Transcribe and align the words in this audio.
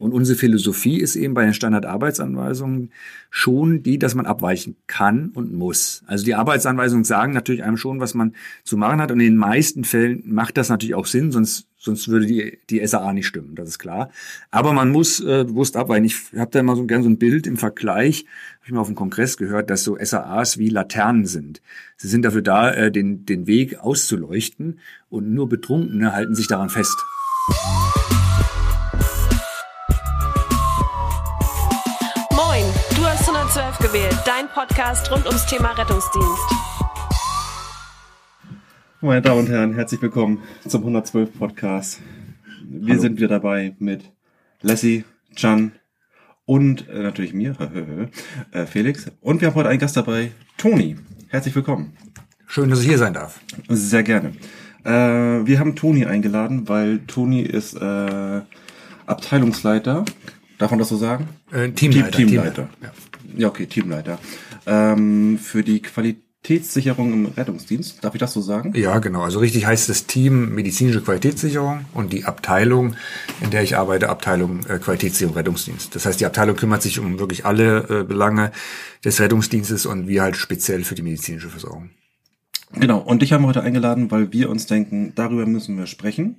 Und 0.00 0.14
unsere 0.14 0.38
Philosophie 0.38 0.98
ist 0.98 1.14
eben 1.14 1.34
bei 1.34 1.44
den 1.44 1.52
Standardarbeitsanweisungen 1.52 2.90
schon 3.28 3.82
die, 3.82 3.98
dass 3.98 4.14
man 4.14 4.24
abweichen 4.24 4.76
kann 4.86 5.28
und 5.34 5.52
muss. 5.52 6.02
Also 6.06 6.24
die 6.24 6.34
Arbeitsanweisungen 6.34 7.04
sagen 7.04 7.34
natürlich 7.34 7.62
einem 7.62 7.76
schon, 7.76 8.00
was 8.00 8.14
man 8.14 8.34
zu 8.64 8.78
machen 8.78 8.98
hat. 8.98 9.10
Und 9.12 9.20
in 9.20 9.26
den 9.26 9.36
meisten 9.36 9.84
Fällen 9.84 10.22
macht 10.24 10.56
das 10.56 10.70
natürlich 10.70 10.94
auch 10.94 11.04
Sinn, 11.04 11.32
sonst, 11.32 11.66
sonst 11.76 12.08
würde 12.08 12.24
die, 12.24 12.58
die 12.70 12.84
SAA 12.86 13.12
nicht 13.12 13.26
stimmen, 13.26 13.54
das 13.54 13.68
ist 13.68 13.78
klar. 13.78 14.08
Aber 14.50 14.72
man 14.72 14.90
muss 14.90 15.20
äh, 15.20 15.44
bewusst 15.44 15.76
abweichen. 15.76 16.06
Ich 16.06 16.16
habe 16.34 16.50
da 16.50 16.60
immer 16.60 16.76
so 16.76 16.86
gern 16.86 17.02
so 17.02 17.10
ein 17.10 17.18
Bild 17.18 17.46
im 17.46 17.58
Vergleich, 17.58 18.24
habe 18.60 18.64
ich 18.68 18.72
mal 18.72 18.80
auf 18.80 18.88
dem 18.88 18.96
Kongress 18.96 19.36
gehört, 19.36 19.68
dass 19.68 19.84
so 19.84 19.98
SAAs 20.00 20.56
wie 20.56 20.70
Laternen 20.70 21.26
sind. 21.26 21.60
Sie 21.98 22.08
sind 22.08 22.22
dafür 22.24 22.40
da, 22.40 22.72
äh, 22.72 22.90
den, 22.90 23.26
den 23.26 23.46
Weg 23.46 23.78
auszuleuchten 23.80 24.78
und 25.10 25.30
nur 25.30 25.46
Betrunkene 25.50 26.14
halten 26.14 26.34
sich 26.34 26.46
daran 26.46 26.70
fest. 26.70 26.96
Gewählt, 33.80 34.16
dein 34.26 34.46
Podcast 34.48 35.10
rund 35.10 35.26
ums 35.26 35.46
Thema 35.46 35.70
Rettungsdienst. 35.72 36.42
Meine 39.00 39.22
Damen 39.22 39.40
und 39.40 39.48
Herren, 39.48 39.74
herzlich 39.74 40.02
willkommen 40.02 40.42
zum 40.68 40.82
112 40.82 41.38
Podcast. 41.38 42.00
Wir 42.68 42.92
Hallo. 42.92 43.00
sind 43.00 43.16
wieder 43.16 43.28
dabei 43.28 43.74
mit 43.78 44.12
Lassie, 44.60 45.04
Chan 45.34 45.72
und 46.44 46.88
äh, 46.90 47.02
natürlich 47.02 47.32
mir, 47.32 47.56
äh, 48.52 48.66
Felix. 48.66 49.10
Und 49.22 49.40
wir 49.40 49.48
haben 49.48 49.54
heute 49.54 49.70
einen 49.70 49.78
Gast 49.78 49.96
dabei, 49.96 50.32
Toni. 50.58 50.96
Herzlich 51.28 51.54
willkommen. 51.54 51.96
Schön, 52.46 52.68
dass 52.68 52.82
ich 52.82 52.88
hier 52.88 52.98
sein 52.98 53.14
darf. 53.14 53.40
Sehr 53.68 54.02
gerne. 54.02 54.32
Äh, 54.84 54.90
wir 55.46 55.58
haben 55.58 55.74
Toni 55.74 56.04
eingeladen, 56.04 56.68
weil 56.68 56.98
Toni 57.06 57.40
ist 57.40 57.74
äh, 57.74 58.42
Abteilungsleiter. 59.06 60.04
Darf 60.58 60.70
man 60.70 60.78
das 60.78 60.90
so 60.90 60.98
sagen? 60.98 61.30
Äh, 61.50 61.70
Teamleiter. 61.70 62.10
Team, 62.10 62.28
Teamleiter. 62.28 62.68
Teamleiter. 62.68 62.68
Ja. 62.82 63.09
Ja, 63.36 63.48
okay, 63.48 63.66
Teamleiter. 63.66 64.18
Ähm, 64.66 65.38
für 65.38 65.62
die 65.62 65.80
Qualitätssicherung 65.80 67.12
im 67.12 67.26
Rettungsdienst, 67.26 68.02
darf 68.02 68.14
ich 68.14 68.20
das 68.20 68.32
so 68.32 68.40
sagen? 68.40 68.72
Ja, 68.74 68.98
genau. 68.98 69.22
Also 69.22 69.38
richtig 69.38 69.66
heißt 69.66 69.88
das 69.88 70.06
Team 70.06 70.54
medizinische 70.54 71.00
Qualitätssicherung 71.00 71.84
und 71.92 72.12
die 72.12 72.24
Abteilung, 72.24 72.96
in 73.40 73.50
der 73.50 73.62
ich 73.62 73.76
arbeite, 73.76 74.08
Abteilung 74.08 74.60
äh, 74.66 74.78
Qualitätssicherung 74.78 75.34
Rettungsdienst. 75.34 75.94
Das 75.94 76.06
heißt, 76.06 76.20
die 76.20 76.26
Abteilung 76.26 76.56
kümmert 76.56 76.82
sich 76.82 76.98
um 76.98 77.18
wirklich 77.18 77.44
alle 77.44 78.00
äh, 78.00 78.04
Belange 78.04 78.52
des 79.04 79.20
Rettungsdienstes 79.20 79.86
und 79.86 80.08
wir 80.08 80.22
halt 80.22 80.36
speziell 80.36 80.84
für 80.84 80.94
die 80.94 81.02
medizinische 81.02 81.48
Versorgung. 81.48 81.90
Genau. 82.72 82.98
Und 82.98 83.22
dich 83.22 83.32
haben 83.32 83.42
wir 83.42 83.48
heute 83.48 83.62
eingeladen, 83.62 84.10
weil 84.10 84.32
wir 84.32 84.48
uns 84.48 84.66
denken, 84.66 85.12
darüber 85.14 85.46
müssen 85.46 85.76
wir 85.76 85.86
sprechen. 85.86 86.36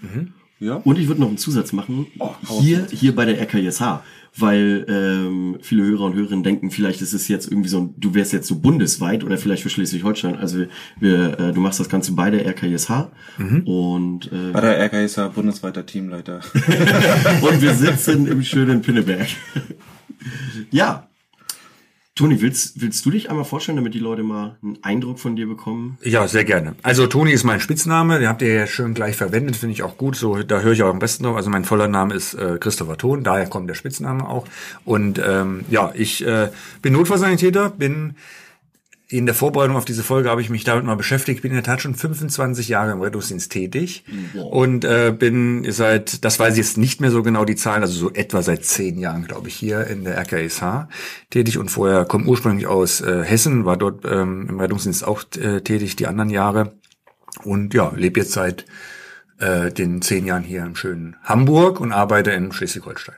Mhm. 0.00 0.32
Ja. 0.58 0.74
Und 0.74 0.98
ich 0.98 1.08
würde 1.08 1.22
noch 1.22 1.28
einen 1.28 1.38
Zusatz 1.38 1.72
machen. 1.72 2.06
Oh, 2.18 2.34
hier, 2.60 2.86
hier 2.90 3.14
bei 3.14 3.24
der 3.24 3.40
RKSH 3.40 4.02
weil 4.36 4.86
ähm, 4.88 5.58
viele 5.60 5.84
Hörer 5.84 6.04
und 6.04 6.14
Hörerinnen 6.14 6.44
denken, 6.44 6.70
vielleicht 6.70 7.02
ist 7.02 7.12
es 7.12 7.28
jetzt 7.28 7.50
irgendwie 7.50 7.68
so, 7.68 7.92
du 7.96 8.14
wärst 8.14 8.32
jetzt 8.32 8.46
so 8.46 8.58
bundesweit 8.58 9.24
oder 9.24 9.38
vielleicht 9.38 9.62
für 9.62 9.70
Schleswig-Holstein. 9.70 10.36
Also 10.36 10.64
wir, 10.98 11.38
äh, 11.38 11.52
du 11.52 11.60
machst 11.60 11.80
das 11.80 11.88
Ganze 11.88 12.12
bei 12.12 12.30
der 12.30 12.46
RKSH 12.46 13.10
mhm. 13.38 13.62
und 13.66 14.32
äh, 14.32 14.52
bei 14.52 14.60
der 14.60 14.78
RKSH 14.80 15.34
bundesweiter 15.34 15.84
Teamleiter. 15.84 16.40
und 17.42 17.60
wir 17.60 17.74
sitzen 17.74 18.26
im 18.26 18.42
schönen 18.42 18.82
Pinneberg. 18.82 19.28
ja, 20.70 21.09
Toni, 22.20 22.42
willst, 22.42 22.82
willst 22.82 23.06
du 23.06 23.10
dich 23.10 23.30
einmal 23.30 23.46
vorstellen, 23.46 23.76
damit 23.76 23.94
die 23.94 23.98
Leute 23.98 24.22
mal 24.22 24.58
einen 24.62 24.76
Eindruck 24.82 25.18
von 25.18 25.36
dir 25.36 25.46
bekommen? 25.46 25.96
Ja, 26.02 26.28
sehr 26.28 26.44
gerne. 26.44 26.74
Also 26.82 27.06
Toni 27.06 27.32
ist 27.32 27.44
mein 27.44 27.60
Spitzname, 27.60 28.18
den 28.18 28.28
habt 28.28 28.42
ihr 28.42 28.52
ja 28.52 28.66
schön 28.66 28.92
gleich 28.92 29.16
verwendet, 29.16 29.56
finde 29.56 29.72
ich 29.72 29.82
auch 29.82 29.96
gut. 29.96 30.16
So, 30.16 30.42
da 30.42 30.60
höre 30.60 30.72
ich 30.72 30.82
auch 30.82 30.90
am 30.90 30.98
besten 30.98 31.24
drauf. 31.24 31.36
Also 31.36 31.48
mein 31.48 31.64
voller 31.64 31.88
Name 31.88 32.12
ist 32.12 32.34
äh, 32.34 32.58
Christopher 32.60 32.98
Thon, 32.98 33.24
daher 33.24 33.46
kommt 33.46 33.70
der 33.70 33.74
Spitzname 33.74 34.28
auch. 34.28 34.46
Und 34.84 35.18
ähm, 35.26 35.64
ja, 35.70 35.92
ich 35.94 36.22
äh, 36.26 36.50
bin 36.82 36.92
Notfallsanitäter, 36.92 37.70
bin 37.70 38.16
in 39.10 39.26
der 39.26 39.34
Vorbereitung 39.34 39.76
auf 39.76 39.84
diese 39.84 40.04
Folge 40.04 40.30
habe 40.30 40.40
ich 40.40 40.50
mich 40.50 40.62
damit 40.62 40.84
mal 40.84 40.94
beschäftigt. 40.94 41.42
Bin 41.42 41.50
in 41.50 41.56
der 41.56 41.64
Tat 41.64 41.82
schon 41.82 41.96
25 41.96 42.68
Jahre 42.68 42.92
im 42.92 43.00
Rettungsdienst 43.00 43.50
tätig 43.50 44.04
wow. 44.34 44.52
und 44.52 44.84
äh, 44.84 45.12
bin 45.16 45.66
seit, 45.70 46.24
das 46.24 46.38
weiß 46.38 46.52
ich 46.52 46.58
jetzt 46.58 46.78
nicht 46.78 47.00
mehr 47.00 47.10
so 47.10 47.24
genau 47.24 47.44
die 47.44 47.56
Zahlen, 47.56 47.82
also 47.82 47.98
so 47.98 48.12
etwa 48.12 48.40
seit 48.42 48.64
zehn 48.64 48.98
Jahren, 48.98 49.26
glaube 49.26 49.48
ich, 49.48 49.56
hier 49.56 49.84
in 49.88 50.04
der 50.04 50.16
RKSH 50.16 50.88
tätig 51.28 51.58
und 51.58 51.70
vorher 51.70 52.04
komme 52.04 52.26
ursprünglich 52.26 52.68
aus 52.68 53.00
äh, 53.00 53.24
Hessen, 53.24 53.64
war 53.64 53.76
dort 53.76 54.04
ähm, 54.04 54.46
im 54.48 54.60
Rettungsdienst 54.60 55.04
auch 55.04 55.24
äh, 55.36 55.60
tätig 55.60 55.96
die 55.96 56.06
anderen 56.06 56.30
Jahre 56.30 56.74
und 57.42 57.74
ja, 57.74 57.92
lebe 57.96 58.20
jetzt 58.20 58.32
seit 58.32 58.64
äh, 59.38 59.72
den 59.72 60.02
zehn 60.02 60.24
Jahren 60.24 60.44
hier 60.44 60.62
im 60.62 60.76
schönen 60.76 61.16
Hamburg 61.24 61.80
und 61.80 61.90
arbeite 61.90 62.30
in 62.30 62.52
Schleswig-Holstein. 62.52 63.16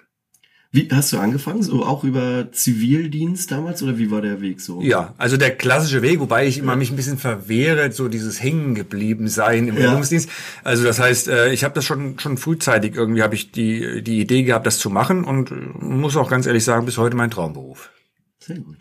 Wie 0.75 0.89
hast 0.91 1.13
du 1.13 1.19
angefangen? 1.19 1.63
So 1.63 1.85
auch 1.85 2.03
über 2.03 2.51
Zivildienst 2.51 3.51
damals 3.51 3.83
oder 3.83 3.99
wie 3.99 4.11
war 4.11 4.23
der 4.23 4.41
Weg 4.41 4.63
so? 4.63 4.81
Ja, 4.81 5.13
also 5.19 5.37
der 5.37 5.55
klassische 5.55 6.01
Weg, 6.01 6.19
wobei 6.19 6.47
ich 6.47 6.57
immer 6.57 6.77
mich 6.77 6.91
ein 6.91 6.97
bisschen 6.97 7.19
verwehre, 7.19 7.93
so 7.93 8.09
dieses 8.09 8.43
hängen 8.43 8.75
geblieben 8.75 9.29
sein 9.29 9.69
im 9.69 9.77
ja. 9.77 9.91
Rettungsdienst. 9.91 10.31
Also 10.65 10.83
das 10.83 10.99
heißt, 10.99 11.29
äh, 11.29 11.53
ich 11.53 11.63
habe 11.65 11.75
das 11.75 11.85
schon 11.85 12.19
schon 12.19 12.39
frühzeitig 12.39 12.95
irgendwie 12.95 13.23
habe 13.23 13.35
ich 13.35 13.53
die 13.53 14.03
die 14.03 14.21
Idee 14.21 14.45
gehabt, 14.45 14.67
das 14.67 14.79
zu 14.79 14.89
machen 14.89 15.25
und 15.25 15.53
muss 15.83 16.17
auch 16.17 16.31
ganz 16.31 16.47
ehrlich 16.47 16.65
sagen, 16.65 16.87
bis 16.87 16.97
heute 16.97 17.17
mein 17.17 17.31
Traumberuf. 17.31 17.91
Sehr 18.39 18.59
gut 18.59 18.79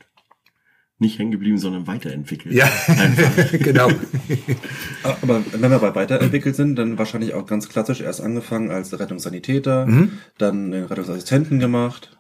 nicht 1.02 1.20
hängen 1.20 1.32
geblieben, 1.32 1.58
sondern 1.58 1.88
weiterentwickelt. 1.88 2.56
Ja, 2.56 2.70
genau. 3.52 3.90
Aber 5.04 5.44
wenn 5.52 5.72
wir 5.72 5.80
bei 5.80 5.96
weiterentwickelt 5.96 6.56
sind, 6.56 6.76
dann 6.78 6.98
wahrscheinlich 6.98 7.34
auch 7.34 7.46
ganz 7.46 7.68
klassisch 7.68 8.02
erst 8.02 8.22
angefangen 8.22 8.72
als 8.72 8.98
Rettungssanitäter, 8.98 9.86
mhm. 9.88 10.20
dann 10.38 10.72
den 10.72 10.86
Rettungsassistenten 10.86 11.60
gemacht 11.60 12.18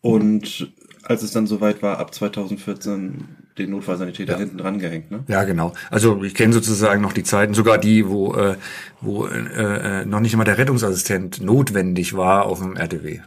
und 0.00 0.72
als 1.02 1.22
es 1.22 1.32
dann 1.32 1.46
soweit 1.46 1.82
war, 1.82 1.98
ab 1.98 2.14
2014 2.14 3.24
den 3.56 3.70
Notfallsanitäter 3.70 4.34
ja. 4.34 4.38
hinten 4.38 4.58
dran 4.58 4.78
gehängt. 4.78 5.10
Ne? 5.10 5.24
Ja, 5.26 5.44
genau. 5.44 5.72
Also 5.90 6.22
ich 6.22 6.34
kenne 6.34 6.52
sozusagen 6.52 7.00
noch 7.00 7.12
die 7.12 7.24
Zeiten, 7.24 7.54
sogar 7.54 7.78
die, 7.78 8.06
wo, 8.08 8.34
äh, 8.34 8.56
wo 9.00 9.26
äh, 9.26 10.02
äh 10.02 10.04
noch 10.04 10.20
nicht 10.20 10.34
immer 10.34 10.44
der 10.44 10.58
Rettungsassistent 10.58 11.40
notwendig 11.40 12.14
war 12.14 12.44
auf 12.44 12.60
dem 12.60 12.76
RTW. 12.76 13.20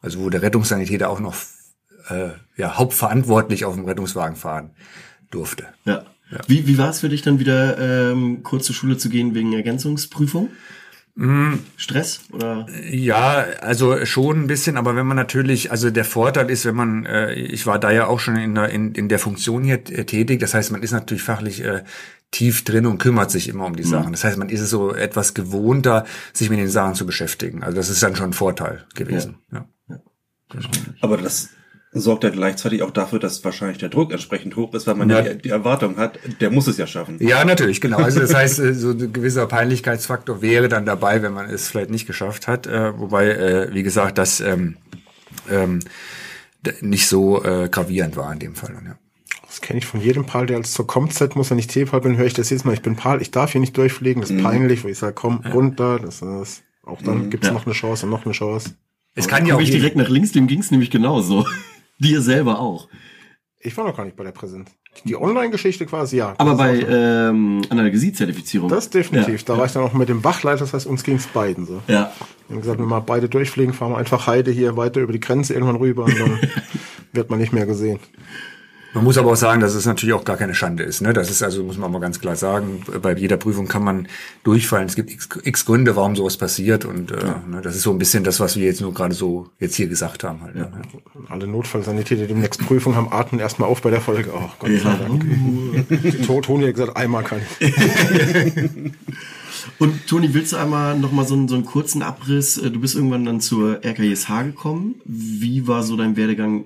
Also 0.00 0.20
wo 0.20 0.30
der 0.30 0.42
Rettungssanitäter 0.42 1.10
auch 1.10 1.20
noch 1.20 1.34
äh, 2.08 2.30
ja, 2.56 2.78
hauptverantwortlich 2.78 3.64
auf 3.64 3.74
dem 3.74 3.84
Rettungswagen 3.84 4.36
fahren 4.36 4.70
durfte. 5.30 5.66
Ja. 5.84 6.04
ja. 6.30 6.38
Wie, 6.46 6.66
wie 6.66 6.78
war 6.78 6.90
es 6.90 7.00
für 7.00 7.08
dich 7.08 7.22
dann 7.22 7.38
wieder 7.38 7.78
ähm, 7.78 8.42
kurz 8.42 8.66
zur 8.66 8.74
Schule 8.74 8.96
zu 8.96 9.08
gehen 9.08 9.34
wegen 9.34 9.52
Ergänzungsprüfung? 9.52 10.50
Mm. 11.18 11.54
Stress 11.78 12.20
oder? 12.30 12.66
Ja, 12.90 13.46
also 13.60 14.04
schon 14.04 14.42
ein 14.42 14.46
bisschen, 14.48 14.76
aber 14.76 14.96
wenn 14.96 15.06
man 15.06 15.16
natürlich, 15.16 15.70
also 15.70 15.90
der 15.90 16.04
Vorteil 16.04 16.50
ist, 16.50 16.66
wenn 16.66 16.74
man, 16.74 17.06
äh, 17.06 17.32
ich 17.32 17.66
war 17.66 17.78
da 17.78 17.90
ja 17.90 18.06
auch 18.06 18.20
schon 18.20 18.36
in 18.36 18.54
der, 18.54 18.68
in, 18.68 18.92
in 18.92 19.08
der 19.08 19.18
Funktion 19.18 19.64
hier 19.64 19.82
tätig, 19.82 20.40
das 20.40 20.52
heißt, 20.52 20.72
man 20.72 20.82
ist 20.82 20.92
natürlich 20.92 21.22
fachlich 21.22 21.64
äh, 21.64 21.84
tief 22.32 22.64
drin 22.64 22.84
und 22.84 22.98
kümmert 22.98 23.30
sich 23.30 23.48
immer 23.48 23.64
um 23.64 23.76
die 23.76 23.84
mhm. 23.84 23.88
Sachen. 23.88 24.12
Das 24.12 24.24
heißt, 24.24 24.36
man 24.36 24.50
ist 24.50 24.68
so 24.68 24.94
etwas 24.94 25.32
gewohnter, 25.32 26.04
sich 26.34 26.50
mit 26.50 26.58
den 26.58 26.68
Sachen 26.68 26.94
zu 26.94 27.06
beschäftigen. 27.06 27.62
Also 27.62 27.76
das 27.76 27.88
ist 27.88 28.02
dann 28.02 28.14
schon 28.14 28.30
ein 28.30 28.34
Vorteil 28.34 28.84
gewesen. 28.94 29.38
Ja. 29.50 29.66
ja. 29.88 30.00
ja. 30.52 30.60
Aber 31.00 31.16
das 31.16 31.48
sorgt 32.00 32.24
ja 32.24 32.30
gleichzeitig 32.30 32.82
auch 32.82 32.90
dafür, 32.90 33.18
dass 33.18 33.44
wahrscheinlich 33.44 33.78
der 33.78 33.88
Druck 33.88 34.12
entsprechend 34.12 34.56
hoch 34.56 34.74
ist, 34.74 34.86
weil 34.86 34.94
man 34.94 35.10
ja, 35.10 35.22
die, 35.22 35.42
die, 35.42 35.48
Erwartung 35.48 35.96
hat, 35.96 36.18
der 36.40 36.50
muss 36.50 36.66
es 36.66 36.76
ja 36.76 36.86
schaffen. 36.86 37.16
Ja, 37.20 37.44
natürlich, 37.44 37.80
genau. 37.80 37.98
Also 37.98 38.20
das 38.20 38.34
heißt, 38.34 38.58
äh, 38.58 38.74
so 38.74 38.90
ein 38.90 39.12
gewisser 39.12 39.46
Peinlichkeitsfaktor 39.46 40.42
wäre 40.42 40.68
dann 40.68 40.86
dabei, 40.86 41.22
wenn 41.22 41.32
man 41.32 41.48
es 41.48 41.68
vielleicht 41.68 41.90
nicht 41.90 42.06
geschafft 42.06 42.48
hat. 42.48 42.66
Äh, 42.66 42.98
wobei, 42.98 43.28
äh, 43.28 43.74
wie 43.74 43.82
gesagt, 43.82 44.18
das 44.18 44.40
ähm, 44.40 44.76
ähm, 45.50 45.80
nicht 46.80 47.08
so 47.08 47.44
äh, 47.44 47.68
gravierend 47.68 48.16
war 48.16 48.32
in 48.32 48.38
dem 48.38 48.54
Fall. 48.54 48.74
Ja. 48.84 48.98
Das 49.46 49.60
kenne 49.60 49.78
ich 49.78 49.86
von 49.86 50.00
jedem 50.00 50.26
Pal, 50.26 50.46
der 50.46 50.58
als 50.58 50.72
zur 50.72 50.86
Comzeit 50.86 51.36
muss, 51.36 51.50
wenn 51.50 51.58
ich 51.58 51.66
T-Pal 51.66 52.00
bin, 52.00 52.16
höre 52.16 52.26
ich 52.26 52.34
das 52.34 52.50
jetzt 52.50 52.64
Mal, 52.64 52.74
ich 52.74 52.82
bin 52.82 52.96
Pal, 52.96 53.22
ich 53.22 53.30
darf 53.30 53.52
hier 53.52 53.60
nicht 53.60 53.76
durchfliegen, 53.76 54.20
das 54.20 54.30
ist 54.30 54.36
mhm. 54.36 54.42
peinlich, 54.42 54.84
wo 54.84 54.88
ich 54.88 54.98
sage, 54.98 55.14
komm 55.14 55.40
ja. 55.44 55.50
runter, 55.50 55.98
das 55.98 56.20
ist, 56.20 56.62
auch 56.84 57.00
dann 57.00 57.26
mhm. 57.26 57.30
gibt's 57.30 57.46
ja. 57.46 57.52
noch 57.52 57.64
eine 57.64 57.74
Chance 57.74 58.06
und 58.06 58.10
noch 58.10 58.24
eine 58.24 58.34
Chance. 58.34 58.74
Es 59.14 59.28
kann 59.28 59.46
ja 59.46 59.54
auch 59.54 59.60
ich 59.60 59.70
direkt 59.70 59.96
nach 59.96 60.10
links, 60.10 60.32
dem 60.32 60.46
ging's 60.46 60.70
nämlich 60.70 60.90
genauso. 60.90 61.46
Dir 61.98 62.20
selber 62.20 62.58
auch. 62.58 62.88
Ich 63.58 63.76
war 63.76 63.84
noch 63.84 63.96
gar 63.96 64.04
nicht 64.04 64.16
bei 64.16 64.24
der 64.24 64.32
Präsenz. 64.32 64.70
Die 65.04 65.16
Online-Geschichte 65.16 65.86
quasi, 65.86 66.18
ja. 66.18 66.34
Aber 66.38 66.54
bei 66.54 66.80
ähm, 66.80 67.62
Analgesie-Zertifizierung. 67.68 68.68
Das 68.68 68.88
definitiv. 68.88 69.40
Ja. 69.40 69.46
Da 69.46 69.58
war 69.58 69.66
ich 69.66 69.72
dann 69.72 69.82
auch 69.82 69.92
mit 69.92 70.08
dem 70.08 70.24
Wachleiter, 70.24 70.60
das 70.60 70.72
heißt, 70.72 70.86
uns 70.86 71.02
ging's 71.02 71.26
beiden 71.26 71.66
so. 71.66 71.82
Ja. 71.88 72.12
Wir 72.48 72.54
haben 72.54 72.60
gesagt, 72.62 72.78
wenn 72.78 72.86
wir 72.86 72.90
mal 72.90 73.00
beide 73.00 73.28
durchfliegen, 73.28 73.74
fahren 73.74 73.92
wir 73.92 73.98
einfach 73.98 74.26
Heide 74.26 74.50
hier 74.50 74.76
weiter 74.76 75.00
über 75.00 75.12
die 75.12 75.20
Grenze 75.20 75.52
irgendwann 75.52 75.76
rüber 75.76 76.04
und 76.04 76.18
dann 76.18 76.40
wird 77.12 77.30
man 77.30 77.38
nicht 77.38 77.52
mehr 77.52 77.66
gesehen. 77.66 77.98
Man 78.96 79.04
muss 79.04 79.18
aber 79.18 79.32
auch 79.32 79.36
sagen, 79.36 79.60
dass 79.60 79.74
es 79.74 79.84
natürlich 79.84 80.14
auch 80.14 80.24
gar 80.24 80.38
keine 80.38 80.54
Schande 80.54 80.82
ist. 80.82 81.02
Ne? 81.02 81.12
Das 81.12 81.30
ist 81.30 81.42
also, 81.42 81.62
muss 81.62 81.76
man 81.76 81.92
mal 81.92 82.00
ganz 82.00 82.18
klar 82.18 82.34
sagen, 82.34 82.80
bei 83.02 83.14
jeder 83.14 83.36
Prüfung 83.36 83.68
kann 83.68 83.84
man 83.84 84.08
durchfallen. 84.42 84.86
Es 84.86 84.96
gibt 84.96 85.10
x, 85.10 85.28
x 85.44 85.66
Gründe, 85.66 85.96
warum 85.96 86.16
sowas 86.16 86.38
passiert. 86.38 86.86
Und 86.86 87.10
äh, 87.10 87.20
ja. 87.20 87.42
ne, 87.46 87.60
das 87.60 87.76
ist 87.76 87.82
so 87.82 87.90
ein 87.90 87.98
bisschen 87.98 88.24
das, 88.24 88.40
was 88.40 88.56
wir 88.56 88.64
jetzt 88.64 88.80
nur 88.80 88.94
gerade 88.94 89.12
so 89.12 89.50
jetzt 89.60 89.74
hier 89.74 89.88
gesagt 89.88 90.24
haben. 90.24 90.40
Halt, 90.40 90.54
ne? 90.54 90.70
ja. 90.72 90.78
Ne? 90.78 90.82
Alle 91.28 91.46
Notfallsanitäter, 91.46 92.22
die 92.22 92.28
demnächst 92.28 92.66
Prüfung 92.66 92.96
haben, 92.96 93.12
atmen 93.12 93.38
erstmal 93.38 93.68
auf 93.68 93.82
bei 93.82 93.90
der 93.90 94.00
Folge. 94.00 94.30
Oh, 94.34 94.48
Gott 94.58 94.70
sei 94.82 94.96
Dank. 94.96 96.42
Toni 96.42 96.64
hat 96.64 96.74
gesagt, 96.74 96.96
einmal 96.96 97.22
kann 97.22 97.42
ich. 97.60 98.54
Und 99.78 100.06
Toni, 100.06 100.32
willst 100.32 100.54
du 100.54 100.56
einmal 100.56 100.98
noch 100.98 101.12
mal 101.12 101.26
so 101.26 101.34
einen, 101.34 101.48
so 101.48 101.54
einen 101.54 101.66
kurzen 101.66 102.00
Abriss? 102.00 102.56
Äh, 102.56 102.70
du 102.70 102.80
bist 102.80 102.94
irgendwann 102.94 103.26
dann 103.26 103.42
zur 103.42 103.84
RKSH 103.84 104.42
gekommen. 104.44 104.94
Wie 105.04 105.68
war 105.68 105.82
so 105.82 105.96
dein 105.96 106.16
Werdegang 106.16 106.64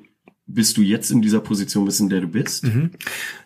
bis 0.55 0.75
du 0.75 0.83
jetzt 0.83 1.11
in 1.11 1.23
dieser 1.23 1.41
Position 1.41 1.85
bist, 1.85 2.01
in 2.01 2.09
der 2.09 2.21
du 2.21 2.29
bist? 2.29 2.65
Mhm. 2.65 2.91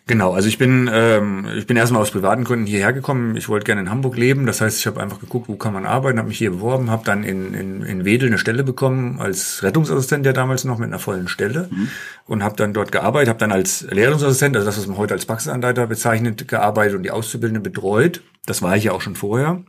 Genau, 0.07 0.33
also 0.33 0.47
ich 0.47 0.57
bin 0.57 0.89
ähm, 0.91 1.47
ich 1.55 1.65
bin 1.65 1.77
erstmal 1.77 2.01
aus 2.01 2.11
privaten 2.11 2.43
Gründen 2.43 2.65
hierher 2.65 2.93
gekommen. 2.93 3.35
Ich 3.37 3.49
wollte 3.49 3.65
gerne 3.65 3.81
in 3.81 3.89
Hamburg 3.89 4.17
leben, 4.17 4.45
das 4.45 4.61
heißt, 4.61 4.79
ich 4.79 4.87
habe 4.87 5.01
einfach 5.01 5.19
geguckt, 5.19 5.47
wo 5.49 5.55
kann 5.55 5.73
man 5.73 5.85
arbeiten, 5.85 6.19
habe 6.19 6.27
mich 6.27 6.37
hier 6.37 6.51
beworben, 6.51 6.91
habe 6.91 7.03
dann 7.05 7.23
in, 7.23 7.53
in, 7.53 7.81
in 7.81 8.05
Wedel 8.05 8.27
eine 8.27 8.37
Stelle 8.37 8.63
bekommen 8.63 9.19
als 9.19 9.63
Rettungsassistent, 9.63 10.25
der 10.25 10.33
damals 10.33 10.63
noch 10.63 10.77
mit 10.77 10.87
einer 10.87 10.99
vollen 10.99 11.27
Stelle 11.27 11.69
mhm. 11.71 11.89
und 12.25 12.43
habe 12.43 12.55
dann 12.55 12.73
dort 12.73 12.91
gearbeitet, 12.91 13.29
habe 13.29 13.39
dann 13.39 13.51
als 13.51 13.87
Lehrungsassistent, 13.89 14.55
also 14.55 14.65
das, 14.65 14.77
was 14.77 14.87
man 14.87 14.97
heute 14.97 15.13
als 15.13 15.25
Praxisanleiter 15.25 15.87
bezeichnet, 15.87 16.47
gearbeitet 16.47 16.95
und 16.97 17.03
die 17.03 17.11
Auszubildenden 17.11 17.63
betreut. 17.63 18.21
Das 18.45 18.61
war 18.61 18.77
ich 18.77 18.83
ja 18.83 18.91
auch 18.91 19.01
schon 19.01 19.15
vorher. 19.15 19.63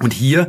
Und 0.00 0.12
hier 0.12 0.48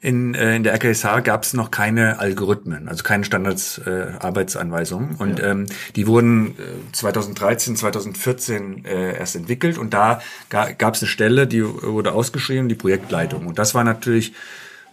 in, 0.00 0.34
äh, 0.34 0.56
in 0.56 0.62
der 0.62 0.72
RKSH 0.74 1.20
gab 1.24 1.42
es 1.42 1.52
noch 1.52 1.70
keine 1.70 2.18
Algorithmen, 2.18 2.88
also 2.88 3.02
keine 3.02 3.24
Standards-Arbeitsanweisungen. 3.24 5.16
Äh, 5.18 5.22
und 5.22 5.38
ja. 5.38 5.50
ähm, 5.50 5.66
die 5.94 6.06
wurden 6.06 6.56
äh, 6.58 6.92
2013, 6.92 7.76
2014 7.76 8.84
äh, 8.86 9.18
erst 9.18 9.36
entwickelt 9.36 9.76
und 9.76 9.92
da 9.92 10.22
ga, 10.48 10.72
gab 10.72 10.94
es 10.94 11.02
eine 11.02 11.08
Stelle, 11.08 11.46
die 11.46 11.62
wurde 11.62 12.12
ausgeschrieben, 12.12 12.68
die 12.68 12.74
Projektleitung. 12.74 13.46
Und 13.46 13.58
das 13.58 13.74
war 13.74 13.84
natürlich 13.84 14.32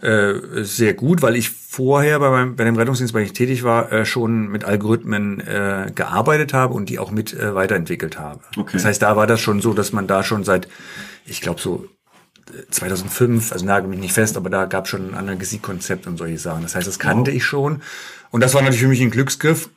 äh, 0.02 0.34
sehr 0.64 0.94
gut, 0.94 1.22
weil 1.22 1.38
ich 1.38 1.50
vorher 1.50 2.20
bei, 2.20 2.30
meinem, 2.30 2.56
bei 2.58 2.66
dem 2.66 2.76
Rettungsdienst, 2.76 3.14
bei 3.14 3.20
dem 3.20 3.28
ich 3.28 3.34
tätig 3.34 3.64
war, 3.64 3.92
äh, 3.92 4.06
schon 4.06 4.50
mit 4.50 4.66
Algorithmen 4.66 5.40
äh, 5.40 5.92
gearbeitet 5.96 6.54
habe 6.54 6.74
und 6.74 6.90
die 6.90 7.00
auch 7.00 7.12
mit 7.12 7.34
äh, 7.34 7.56
weiterentwickelt 7.56 8.20
habe. 8.20 8.42
Okay. 8.58 8.72
Das 8.74 8.84
heißt, 8.84 9.02
da 9.02 9.16
war 9.16 9.26
das 9.26 9.40
schon 9.40 9.62
so, 9.62 9.74
dass 9.74 9.94
man 9.94 10.06
da 10.06 10.24
schon 10.24 10.44
seit, 10.44 10.68
ich 11.26 11.40
glaube 11.40 11.62
so 11.62 11.88
2005, 12.70 13.52
also 13.52 13.66
nagel 13.66 13.90
mich 13.90 14.00
nicht 14.00 14.14
fest, 14.14 14.38
aber 14.38 14.50
da 14.50 14.66
gab 14.66 14.86
es 14.86 14.92
schon 14.92 15.10
ein 15.10 15.16
Analgesiekonzept 15.16 16.08
und 16.08 16.18
solche 16.18 16.38
Sachen. 16.38 16.64
Das 16.64 16.76
heißt, 16.76 16.88
das 16.88 17.00
kannte 17.00 17.32
wow. 17.32 17.38
ich 17.38 17.44
schon. 17.44 17.82
Und 18.32 18.42
das 18.42 18.54
war 18.54 18.62
natürlich 18.62 18.82
für 18.82 18.88
mich 18.88 19.02
ein 19.02 19.12
Glücksgriff, 19.12 19.70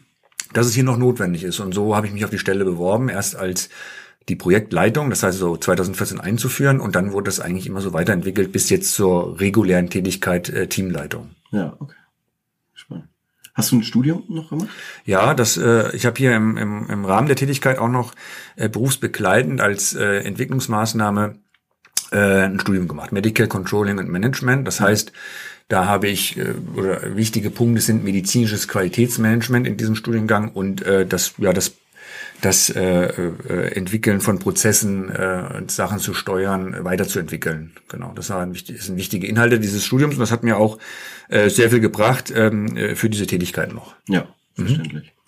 dass 0.52 0.66
es 0.66 0.74
hier 0.74 0.84
noch 0.84 0.98
notwendig 0.98 1.44
ist. 1.44 1.60
Und 1.60 1.74
so 1.74 1.94
habe 1.96 2.06
ich 2.06 2.12
mich 2.12 2.24
auf 2.24 2.30
die 2.30 2.38
Stelle 2.38 2.64
beworben, 2.64 3.08
erst 3.08 3.36
als 3.36 3.68
die 4.28 4.36
Projektleitung, 4.36 5.10
das 5.10 5.22
heißt 5.22 5.38
so 5.38 5.56
2014 5.56 6.20
einzuführen 6.20 6.80
und 6.80 6.94
dann 6.94 7.12
wurde 7.12 7.24
das 7.24 7.40
eigentlich 7.40 7.66
immer 7.66 7.80
so 7.80 7.92
weiterentwickelt 7.94 8.52
bis 8.52 8.68
jetzt 8.68 8.92
zur 8.92 9.40
regulären 9.40 9.88
Tätigkeit 9.88 10.50
äh, 10.50 10.66
Teamleitung. 10.66 11.30
Ja, 11.50 11.74
okay. 11.78 11.94
Spannend. 12.74 13.08
Hast 13.54 13.72
du 13.72 13.76
ein 13.76 13.82
Studium 13.82 14.22
noch 14.28 14.50
gemacht? 14.50 14.68
Ja, 15.04 15.34
das, 15.34 15.56
äh, 15.56 15.96
ich 15.96 16.04
habe 16.04 16.16
hier 16.18 16.36
im, 16.36 16.56
im, 16.56 16.88
im 16.88 17.04
Rahmen 17.04 17.26
der 17.26 17.36
Tätigkeit 17.36 17.78
auch 17.78 17.88
noch 17.88 18.14
äh, 18.56 18.68
berufsbegleitend 18.68 19.60
als 19.60 19.94
äh, 19.94 20.18
Entwicklungsmaßnahme 20.18 21.36
äh, 22.10 22.44
ein 22.44 22.60
Studium 22.60 22.88
gemacht, 22.88 23.12
Medical 23.12 23.48
Controlling 23.48 23.98
and 23.98 24.08
Management. 24.08 24.66
Das 24.66 24.80
heißt, 24.80 25.12
da 25.68 25.86
habe 25.86 26.08
ich, 26.08 26.36
äh, 26.38 26.54
oder 26.74 27.16
wichtige 27.16 27.50
Punkte 27.50 27.80
sind 27.80 28.04
medizinisches 28.04 28.68
Qualitätsmanagement 28.68 29.66
in 29.66 29.76
diesem 29.76 29.94
Studiengang 29.94 30.50
und 30.52 30.82
äh, 30.82 31.06
das, 31.06 31.34
ja, 31.38 31.52
das 31.52 31.72
das 32.40 32.70
äh, 32.70 33.06
äh, 33.06 33.72
Entwickeln 33.74 34.20
von 34.20 34.38
Prozessen, 34.38 35.10
äh, 35.10 35.62
Sachen 35.66 35.98
zu 35.98 36.14
steuern, 36.14 36.84
weiterzuentwickeln. 36.84 37.72
Genau, 37.88 38.12
das 38.14 38.30
waren 38.30 38.54
wichtig, 38.54 38.80
sind 38.80 38.96
wichtige 38.96 39.26
Inhalte 39.26 39.58
dieses 39.58 39.84
Studiums 39.84 40.14
und 40.14 40.20
das 40.20 40.30
hat 40.30 40.44
mir 40.44 40.56
auch 40.56 40.78
äh, 41.28 41.50
sehr 41.50 41.70
viel 41.70 41.80
gebracht 41.80 42.32
ähm, 42.34 42.76
äh, 42.76 42.94
für 42.94 43.10
diese 43.10 43.26
Tätigkeit 43.26 43.72
noch. 43.74 43.94
Ja, 44.08 44.28
verständlich. 44.54 45.04
Mhm. 45.04 45.18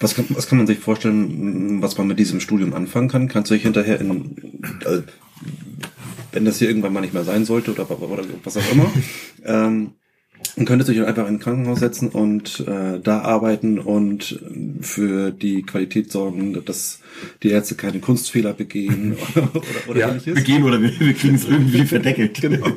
Was 0.00 0.14
kann, 0.14 0.26
was 0.30 0.48
kann 0.48 0.58
man 0.58 0.66
sich 0.66 0.78
vorstellen, 0.78 1.82
was 1.82 1.98
man 1.98 2.06
mit 2.06 2.18
diesem 2.18 2.40
Studium 2.40 2.72
anfangen 2.72 3.08
kann? 3.08 3.28
Kannst 3.28 3.50
du 3.50 3.54
dich 3.54 3.62
hinterher 3.62 4.00
in, 4.00 4.36
äh, 4.84 5.02
wenn 6.32 6.44
das 6.44 6.58
hier 6.58 6.68
irgendwann 6.68 6.92
mal 6.92 7.00
nicht 7.00 7.14
mehr 7.14 7.24
sein 7.24 7.44
sollte 7.44 7.72
oder, 7.72 7.90
oder 7.90 8.24
was 8.44 8.56
auch 8.56 8.72
immer, 8.72 8.90
ähm, 9.44 9.92
und 10.56 10.66
könntest 10.66 10.90
dich 10.90 11.00
einfach 11.02 11.28
in 11.28 11.34
ein 11.34 11.38
Krankenhaus 11.38 11.78
setzen 11.78 12.08
und 12.08 12.60
äh, 12.66 12.98
da 13.00 13.20
arbeiten 13.20 13.78
und 13.78 14.40
für 14.80 15.30
die 15.30 15.62
Qualität 15.62 16.10
sorgen, 16.10 16.64
dass 16.64 17.00
die 17.42 17.50
Ärzte 17.50 17.76
keine 17.76 18.00
Kunstfehler 18.00 18.52
begehen 18.54 19.16
oder, 19.34 19.50
oder 19.88 20.00
ja, 20.00 20.08
ähnliches. 20.08 20.34
Begehen 20.34 20.64
oder 20.64 20.80
wir, 20.82 20.98
wir 20.98 21.14
kriegen 21.14 21.36
es 21.36 21.44
irgendwie 21.44 21.84
verdeckelt. 21.84 22.38
Genau. 22.48 22.68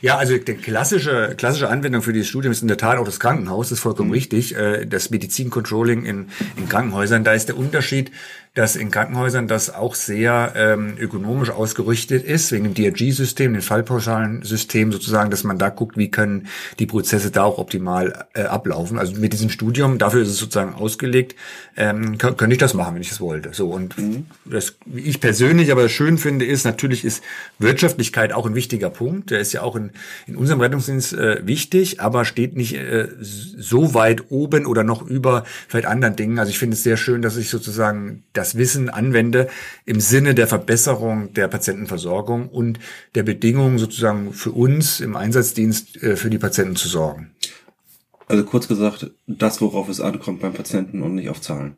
Ja, 0.00 0.16
also 0.16 0.36
die 0.36 0.54
klassische, 0.54 1.34
klassische 1.36 1.68
Anwendung 1.68 2.00
für 2.00 2.12
dieses 2.12 2.28
Studium 2.28 2.52
ist 2.52 2.62
in 2.62 2.68
der 2.68 2.78
Tat 2.78 2.96
auch 2.96 3.04
das 3.04 3.20
Krankenhaus, 3.20 3.68
das 3.68 3.78
ist 3.78 3.82
vollkommen 3.82 4.08
mhm. 4.08 4.14
richtig. 4.14 4.56
Äh, 4.56 4.86
das 4.86 5.10
Medizincontrolling 5.10 6.04
in, 6.04 6.26
in 6.56 6.68
Krankenhäusern, 6.68 7.22
da 7.22 7.32
ist 7.32 7.48
der 7.48 7.56
Unterschied, 7.56 8.10
dass 8.54 8.76
in 8.76 8.92
Krankenhäusern 8.92 9.48
das 9.48 9.74
auch 9.74 9.96
sehr 9.96 10.52
ähm, 10.56 10.94
ökonomisch 10.96 11.50
ausgerichtet 11.50 12.24
ist, 12.24 12.52
wegen 12.52 12.72
dem 12.72 12.74
DRG-System, 12.74 13.52
dem 13.52 13.62
fallpauschalen 13.62 14.42
System 14.42 14.92
sozusagen, 14.92 15.30
dass 15.30 15.42
man 15.42 15.58
da 15.58 15.70
guckt, 15.70 15.96
wie 15.96 16.08
können 16.08 16.46
die 16.78 16.86
Prozesse 16.86 17.32
da 17.32 17.42
auch 17.42 17.58
optimal 17.58 18.26
äh, 18.34 18.42
ablaufen. 18.42 18.96
Also 18.98 19.16
mit 19.16 19.32
diesem 19.32 19.50
Studium, 19.50 19.98
dafür 19.98 20.22
ist 20.22 20.28
es 20.28 20.38
sozusagen 20.38 20.74
ausgelegt, 20.74 21.34
ähm, 21.76 22.16
könnte 22.16 22.52
ich 22.52 22.58
das 22.58 22.74
machen, 22.74 22.94
wenn 22.94 23.02
ich 23.02 23.08
das 23.08 23.20
wollte. 23.20 23.52
So 23.52 23.70
und 23.70 23.98
mhm. 23.98 24.26
das, 24.44 24.76
wie 24.86 25.02
ich 25.02 25.20
persönlich 25.20 25.72
aber 25.72 25.88
schön 25.88 26.16
finde, 26.16 26.44
ist 26.44 26.64
natürlich 26.64 27.04
ist 27.04 27.24
Wirtschaftlichkeit 27.58 28.32
auch 28.32 28.46
ein 28.46 28.54
wichtiger 28.54 28.90
Punkt. 28.90 29.32
Der 29.32 29.40
ist 29.40 29.52
ja 29.52 29.62
auch 29.62 29.74
in, 29.74 29.90
in 30.28 30.36
unserem 30.36 30.60
Rettungsdienst 30.60 31.12
äh, 31.14 31.44
wichtig, 31.44 32.00
aber 32.00 32.24
steht 32.24 32.56
nicht 32.56 32.74
äh, 32.74 33.08
so 33.18 33.94
weit 33.94 34.30
oben 34.30 34.66
oder 34.66 34.84
noch 34.84 35.02
über 35.02 35.42
vielleicht 35.66 35.86
anderen 35.86 36.14
Dingen. 36.14 36.38
Also 36.38 36.50
ich 36.50 36.58
finde 36.60 36.74
es 36.74 36.84
sehr 36.84 36.96
schön, 36.96 37.20
dass 37.20 37.36
ich 37.36 37.50
sozusagen 37.50 38.22
das 38.32 38.43
Wissen 38.56 38.90
anwende 38.90 39.48
im 39.86 40.00
Sinne 40.00 40.34
der 40.34 40.46
Verbesserung 40.46 41.32
der 41.32 41.48
Patientenversorgung 41.48 42.48
und 42.48 42.78
der 43.14 43.22
Bedingungen 43.22 43.78
sozusagen 43.78 44.32
für 44.32 44.52
uns 44.52 45.00
im 45.00 45.16
Einsatzdienst 45.16 46.02
äh, 46.02 46.16
für 46.16 46.30
die 46.30 46.38
Patienten 46.38 46.76
zu 46.76 46.88
sorgen. 46.88 47.30
Also 48.26 48.44
kurz 48.44 48.68
gesagt, 48.68 49.10
das, 49.26 49.60
worauf 49.60 49.88
es 49.88 50.00
ankommt 50.00 50.40
beim 50.40 50.54
Patienten 50.54 51.02
und 51.02 51.14
nicht 51.14 51.28
auf 51.28 51.40
Zahlen. 51.40 51.76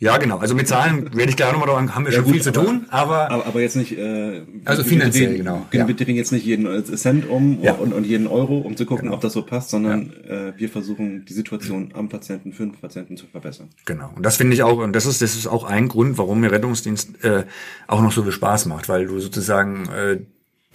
Ja, 0.00 0.16
genau. 0.18 0.38
Also 0.38 0.54
mit 0.54 0.68
Zahlen 0.68 1.12
werde 1.16 1.30
ich 1.30 1.36
gleich 1.36 1.50
nochmal 1.50 1.68
sagen, 1.68 1.94
haben 1.96 2.04
wir 2.04 2.12
ja, 2.12 2.18
schon 2.18 2.26
gut, 2.26 2.34
viel 2.34 2.42
zu 2.42 2.50
aber, 2.50 2.64
tun, 2.64 2.86
aber, 2.88 3.30
aber, 3.32 3.46
aber 3.46 3.60
jetzt 3.60 3.74
nicht. 3.74 3.98
Äh, 3.98 4.42
also 4.64 4.84
finanziell, 4.84 5.30
drehen, 5.30 5.38
genau. 5.38 5.66
Wir, 5.72 5.80
ja. 5.80 5.86
drehen 5.86 6.14
jetzt 6.14 6.30
nicht 6.30 6.46
jeden 6.46 6.66
äh, 6.66 6.84
Cent 6.84 7.28
um 7.28 7.60
ja. 7.62 7.72
und, 7.72 7.92
und 7.92 8.06
jeden 8.06 8.28
Euro, 8.28 8.58
um 8.58 8.76
zu 8.76 8.86
gucken, 8.86 9.06
genau. 9.06 9.16
ob 9.16 9.22
das 9.22 9.32
so 9.32 9.42
passt, 9.42 9.70
sondern 9.70 10.12
ja. 10.24 10.50
äh, 10.50 10.52
wir 10.56 10.68
versuchen 10.68 11.24
die 11.24 11.32
Situation 11.32 11.90
am 11.94 12.08
Patienten 12.08 12.52
für 12.52 12.62
den 12.62 12.72
Patienten 12.74 13.16
zu 13.16 13.26
verbessern. 13.26 13.70
Genau. 13.86 14.12
Und 14.14 14.24
das 14.24 14.36
finde 14.36 14.54
ich 14.54 14.62
auch, 14.62 14.78
und 14.78 14.92
das 14.92 15.04
ist 15.04 15.20
das 15.20 15.34
ist 15.34 15.48
auch 15.48 15.64
ein 15.64 15.88
Grund, 15.88 16.16
warum 16.16 16.40
mir 16.40 16.52
Rettungsdienst 16.52 17.24
äh, 17.24 17.44
auch 17.88 18.00
noch 18.00 18.12
so 18.12 18.22
viel 18.22 18.32
Spaß 18.32 18.66
macht, 18.66 18.88
weil 18.88 19.06
du 19.06 19.18
sozusagen 19.18 19.88
äh, 19.88 20.20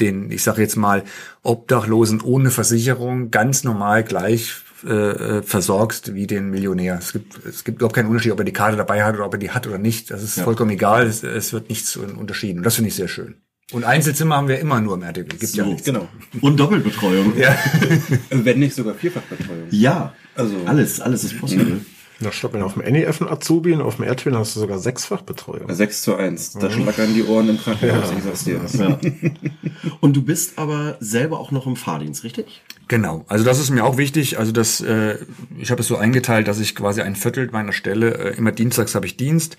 den, 0.02 0.32
ich 0.32 0.44
sage 0.44 0.62
jetzt 0.62 0.76
mal, 0.76 1.04
Obdachlosen 1.44 2.20
ohne 2.20 2.52
Versicherung 2.52 3.32
ganz 3.32 3.64
normal 3.64 4.04
gleich 4.04 4.63
äh, 4.86 5.42
versorgst 5.44 6.14
wie 6.14 6.28
den 6.28 6.50
Millionär. 6.50 6.98
Es 7.00 7.14
gibt, 7.14 7.46
es 7.46 7.64
gibt 7.64 7.78
überhaupt 7.80 7.96
keinen 7.96 8.08
Unterschied, 8.08 8.32
ob 8.32 8.40
er 8.40 8.46
die 8.46 8.54
Karte 8.54 8.78
dabei 8.78 9.04
hat 9.04 9.16
oder 9.16 9.26
ob 9.26 9.34
er 9.34 9.40
die 9.40 9.52
hat 9.52 9.68
oder 9.68 9.78
nicht. 9.78 10.12
Das 10.12 10.24
ist 10.24 10.38
ja. 10.38 10.44
vollkommen 10.44 10.72
egal. 10.72 11.06
Es, 11.06 11.24
es 11.24 11.54
wird 11.54 11.70
nichts 11.70 11.96
unterschieden. 11.96 12.60
Und 12.60 12.66
das 12.66 12.76
finde 12.76 12.90
ich 12.90 12.96
sehr 12.96 13.08
schön. 13.08 13.36
Und 13.72 13.86
Einzelzimmer 13.86 14.38
haben 14.38 14.48
wir 14.48 14.60
immer 14.60 14.82
nur 14.82 14.96
im 14.96 15.04
RTW. 15.04 15.24
Gibt 15.24 15.48
so, 15.48 15.58
ja 15.58 15.66
nichts. 15.66 15.84
Genau. 15.84 16.08
Und 16.42 16.60
Doppelbetreuung. 16.60 17.38
ja. 17.38 17.58
Wenn 18.30 18.60
nicht 18.60 18.76
sogar 18.76 18.94
Vierfachbetreuung. 18.94 19.68
Ja. 19.72 20.14
Also. 20.36 20.58
Alles, 20.66 21.00
alles 21.00 21.24
ist 21.24 21.40
possible. 21.40 21.82
Na 22.20 22.32
stopp, 22.32 22.54
wenn 22.54 22.62
auf 22.62 22.76
dem 22.76 22.84
NEF 22.84 23.22
ein 23.22 23.28
Azubi 23.28 23.74
und 23.74 23.82
auf 23.82 23.98
dem 23.98 24.06
RTW 24.06 24.36
hast 24.36 24.56
du 24.56 24.60
sogar 24.62 24.80
Sechsfachbetreuung. 24.80 25.74
Sechs 25.74 26.04
zu 26.04 26.16
eins. 26.16 26.54
Da 26.54 26.70
mhm. 26.70 26.74
schlackern 26.74 27.14
die 27.14 27.24
Ohren 27.24 27.50
im 27.50 27.58
Krankenhaus, 27.58 28.12
ja. 28.12 28.18
ich 28.18 28.24
sag's 28.24 28.44
dir. 28.44 28.62
Ja. 28.80 29.00
Und 30.00 30.16
du 30.16 30.22
bist 30.22 30.58
aber 30.58 30.96
selber 31.00 31.40
auch 31.40 31.52
noch 31.52 31.68
im 31.68 31.76
Fahrdienst, 31.76 32.24
richtig? 32.24 32.62
Genau, 32.88 33.26
also 33.28 33.44
das 33.46 33.60
ist 33.60 33.70
mir 33.70 33.84
auch 33.84 33.98
wichtig. 33.98 34.38
Also 34.40 34.52
das, 34.52 34.82
äh, 34.82 35.18
ich 35.58 35.72
habe 35.72 35.82
es 35.82 35.88
so 35.88 35.98
eingeteilt, 35.98 36.48
dass 36.48 36.60
ich 36.60 36.76
quasi 36.76 37.02
ein 37.02 37.16
Viertel 37.16 37.50
meiner 37.52 37.72
Stelle, 37.72 38.14
äh, 38.14 38.38
immer 38.38 38.52
dienstags 38.52 38.96
habe 38.96 39.06
ich 39.06 39.18
Dienst. 39.18 39.58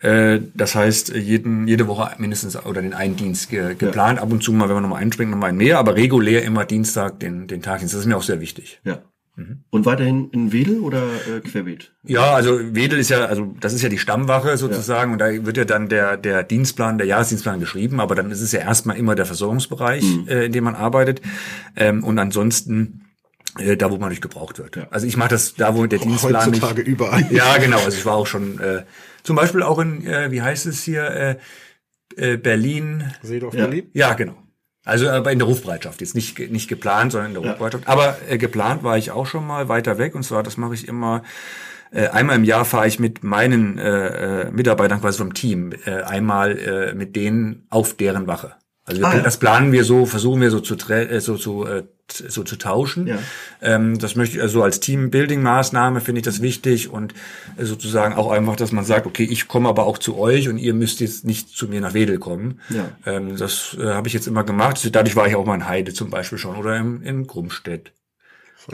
Äh, 0.00 0.40
das 0.54 0.74
heißt, 0.74 1.14
jeden, 1.14 1.66
jede 1.66 1.86
Woche 1.88 2.10
mindestens 2.18 2.56
oder 2.56 2.82
den 2.82 2.94
einen 2.94 3.16
Dienst 3.16 3.50
ge 3.50 3.74
geplant. 3.74 4.18
Ja. 4.18 4.22
Ab 4.22 4.30
und 4.30 4.42
zu 4.42 4.52
mal, 4.52 4.68
wenn 4.68 4.74
man 4.74 4.82
nochmal 4.84 5.02
einspringt, 5.02 5.30
nochmal 5.30 5.50
einen 5.50 5.58
mehr, 5.58 5.78
aber 5.78 5.96
regulär 5.96 6.44
immer 6.44 6.64
Dienstag 6.64 7.20
den, 7.20 7.48
den 7.48 7.62
Tagdienst. 7.62 7.94
Das 7.94 8.00
ist 8.00 8.06
mir 8.06 8.16
auch 8.16 8.22
sehr 8.22 8.40
wichtig. 8.40 8.80
Ja. 8.84 9.02
Mhm. 9.38 9.62
Und 9.70 9.86
weiterhin 9.86 10.30
in 10.30 10.52
Wedel 10.52 10.80
oder 10.80 11.04
äh, 11.04 11.40
Querbeet? 11.40 11.92
Ja, 12.02 12.34
also 12.34 12.58
Wedel 12.74 12.98
ist 12.98 13.08
ja, 13.08 13.26
also 13.26 13.54
das 13.60 13.72
ist 13.72 13.82
ja 13.82 13.88
die 13.88 13.98
Stammwache 13.98 14.56
sozusagen 14.56 15.10
ja. 15.10 15.12
und 15.12 15.18
da 15.20 15.46
wird 15.46 15.56
ja 15.56 15.64
dann 15.64 15.88
der 15.88 16.16
der 16.16 16.42
Dienstplan, 16.42 16.98
der 16.98 17.06
Jahresdienstplan 17.06 17.60
geschrieben, 17.60 18.00
aber 18.00 18.16
dann 18.16 18.32
ist 18.32 18.40
es 18.40 18.50
ja 18.50 18.58
erstmal 18.60 18.96
immer 18.96 19.14
der 19.14 19.26
Versorgungsbereich, 19.26 20.02
mhm. 20.02 20.28
äh, 20.28 20.46
in 20.46 20.52
dem 20.52 20.64
man 20.64 20.74
arbeitet 20.74 21.22
ähm, 21.76 22.02
und 22.02 22.18
ansonsten 22.18 23.04
äh, 23.58 23.76
da, 23.76 23.92
wo 23.92 23.98
man 23.98 24.10
nicht 24.10 24.22
gebraucht 24.22 24.58
wird. 24.58 24.74
Ja. 24.74 24.88
Also 24.90 25.06
ich 25.06 25.16
mache 25.16 25.30
das 25.30 25.54
da, 25.54 25.76
wo 25.76 25.86
der 25.86 26.00
oh, 26.00 26.04
Dienstplan 26.04 26.46
heutzutage 26.46 26.80
nicht, 26.80 26.88
überall. 26.88 27.24
Ja, 27.30 27.58
genau. 27.58 27.78
Also 27.78 27.96
ich 27.96 28.04
war 28.04 28.16
auch 28.16 28.26
schon 28.26 28.58
äh, 28.58 28.82
zum 29.22 29.36
Beispiel 29.36 29.62
auch 29.62 29.78
in, 29.78 30.04
äh, 30.04 30.32
wie 30.32 30.42
heißt 30.42 30.66
es 30.66 30.82
hier, 30.82 31.04
äh, 31.04 31.36
äh, 32.16 32.36
Berlin. 32.36 33.04
Seedorf 33.22 33.54
ja. 33.54 33.66
Berlin? 33.66 33.90
Ja, 33.92 34.14
genau. 34.14 34.36
Also 34.88 35.08
aber 35.10 35.32
in 35.32 35.38
der 35.38 35.46
Rufbereitschaft, 35.46 36.00
jetzt 36.00 36.14
nicht, 36.14 36.38
nicht 36.50 36.68
geplant, 36.68 37.12
sondern 37.12 37.30
in 37.30 37.34
der 37.34 37.42
ja. 37.44 37.50
Rufbereitschaft. 37.50 37.86
Aber 37.86 38.16
äh, 38.28 38.38
geplant 38.38 38.82
war 38.82 38.96
ich 38.96 39.10
auch 39.10 39.26
schon 39.26 39.46
mal 39.46 39.68
weiter 39.68 39.98
weg 39.98 40.14
und 40.14 40.22
zwar, 40.22 40.42
das 40.42 40.56
mache 40.56 40.74
ich 40.74 40.88
immer, 40.88 41.22
äh, 41.90 42.08
einmal 42.08 42.36
im 42.36 42.44
Jahr 42.44 42.64
fahre 42.64 42.86
ich 42.86 42.98
mit 42.98 43.22
meinen 43.22 43.78
äh, 43.78 44.46
äh, 44.46 44.50
Mitarbeitern 44.50 45.00
quasi 45.00 45.18
vom 45.18 45.34
Team, 45.34 45.72
äh, 45.84 46.02
einmal 46.02 46.58
äh, 46.58 46.94
mit 46.94 47.16
denen 47.16 47.66
auf 47.68 47.94
deren 47.94 48.26
Wache. 48.26 48.54
Also 48.84 49.04
ah, 49.04 49.18
das 49.18 49.36
planen 49.36 49.72
wir 49.72 49.84
so, 49.84 50.06
versuchen 50.06 50.40
wir 50.40 50.50
so 50.50 50.60
zu 50.60 50.74
äh, 50.90 51.20
so 51.20 51.36
zu 51.36 51.66
äh, 51.66 51.84
so 52.12 52.42
zu 52.42 52.56
tauschen. 52.56 53.06
Ja. 53.06 53.18
Ähm, 53.60 53.98
das 53.98 54.16
möchte 54.16 54.36
ich 54.36 54.42
also 54.42 54.62
als 54.62 54.80
Teambuilding-Maßnahme 54.80 56.00
finde 56.00 56.20
ich 56.20 56.24
das 56.24 56.42
wichtig 56.42 56.88
und 56.88 57.14
äh, 57.56 57.64
sozusagen 57.64 58.14
auch 58.14 58.30
einfach, 58.30 58.56
dass 58.56 58.72
man 58.72 58.84
sagt, 58.84 59.06
okay, 59.06 59.24
ich 59.24 59.48
komme 59.48 59.68
aber 59.68 59.86
auch 59.86 59.98
zu 59.98 60.18
euch 60.18 60.48
und 60.48 60.58
ihr 60.58 60.74
müsst 60.74 61.00
jetzt 61.00 61.24
nicht 61.24 61.50
zu 61.50 61.68
mir 61.68 61.80
nach 61.80 61.94
Wedel 61.94 62.18
kommen. 62.18 62.60
Ja. 62.70 62.90
Ähm, 63.06 63.36
das 63.36 63.76
äh, 63.78 63.86
habe 63.86 64.08
ich 64.08 64.14
jetzt 64.14 64.26
immer 64.26 64.44
gemacht. 64.44 64.88
Dadurch 64.92 65.16
war 65.16 65.26
ich 65.26 65.36
auch 65.36 65.44
mal 65.44 65.54
in 65.54 65.68
Heide 65.68 65.92
zum 65.92 66.10
Beispiel 66.10 66.38
schon 66.38 66.56
oder 66.56 66.76
in, 66.76 67.02
in 67.02 67.26
Grumstedt. 67.26 67.92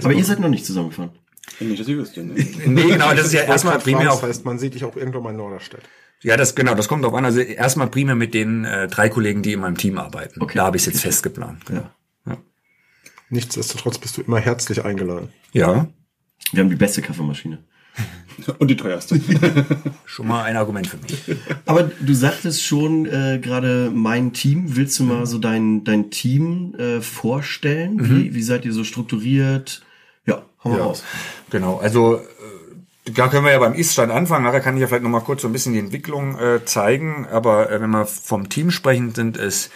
Aber 0.03 0.13
ihr 0.13 0.25
seid 0.25 0.41
noch 0.41 0.49
nicht 0.49 0.67
zusammengefahren. 0.67 1.11
Nicht, 1.61 1.81
dass 1.81 1.89
ich 1.89 1.97
wüsste, 1.97 2.25
ne? 2.25 2.35
nee, 2.67 2.83
genau, 2.85 3.15
das 3.15 3.27
ist 3.27 3.33
ja 3.33 3.43
erstmal 3.43 3.79
primär 3.79 4.13
auch. 4.13 4.21
Das 4.21 4.31
heißt, 4.31 4.45
man 4.45 4.59
sieht 4.59 4.75
dich 4.75 4.85
auch 4.85 4.97
irgendwann 4.97 5.23
mal 5.23 5.31
in 5.31 5.37
Norderstedt. 5.37 5.83
Ja, 6.23 6.37
das 6.37 6.55
genau, 6.55 6.75
das 6.75 6.89
kommt 6.89 7.05
drauf 7.05 7.15
an. 7.15 7.25
Also 7.25 7.41
erstmal 7.41 7.89
primär 7.89 8.15
mit 8.15 8.33
den 8.33 8.65
äh, 8.65 8.89
drei 8.89 9.11
Kollegen, 9.11 9.43
die 9.43 9.53
in 9.53 9.61
meinem 9.61 9.77
Team 9.77 9.99
arbeiten. 9.99 10.41
Okay. 10.41 10.57
Da 10.57 10.65
habe 10.65 10.77
ich 10.77 10.83
es 10.83 10.87
jetzt 10.87 11.01
okay. 11.01 11.09
festgeplant. 11.09 11.67
Genau. 11.67 11.83
Ja. 11.83 11.95
Nichtsdestotrotz 13.35 13.99
bist 13.99 14.17
du 14.17 14.23
immer 14.23 14.39
herzlich 14.39 14.85
eingeladen. 14.85 15.29
Ja. 15.53 15.89
Wir 16.53 16.63
haben 16.63 16.71
die 16.71 16.77
beste 16.77 17.03
Kaffeemaschine. 17.03 17.59
Und 18.59 18.69
die 18.69 18.77
teuerste. 18.77 19.21
schon 20.05 20.29
mal 20.29 20.45
ein 20.45 20.57
Argument 20.57 20.87
für 20.87 20.99
mich. 20.99 21.37
Aber 21.67 21.83
du 21.83 22.15
sagtest 22.15 22.63
schon 22.63 23.07
äh, 23.07 23.41
gerade 23.43 23.91
mein 23.93 24.33
Team. 24.33 24.77
Willst 24.77 25.01
du 25.01 25.05
mal 25.05 25.27
so 25.27 25.39
dein, 25.39 25.83
dein 25.83 26.11
Team 26.11 26.77
äh, 26.77 27.01
vorstellen? 27.01 27.97
Mhm. 27.97 28.11
Wie, 28.11 28.35
wie 28.37 28.43
seid 28.43 28.65
ihr 28.65 28.73
so 28.73 28.85
strukturiert? 28.85 29.83
Ja, 30.27 30.45
hau 30.63 30.69
mal 30.69 30.79
ja. 30.79 30.85
raus. 30.85 31.03
Genau, 31.51 31.79
also 31.79 32.21
da 33.05 33.29
können 33.29 33.45
wir 33.45 33.53
ja 33.53 33.59
beim 33.59 33.75
Ist-Stand 33.75 34.13
anfangen. 34.13 34.45
Nachher 34.45 34.61
kann 34.61 34.77
ich 34.77 34.81
ja 34.81 34.87
vielleicht 34.87 35.03
noch 35.03 35.11
mal 35.11 35.21
kurz 35.21 35.43
so 35.43 35.49
ein 35.49 35.53
bisschen 35.53 35.73
die 35.73 35.81
Entwicklung 35.81 36.39
äh, 36.39 36.65
zeigen. 36.65 37.27
Aber 37.31 37.71
äh, 37.71 37.81
wenn 37.81 37.91
wir 37.91 38.07
vom 38.07 38.49
Team 38.49 38.71
sprechen, 38.71 39.13
sind 39.13 39.37
es 39.37 39.71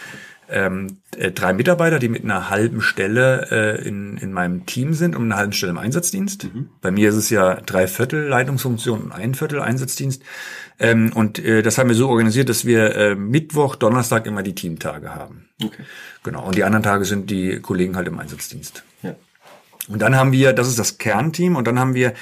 ähm, 0.51 0.97
äh, 1.17 1.31
drei 1.31 1.53
Mitarbeiter, 1.53 1.99
die 1.99 2.09
mit 2.09 2.23
einer 2.23 2.49
halben 2.49 2.81
Stelle 2.81 3.47
äh, 3.51 3.87
in, 3.87 4.17
in 4.17 4.33
meinem 4.33 4.65
Team 4.65 4.93
sind 4.93 5.15
und 5.15 5.23
einer 5.23 5.37
halben 5.37 5.53
Stelle 5.53 5.71
im 5.71 5.77
Einsatzdienst. 5.77 6.45
Mhm. 6.45 6.69
Bei 6.81 6.91
mir 6.91 7.09
ist 7.09 7.15
es 7.15 7.29
ja 7.29 7.55
drei 7.55 7.87
Viertel 7.87 8.27
Leitungsfunktion 8.27 9.01
und 9.01 9.11
ein 9.11 9.35
Viertel 9.35 9.61
Einsatzdienst. 9.61 10.23
Ähm, 10.79 11.11
und 11.13 11.39
äh, 11.39 11.61
das 11.61 11.77
haben 11.77 11.89
wir 11.89 11.95
so 11.95 12.09
organisiert, 12.09 12.49
dass 12.49 12.65
wir 12.65 12.95
äh, 12.95 13.15
Mittwoch, 13.15 13.75
Donnerstag 13.75 14.25
immer 14.25 14.43
die 14.43 14.55
Teamtage 14.55 15.13
haben. 15.13 15.49
Okay. 15.63 15.83
Genau. 16.23 16.45
Und 16.45 16.55
die 16.55 16.63
anderen 16.63 16.83
Tage 16.83 17.05
sind 17.05 17.29
die 17.29 17.59
Kollegen 17.59 17.95
halt 17.95 18.07
im 18.07 18.17
Einsatzdienst. 18.17 18.83
Ja. 19.03 19.15
Und 19.87 20.01
dann 20.01 20.15
haben 20.15 20.31
wir, 20.31 20.53
das 20.53 20.67
ist 20.67 20.79
das 20.79 20.97
Kernteam, 20.97 21.55
und 21.55 21.67
dann 21.67 21.79
haben 21.79 21.95
wir 21.95 22.13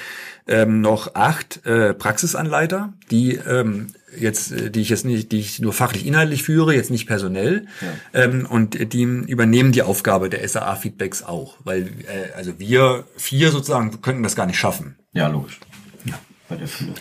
ähm, 0.48 0.80
noch 0.80 1.14
acht 1.14 1.64
äh, 1.66 1.94
Praxisanleiter, 1.94 2.94
die 3.10 3.34
ähm, 3.34 3.88
jetzt, 4.18 4.52
äh, 4.52 4.70
die 4.70 4.80
ich 4.80 4.88
jetzt 4.88 5.04
nicht, 5.04 5.30
die 5.32 5.40
ich 5.40 5.60
nur 5.60 5.72
fachlich 5.72 6.06
inhaltlich 6.06 6.42
führe, 6.42 6.74
jetzt 6.74 6.90
nicht 6.90 7.06
personell, 7.06 7.66
ja. 7.80 8.24
ähm, 8.24 8.46
und 8.46 8.92
die 8.92 9.02
übernehmen 9.02 9.72
die 9.72 9.82
Aufgabe 9.82 10.30
der 10.30 10.46
SAA-Feedbacks 10.48 11.22
auch, 11.22 11.58
weil 11.64 11.82
äh, 11.82 12.32
also 12.36 12.58
wir 12.58 13.04
vier 13.16 13.50
sozusagen 13.50 14.00
könnten 14.00 14.22
das 14.22 14.36
gar 14.36 14.46
nicht 14.46 14.58
schaffen. 14.58 14.96
Ja, 15.12 15.28
logisch. 15.28 15.60
Ja. 16.04 16.18
Bei 16.48 16.56
der 16.56 16.68
Fülle. 16.68 16.94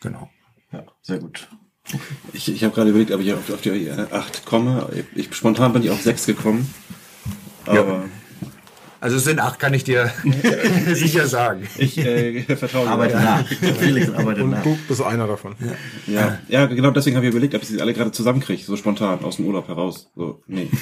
Genau. 0.00 0.30
Ja, 0.72 0.84
sehr 1.02 1.18
gut. 1.18 1.48
Ich, 2.32 2.52
ich 2.52 2.64
habe 2.64 2.74
gerade 2.74 2.90
überlegt, 2.90 3.12
ob 3.12 3.20
ich 3.20 3.32
auf, 3.32 3.50
auf 3.50 3.60
die 3.62 3.90
acht 4.10 4.44
komme. 4.44 4.88
Ich, 5.14 5.34
spontan 5.34 5.72
bin 5.72 5.82
ich 5.82 5.90
auf 5.90 6.02
sechs 6.02 6.26
gekommen. 6.26 6.72
Aber 7.64 7.74
ja. 7.74 8.04
Also 9.00 9.16
es 9.16 9.24
sind 9.24 9.38
acht, 9.38 9.58
kann 9.58 9.74
ich 9.74 9.84
dir 9.84 10.10
sicher 10.92 11.26
sagen. 11.28 11.68
Ich 11.78 11.96
äh, 11.98 12.42
vertraue 12.56 12.88
Arbeite 12.88 13.16
nach. 13.16 13.46
Felix 13.46 14.10
arbeitet 14.10 14.42
Und 14.42 14.50
nach. 14.50 14.62
du 14.62 14.76
bist 14.88 15.00
einer 15.02 15.26
davon. 15.26 15.54
Ja, 16.06 16.12
ja, 16.12 16.38
ja 16.48 16.66
genau 16.66 16.90
deswegen 16.90 17.16
habe 17.16 17.26
ich 17.26 17.30
überlegt, 17.32 17.54
ob 17.54 17.62
ich 17.62 17.68
sie 17.68 17.80
alle 17.80 17.94
gerade 17.94 18.10
zusammenkriege, 18.10 18.62
so 18.62 18.76
spontan 18.76 19.24
aus 19.24 19.36
dem 19.36 19.46
Urlaub 19.46 19.68
heraus. 19.68 20.10
So, 20.16 20.42
nee. 20.46 20.68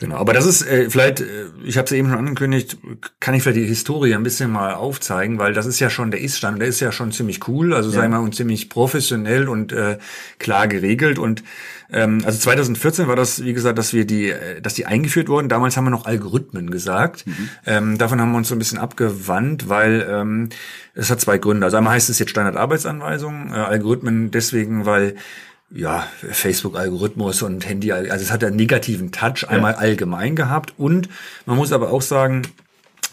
Genau, 0.00 0.16
aber 0.16 0.32
das 0.32 0.46
ist 0.46 0.62
äh, 0.62 0.88
vielleicht, 0.88 1.20
äh, 1.20 1.44
ich 1.62 1.76
habe 1.76 1.84
es 1.84 1.92
eben 1.92 2.08
schon 2.08 2.18
angekündigt, 2.18 2.78
kann 3.20 3.34
ich 3.34 3.42
vielleicht 3.42 3.58
die 3.58 3.66
Historie 3.66 4.14
ein 4.14 4.22
bisschen 4.22 4.50
mal 4.50 4.72
aufzeigen, 4.72 5.38
weil 5.38 5.52
das 5.52 5.66
ist 5.66 5.78
ja 5.78 5.90
schon 5.90 6.10
der 6.10 6.22
Ist-Stand, 6.22 6.58
der 6.58 6.68
ist 6.68 6.80
ja 6.80 6.90
schon 6.90 7.12
ziemlich 7.12 7.46
cool, 7.48 7.74
also 7.74 7.90
ja. 7.90 7.96
sagen 7.96 8.12
wir 8.12 8.18
mal 8.18 8.24
und 8.24 8.34
ziemlich 8.34 8.70
professionell 8.70 9.46
und 9.46 9.72
äh, 9.72 9.98
klar 10.38 10.68
geregelt 10.68 11.18
und 11.18 11.44
ähm, 11.92 12.22
also 12.24 12.38
2014 12.38 13.08
war 13.08 13.16
das, 13.16 13.44
wie 13.44 13.52
gesagt, 13.52 13.78
dass 13.78 13.92
wir 13.92 14.06
die, 14.06 14.30
äh, 14.30 14.62
dass 14.62 14.72
die 14.72 14.86
eingeführt 14.86 15.28
wurden. 15.28 15.50
Damals 15.50 15.76
haben 15.76 15.84
wir 15.84 15.90
noch 15.90 16.06
Algorithmen 16.06 16.70
gesagt. 16.70 17.26
Mhm. 17.26 17.48
Ähm, 17.66 17.98
davon 17.98 18.20
haben 18.20 18.30
wir 18.30 18.38
uns 18.38 18.48
so 18.48 18.54
ein 18.54 18.58
bisschen 18.58 18.78
abgewandt, 18.78 19.68
weil 19.68 20.06
ähm, 20.08 20.48
es 20.94 21.10
hat 21.10 21.20
zwei 21.20 21.36
Gründe. 21.36 21.66
Also 21.66 21.76
einmal 21.76 21.94
heißt 21.94 22.08
es 22.08 22.18
jetzt 22.18 22.30
Standardarbeitsanweisung, 22.30 23.50
äh, 23.52 23.56
Algorithmen 23.56 24.30
deswegen, 24.30 24.86
weil 24.86 25.16
ja, 25.72 26.06
Facebook-Algorithmus 26.20 27.42
und 27.42 27.66
Handy, 27.68 27.92
also 27.92 28.10
es 28.12 28.32
hat 28.32 28.42
einen 28.42 28.56
negativen 28.56 29.12
Touch 29.12 29.48
einmal 29.48 29.72
ja. 29.72 29.78
allgemein 29.78 30.36
gehabt 30.36 30.74
und 30.76 31.08
man 31.46 31.56
muss 31.56 31.72
aber 31.72 31.90
auch 31.90 32.02
sagen, 32.02 32.42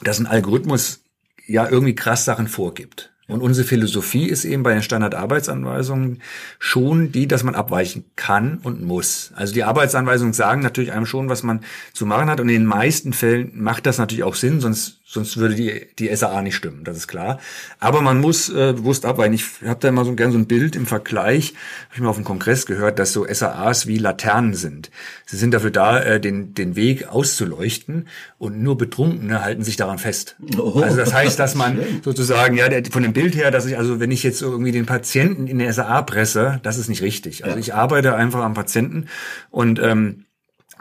dass 0.03 0.19
ein 0.19 0.27
Algorithmus 0.27 1.01
ja 1.45 1.67
irgendwie 1.69 1.95
krass 1.95 2.25
Sachen 2.25 2.47
vorgibt. 2.47 3.11
Und 3.29 3.41
unsere 3.41 3.67
Philosophie 3.67 4.25
ist 4.25 4.45
eben 4.45 4.63
bei 4.63 4.73
den 4.73 4.81
Standardarbeitsanweisungen 4.81 6.21
schon 6.59 7.11
die, 7.11 7.27
dass 7.27 7.43
man 7.43 7.55
abweichen 7.55 8.05
kann 8.15 8.59
und 8.63 8.81
muss. 8.81 9.33
Also 9.35 9.53
die 9.53 9.65
Arbeitsanweisungen 9.65 10.31
sagen 10.33 10.61
natürlich 10.61 10.93
einem 10.93 11.05
schon, 11.05 11.27
was 11.27 11.43
man 11.43 11.59
zu 11.91 12.05
machen 12.05 12.29
hat. 12.29 12.39
Und 12.39 12.47
in 12.47 12.55
den 12.55 12.65
meisten 12.65 13.11
Fällen 13.11 13.51
macht 13.53 13.85
das 13.85 13.97
natürlich 13.97 14.23
auch 14.23 14.35
Sinn, 14.35 14.61
sonst 14.61 15.01
Sonst 15.09 15.37
würde 15.37 15.55
die, 15.55 15.87
die 15.99 16.13
SAA 16.13 16.41
nicht 16.41 16.57
stimmen, 16.57 16.83
das 16.83 16.97
ist 16.97 17.07
klar. 17.07 17.39
Aber 17.79 18.01
man 18.01 18.19
muss 18.19 18.49
äh, 18.49 18.73
bewusst 18.73 19.05
abweichen. 19.05 19.33
Ich 19.33 19.45
habe 19.65 19.79
da 19.79 19.87
immer 19.87 20.03
so 20.03 20.13
gern 20.15 20.33
so 20.33 20.37
ein 20.37 20.47
Bild 20.47 20.75
im 20.75 20.85
Vergleich, 20.85 21.53
habe 21.85 21.95
ich 21.95 22.01
mal 22.01 22.09
auf 22.09 22.17
dem 22.17 22.25
Kongress 22.25 22.65
gehört, 22.65 22.99
dass 22.99 23.13
so 23.13 23.25
SAAs 23.25 23.87
wie 23.87 23.99
Laternen 23.99 24.53
sind. 24.53 24.91
Sie 25.25 25.37
sind 25.37 25.53
dafür 25.53 25.71
da, 25.71 25.97
äh, 26.01 26.19
den, 26.19 26.53
den 26.53 26.75
Weg 26.75 27.07
auszuleuchten 27.07 28.09
und 28.37 28.61
nur 28.61 28.77
Betrunkene 28.77 29.41
halten 29.41 29.63
sich 29.63 29.77
daran 29.77 29.97
fest. 29.97 30.35
Oh, 30.57 30.81
also 30.81 30.97
das 30.97 31.13
heißt, 31.13 31.39
dass 31.39 31.55
man 31.55 31.79
sozusagen, 32.03 32.57
ja, 32.57 32.67
der, 32.67 32.83
von 32.91 33.01
dem 33.01 33.13
Bild 33.13 33.33
her, 33.33 33.49
dass 33.49 33.65
ich, 33.65 33.77
also 33.77 34.01
wenn 34.01 34.11
ich 34.11 34.23
jetzt 34.23 34.41
irgendwie 34.41 34.73
den 34.73 34.85
Patienten 34.85 35.47
in 35.47 35.59
der 35.59 35.71
SAA 35.71 36.01
presse, 36.01 36.59
das 36.63 36.77
ist 36.77 36.89
nicht 36.89 37.01
richtig. 37.01 37.45
Also 37.45 37.55
ja. 37.55 37.61
ich 37.61 37.73
arbeite 37.73 38.13
einfach 38.13 38.41
am 38.41 38.55
Patienten 38.55 39.07
und 39.51 39.79
ähm, 39.79 40.25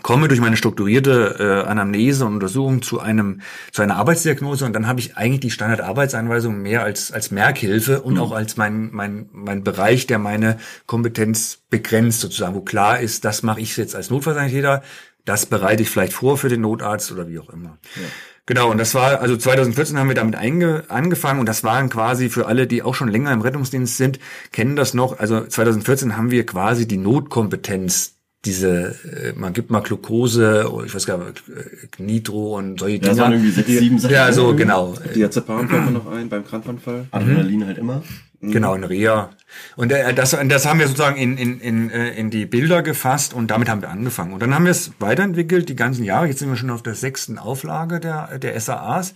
komme 0.03 0.29
durch 0.29 0.41
meine 0.41 0.57
strukturierte 0.57 1.37
äh, 1.39 1.69
Anamnese 1.69 2.25
und 2.25 2.35
Untersuchung 2.35 2.83
zu 2.83 3.01
einem 3.01 3.41
zu 3.73 3.83
einer 3.83 3.97
Arbeitsdiagnose 3.97 4.65
und 4.65 4.73
dann 4.73 4.87
habe 4.87 5.01
ich 5.01 5.17
eigentlich 5.17 5.41
die 5.41 5.51
Standardarbeitsanweisung 5.51 6.61
mehr 6.61 6.83
als 6.83 7.13
als 7.13 7.31
Merkhilfe 7.31 8.03
und 8.03 8.15
mhm. 8.15 8.21
auch 8.21 8.33
als 8.33 8.57
mein 8.57 8.91
mein 8.93 9.29
mein 9.33 9.65
Bereich, 9.65 10.07
der 10.07 10.19
meine 10.19 10.59
Kompetenz 10.87 11.59
begrenzt 11.71 12.21
sozusagen, 12.21 12.55
wo 12.55 12.61
klar 12.61 13.01
ist, 13.01 13.25
das 13.25 13.43
mache 13.43 13.61
ich 13.61 13.77
jetzt 13.77 13.97
als 13.97 14.11
Notfallsanitäter, 14.11 14.83
das 15.25 15.47
bereite 15.47 15.83
ich 15.83 15.91
vielleicht 15.91 16.13
vor 16.13 16.39
für 16.39 16.49
den 16.49 16.61
Notarzt 16.61 17.11
oder 17.13 17.29
wie 17.29 17.39
auch 17.39 17.51
immer. 17.51 17.79
Ja. 17.97 18.03
Genau, 18.47 18.71
und 18.71 18.79
das 18.79 18.95
war, 18.95 19.21
also 19.21 19.37
2014 19.37 19.99
haben 19.99 20.07
wir 20.07 20.15
damit 20.15 20.37
einge, 20.37 20.85
angefangen 20.87 21.41
und 21.41 21.47
das 21.47 21.65
waren 21.65 21.91
quasi 21.91 22.29
für 22.29 22.47
alle, 22.47 22.69
die 22.69 22.85
auch 22.85 22.95
schon 22.95 23.09
länger 23.09 23.33
im 23.33 23.41
Rettungsdienst 23.41 23.97
sind, 23.97 24.21
kennen 24.53 24.77
das 24.77 24.95
noch. 24.95 25.19
Also 25.19 25.45
2014 25.45 26.17
haben 26.17 26.31
wir 26.31 26.47
quasi 26.47 26.87
die 26.87 26.97
Notkompetenz 26.97 28.16
diese, 28.47 28.95
äh, 29.05 29.33
man 29.35 29.53
gibt 29.53 29.71
mal 29.71 29.81
Glukose, 29.81 30.71
ich 30.87 30.95
weiß 30.95 31.05
gar 31.05 31.19
nicht, 31.19 31.43
äh, 31.49 32.03
Nitro 32.03 32.57
und 32.57 32.81
solche 32.81 33.01
Dinge. 33.01 33.17
Ja, 33.17 33.31
irgendwie 33.31 33.51
sechs, 33.51 33.69
sieben 33.69 33.99
Sachen. 33.99 34.15
Ja, 34.15 34.33
so, 34.33 34.55
genau. 34.55 34.95
Diazepam 35.15 35.69
kommt 35.69 35.93
noch 35.93 36.11
ein 36.11 36.29
beim 36.29 36.47
Krampfanfall. 36.47 37.07
Adrenalin 37.11 37.67
halt 37.67 37.79
immer. 37.79 38.03
Mhm. 38.41 38.53
Genau, 38.53 38.75
in 38.75 38.85
Reha. 38.85 39.31
Und 39.77 39.93
äh, 39.93 40.15
das, 40.15 40.37
das 40.49 40.67
haben 40.67 40.79
wir 40.79 40.87
sozusagen 40.87 41.17
in, 41.17 41.37
in, 41.37 41.61
in, 41.61 41.91
in 41.91 42.31
die 42.31 42.47
Bilder 42.47 42.83
gefasst 42.83 43.35
und 43.35 43.51
damit 43.51 43.69
haben 43.69 43.83
wir 43.83 43.91
angefangen. 43.91 44.33
Und 44.33 44.41
dann 44.41 44.55
haben 44.55 44.65
wir 44.65 44.71
es 44.71 44.93
weiterentwickelt, 44.99 45.69
die 45.69 45.77
ganzen 45.77 46.05
Jahre. 46.05 46.27
Jetzt 46.27 46.39
sind 46.39 46.49
wir 46.49 46.57
schon 46.57 46.71
auf 46.71 46.83
der 46.83 46.95
sechsten 46.95 47.39
Auflage 47.39 48.01
der, 48.01 48.39
der 48.39 48.59
SAAs. 48.61 49.15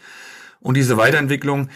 Und 0.61 0.77
diese 0.77 0.97
Weiterentwicklung, 0.97 1.69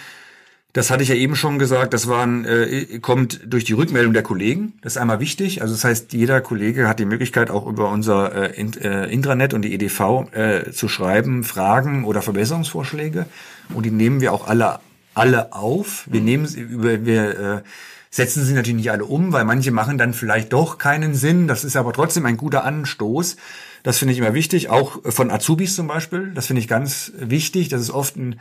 das 0.74 0.90
hatte 0.90 1.04
ich 1.04 1.08
ja 1.08 1.14
eben 1.14 1.36
schon 1.36 1.60
gesagt, 1.60 1.94
das 1.94 2.08
waren, 2.08 2.44
äh, 2.44 2.98
kommt 2.98 3.40
durch 3.46 3.62
die 3.62 3.74
Rückmeldung 3.74 4.12
der 4.12 4.24
Kollegen. 4.24 4.72
Das 4.82 4.94
ist 4.94 4.96
einmal 5.00 5.20
wichtig. 5.20 5.62
Also 5.62 5.72
das 5.72 5.84
heißt, 5.84 6.12
jeder 6.12 6.40
Kollege 6.40 6.88
hat 6.88 6.98
die 6.98 7.04
Möglichkeit, 7.04 7.48
auch 7.48 7.68
über 7.68 7.90
unser 7.90 8.52
äh, 8.52 8.60
äh 8.82 9.12
Intranet 9.12 9.54
und 9.54 9.62
die 9.62 9.72
EDV 9.72 10.26
äh, 10.32 10.72
zu 10.72 10.88
schreiben, 10.88 11.44
Fragen 11.44 12.04
oder 12.04 12.22
Verbesserungsvorschläge. 12.22 13.26
Und 13.72 13.86
die 13.86 13.92
nehmen 13.92 14.20
wir 14.20 14.32
auch 14.32 14.48
alle, 14.48 14.80
alle 15.14 15.52
auf. 15.52 16.08
Wir 16.10 16.20
nehmen 16.20 16.44
sie 16.44 16.62
über, 16.62 17.06
wir 17.06 17.38
äh, 17.38 17.62
setzen 18.10 18.44
sie 18.44 18.54
natürlich 18.54 18.78
nicht 18.78 18.90
alle 18.90 19.04
um, 19.04 19.32
weil 19.32 19.44
manche 19.44 19.70
machen 19.70 19.96
dann 19.96 20.12
vielleicht 20.12 20.52
doch 20.52 20.78
keinen 20.78 21.14
Sinn. 21.14 21.46
Das 21.46 21.62
ist 21.62 21.76
aber 21.76 21.92
trotzdem 21.92 22.26
ein 22.26 22.36
guter 22.36 22.64
Anstoß. 22.64 23.36
Das 23.84 23.98
finde 23.98 24.12
ich 24.12 24.18
immer 24.18 24.34
wichtig. 24.34 24.70
Auch 24.70 24.98
von 25.04 25.30
Azubis 25.30 25.76
zum 25.76 25.86
Beispiel. 25.86 26.32
Das 26.34 26.48
finde 26.48 26.58
ich 26.58 26.66
ganz 26.66 27.12
wichtig. 27.16 27.68
Das 27.68 27.80
ist 27.80 27.90
oft 27.90 28.16
ein 28.16 28.40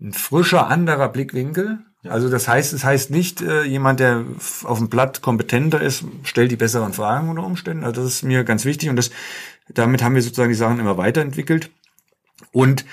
ein 0.00 0.12
frischer, 0.12 0.68
anderer 0.68 1.08
Blickwinkel. 1.08 1.80
Also 2.04 2.30
das 2.30 2.46
heißt, 2.46 2.72
es 2.72 2.84
heißt 2.84 3.10
nicht, 3.10 3.42
äh, 3.42 3.64
jemand, 3.64 4.00
der 4.00 4.24
auf 4.64 4.78
dem 4.78 4.88
Blatt 4.88 5.20
kompetenter 5.20 5.80
ist, 5.80 6.04
stellt 6.22 6.50
die 6.50 6.56
besseren 6.56 6.92
Fragen 6.92 7.28
unter 7.28 7.44
Umständen. 7.44 7.84
Also 7.84 8.02
das 8.02 8.14
ist 8.14 8.22
mir 8.22 8.44
ganz 8.44 8.64
wichtig 8.64 8.88
und 8.88 8.96
das, 8.96 9.10
damit 9.68 10.02
haben 10.02 10.14
wir 10.14 10.22
sozusagen 10.22 10.50
die 10.50 10.54
Sachen 10.54 10.78
immer 10.78 10.96
weiterentwickelt. 10.96 11.70
Und 12.52 12.84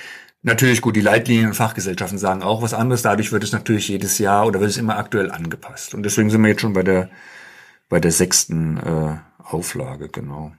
natürlich 0.42 0.80
gut, 0.80 0.96
die 0.96 1.00
Leitlinien 1.00 1.46
und 1.46 1.54
Fachgesellschaften 1.54 2.18
sagen 2.18 2.42
auch 2.42 2.62
was 2.62 2.74
anderes. 2.74 3.02
Dadurch 3.02 3.30
wird 3.30 3.44
es 3.44 3.52
natürlich 3.52 3.88
jedes 3.88 4.18
Jahr 4.18 4.46
oder 4.46 4.60
wird 4.60 4.70
es 4.70 4.76
immer 4.76 4.98
aktuell 4.98 5.30
angepasst. 5.30 5.94
Und 5.94 6.02
deswegen 6.02 6.30
sind 6.30 6.42
wir 6.42 6.48
jetzt 6.48 6.60
schon 6.60 6.72
bei 6.72 6.82
der, 6.82 7.08
bei 7.88 8.00
der 8.00 8.12
sechsten 8.12 8.76
äh, 8.78 9.18
Auflage, 9.38 10.08
genau. 10.08 10.52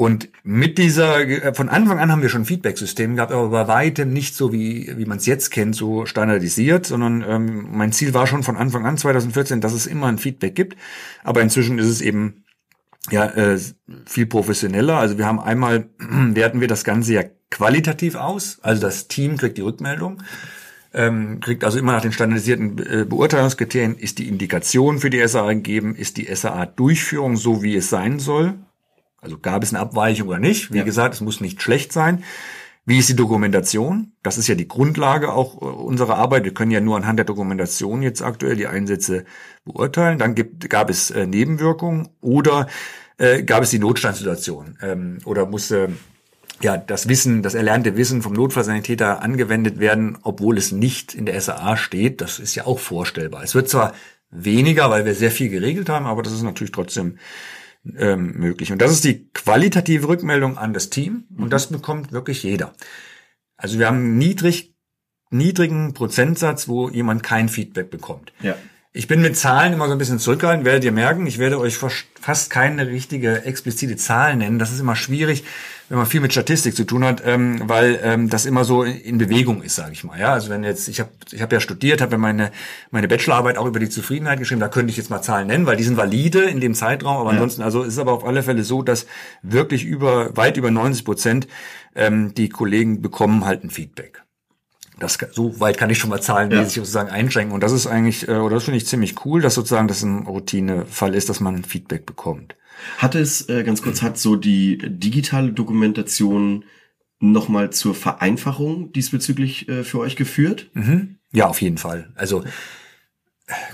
Und 0.00 0.30
mit 0.44 0.78
dieser, 0.78 1.20
äh, 1.28 1.52
von 1.52 1.68
Anfang 1.68 1.98
an 1.98 2.10
haben 2.10 2.22
wir 2.22 2.30
schon 2.30 2.46
Feedback-System 2.46 3.16
gehabt, 3.16 3.32
aber 3.32 3.50
bei 3.50 3.68
weitem 3.68 4.14
nicht 4.14 4.34
so, 4.34 4.50
wie, 4.50 4.90
wie 4.96 5.04
man 5.04 5.18
es 5.18 5.26
jetzt 5.26 5.50
kennt, 5.50 5.76
so 5.76 6.06
standardisiert, 6.06 6.86
sondern 6.86 7.22
ähm, 7.28 7.68
mein 7.70 7.92
Ziel 7.92 8.14
war 8.14 8.26
schon 8.26 8.42
von 8.42 8.56
Anfang 8.56 8.86
an 8.86 8.96
2014, 8.96 9.60
dass 9.60 9.74
es 9.74 9.86
immer 9.86 10.06
ein 10.06 10.16
Feedback 10.16 10.54
gibt. 10.54 10.78
Aber 11.22 11.42
inzwischen 11.42 11.78
ist 11.78 11.88
es 11.88 12.00
eben 12.00 12.44
ja 13.10 13.26
äh, 13.26 13.60
viel 14.06 14.24
professioneller. 14.24 14.96
Also 14.96 15.18
wir 15.18 15.26
haben 15.26 15.38
einmal, 15.38 15.90
werten 15.98 16.62
wir 16.62 16.68
das 16.68 16.84
Ganze 16.84 17.12
ja 17.12 17.24
qualitativ 17.50 18.14
aus, 18.14 18.58
also 18.62 18.80
das 18.80 19.06
Team 19.06 19.36
kriegt 19.36 19.58
die 19.58 19.62
Rückmeldung 19.62 20.22
ähm, 20.94 21.40
kriegt 21.40 21.62
also 21.62 21.78
immer 21.78 21.92
nach 21.92 22.00
den 22.00 22.12
standardisierten 22.12 22.78
äh, 22.78 23.04
Beurteilungskriterien, 23.04 23.96
ist 23.96 24.18
die 24.18 24.28
Indikation 24.28 24.98
für 24.98 25.10
die 25.10 25.24
SAA 25.26 25.52
gegeben, 25.52 25.94
ist 25.94 26.16
die 26.16 26.34
SAA-Durchführung 26.34 27.36
so, 27.36 27.62
wie 27.62 27.76
es 27.76 27.90
sein 27.90 28.18
soll, 28.18 28.54
also 29.20 29.38
gab 29.38 29.62
es 29.62 29.74
eine 29.74 29.80
Abweichung 29.80 30.28
oder 30.28 30.38
nicht. 30.38 30.72
Wie 30.72 30.78
ja. 30.78 30.84
gesagt, 30.84 31.14
es 31.14 31.20
muss 31.20 31.40
nicht 31.40 31.60
schlecht 31.62 31.92
sein. 31.92 32.24
Wie 32.86 32.98
ist 32.98 33.08
die 33.08 33.16
Dokumentation? 33.16 34.12
Das 34.22 34.38
ist 34.38 34.48
ja 34.48 34.54
die 34.54 34.66
Grundlage 34.66 35.32
auch 35.32 35.60
äh, 35.60 35.64
unserer 35.64 36.16
Arbeit. 36.16 36.44
Wir 36.44 36.54
können 36.54 36.70
ja 36.70 36.80
nur 36.80 36.96
anhand 36.96 37.18
der 37.18 37.26
Dokumentation 37.26 38.02
jetzt 38.02 38.22
aktuell 38.22 38.56
die 38.56 38.66
Einsätze 38.66 39.24
beurteilen. 39.64 40.18
Dann 40.18 40.34
gibt, 40.34 40.68
gab 40.70 40.90
es 40.90 41.10
äh, 41.10 41.26
Nebenwirkungen 41.26 42.08
oder 42.20 42.66
äh, 43.18 43.42
gab 43.42 43.62
es 43.62 43.70
die 43.70 43.78
Notstandssituation 43.78 44.78
ähm, 44.82 45.18
oder 45.24 45.46
musste 45.46 45.90
ja 46.62 46.76
das 46.76 47.08
Wissen, 47.08 47.42
das 47.42 47.54
erlernte 47.54 47.96
Wissen 47.96 48.22
vom 48.22 48.32
Notfallsanitäter 48.32 49.22
angewendet 49.22 49.78
werden, 49.78 50.18
obwohl 50.22 50.58
es 50.58 50.72
nicht 50.72 51.14
in 51.14 51.26
der 51.26 51.40
SAA 51.40 51.76
steht. 51.76 52.20
Das 52.20 52.38
ist 52.38 52.54
ja 52.54 52.66
auch 52.66 52.78
vorstellbar. 52.78 53.42
Es 53.42 53.54
wird 53.54 53.68
zwar 53.68 53.92
weniger, 54.30 54.90
weil 54.90 55.04
wir 55.04 55.14
sehr 55.14 55.30
viel 55.30 55.48
geregelt 55.48 55.88
haben, 55.88 56.06
aber 56.06 56.22
das 56.22 56.32
ist 56.32 56.42
natürlich 56.42 56.72
trotzdem 56.72 57.18
ähm, 57.96 58.34
möglich. 58.38 58.72
Und 58.72 58.80
das 58.82 58.92
ist 58.92 59.04
die 59.04 59.28
qualitative 59.32 60.08
Rückmeldung 60.08 60.58
an 60.58 60.72
das 60.72 60.90
Team 60.90 61.24
und 61.30 61.46
mhm. 61.46 61.50
das 61.50 61.68
bekommt 61.68 62.12
wirklich 62.12 62.42
jeder. 62.42 62.72
Also 63.56 63.78
wir 63.78 63.86
haben 63.86 64.16
niedrig, 64.18 64.74
niedrigen 65.30 65.94
Prozentsatz, 65.94 66.68
wo 66.68 66.88
jemand 66.88 67.22
kein 67.22 67.48
Feedback 67.48 67.90
bekommt. 67.90 68.32
Ja. 68.40 68.56
Ich 68.92 69.06
bin 69.06 69.22
mit 69.22 69.36
Zahlen 69.36 69.72
immer 69.72 69.86
so 69.86 69.92
ein 69.92 69.98
bisschen 69.98 70.18
zurückgehalten, 70.18 70.64
werdet 70.64 70.82
ihr 70.82 70.90
merken. 70.90 71.24
Ich 71.24 71.38
werde 71.38 71.60
euch 71.60 71.76
fast 71.76 72.50
keine 72.50 72.88
richtige 72.88 73.44
explizite 73.44 73.96
Zahl 73.96 74.34
nennen. 74.34 74.58
Das 74.58 74.72
ist 74.72 74.80
immer 74.80 74.96
schwierig, 74.96 75.44
wenn 75.88 75.98
man 75.98 76.08
viel 76.08 76.20
mit 76.20 76.32
Statistik 76.32 76.74
zu 76.74 76.82
tun 76.82 77.04
hat, 77.04 77.22
ähm, 77.24 77.62
weil 77.68 78.00
ähm, 78.02 78.28
das 78.28 78.46
immer 78.46 78.64
so 78.64 78.82
in 78.82 79.18
Bewegung 79.18 79.62
ist, 79.62 79.76
sage 79.76 79.92
ich 79.92 80.02
mal. 80.02 80.18
Ja, 80.18 80.32
also 80.32 80.50
wenn 80.50 80.64
jetzt 80.64 80.88
ich 80.88 80.98
habe 80.98 81.10
ich 81.30 81.40
habe 81.40 81.54
ja 81.54 81.60
studiert, 81.60 82.00
habe 82.00 82.18
meine 82.18 82.50
meine 82.90 83.06
Bachelorarbeit 83.06 83.58
auch 83.58 83.66
über 83.66 83.78
die 83.78 83.88
Zufriedenheit 83.88 84.40
geschrieben. 84.40 84.60
Da 84.60 84.66
könnte 84.66 84.90
ich 84.90 84.96
jetzt 84.96 85.08
mal 85.08 85.22
Zahlen 85.22 85.46
nennen, 85.46 85.66
weil 85.66 85.76
die 85.76 85.84
sind 85.84 85.96
valide 85.96 86.40
in 86.42 86.58
dem 86.58 86.74
Zeitraum. 86.74 87.18
Aber 87.18 87.30
ja. 87.30 87.34
ansonsten, 87.34 87.62
also 87.62 87.82
ist 87.82 87.92
es 87.92 87.98
aber 88.00 88.12
auf 88.12 88.24
alle 88.24 88.42
Fälle 88.42 88.64
so, 88.64 88.82
dass 88.82 89.06
wirklich 89.42 89.84
über 89.84 90.36
weit 90.36 90.56
über 90.56 90.72
90 90.72 91.04
Prozent 91.04 91.46
ähm, 91.94 92.34
die 92.34 92.48
Kollegen 92.48 93.02
bekommen 93.02 93.44
halt 93.44 93.62
ein 93.62 93.70
Feedback. 93.70 94.24
Das, 95.00 95.18
so 95.32 95.58
weit 95.58 95.78
kann 95.78 95.90
ich 95.90 95.98
schon 95.98 96.10
mal 96.10 96.20
zahlenmäßig 96.20 96.76
ja. 96.76 96.82
sozusagen 96.82 97.10
einschränken. 97.10 97.52
Und 97.54 97.62
das 97.62 97.72
ist 97.72 97.86
eigentlich, 97.86 98.28
äh, 98.28 98.36
oder 98.36 98.54
das 98.54 98.64
finde 98.64 98.78
ich 98.78 98.86
ziemlich 98.86 99.24
cool, 99.24 99.40
dass 99.40 99.54
sozusagen 99.54 99.88
das 99.88 100.02
ein 100.02 100.26
Routinefall 100.26 101.14
ist, 101.14 101.28
dass 101.28 101.40
man 101.40 101.64
Feedback 101.64 102.06
bekommt. 102.06 102.54
Hat 102.98 103.14
es, 103.14 103.48
äh, 103.48 103.64
ganz 103.64 103.82
kurz, 103.82 104.02
hat 104.02 104.18
so 104.18 104.36
die 104.36 104.78
digitale 104.78 105.52
Dokumentation 105.52 106.64
nochmal 107.18 107.70
zur 107.70 107.94
Vereinfachung 107.94 108.92
diesbezüglich 108.92 109.68
äh, 109.68 109.84
für 109.84 109.98
euch 109.98 110.16
geführt? 110.16 110.70
Mhm. 110.74 111.16
Ja, 111.32 111.46
auf 111.48 111.60
jeden 111.60 111.78
Fall. 111.78 112.12
Also, 112.14 112.44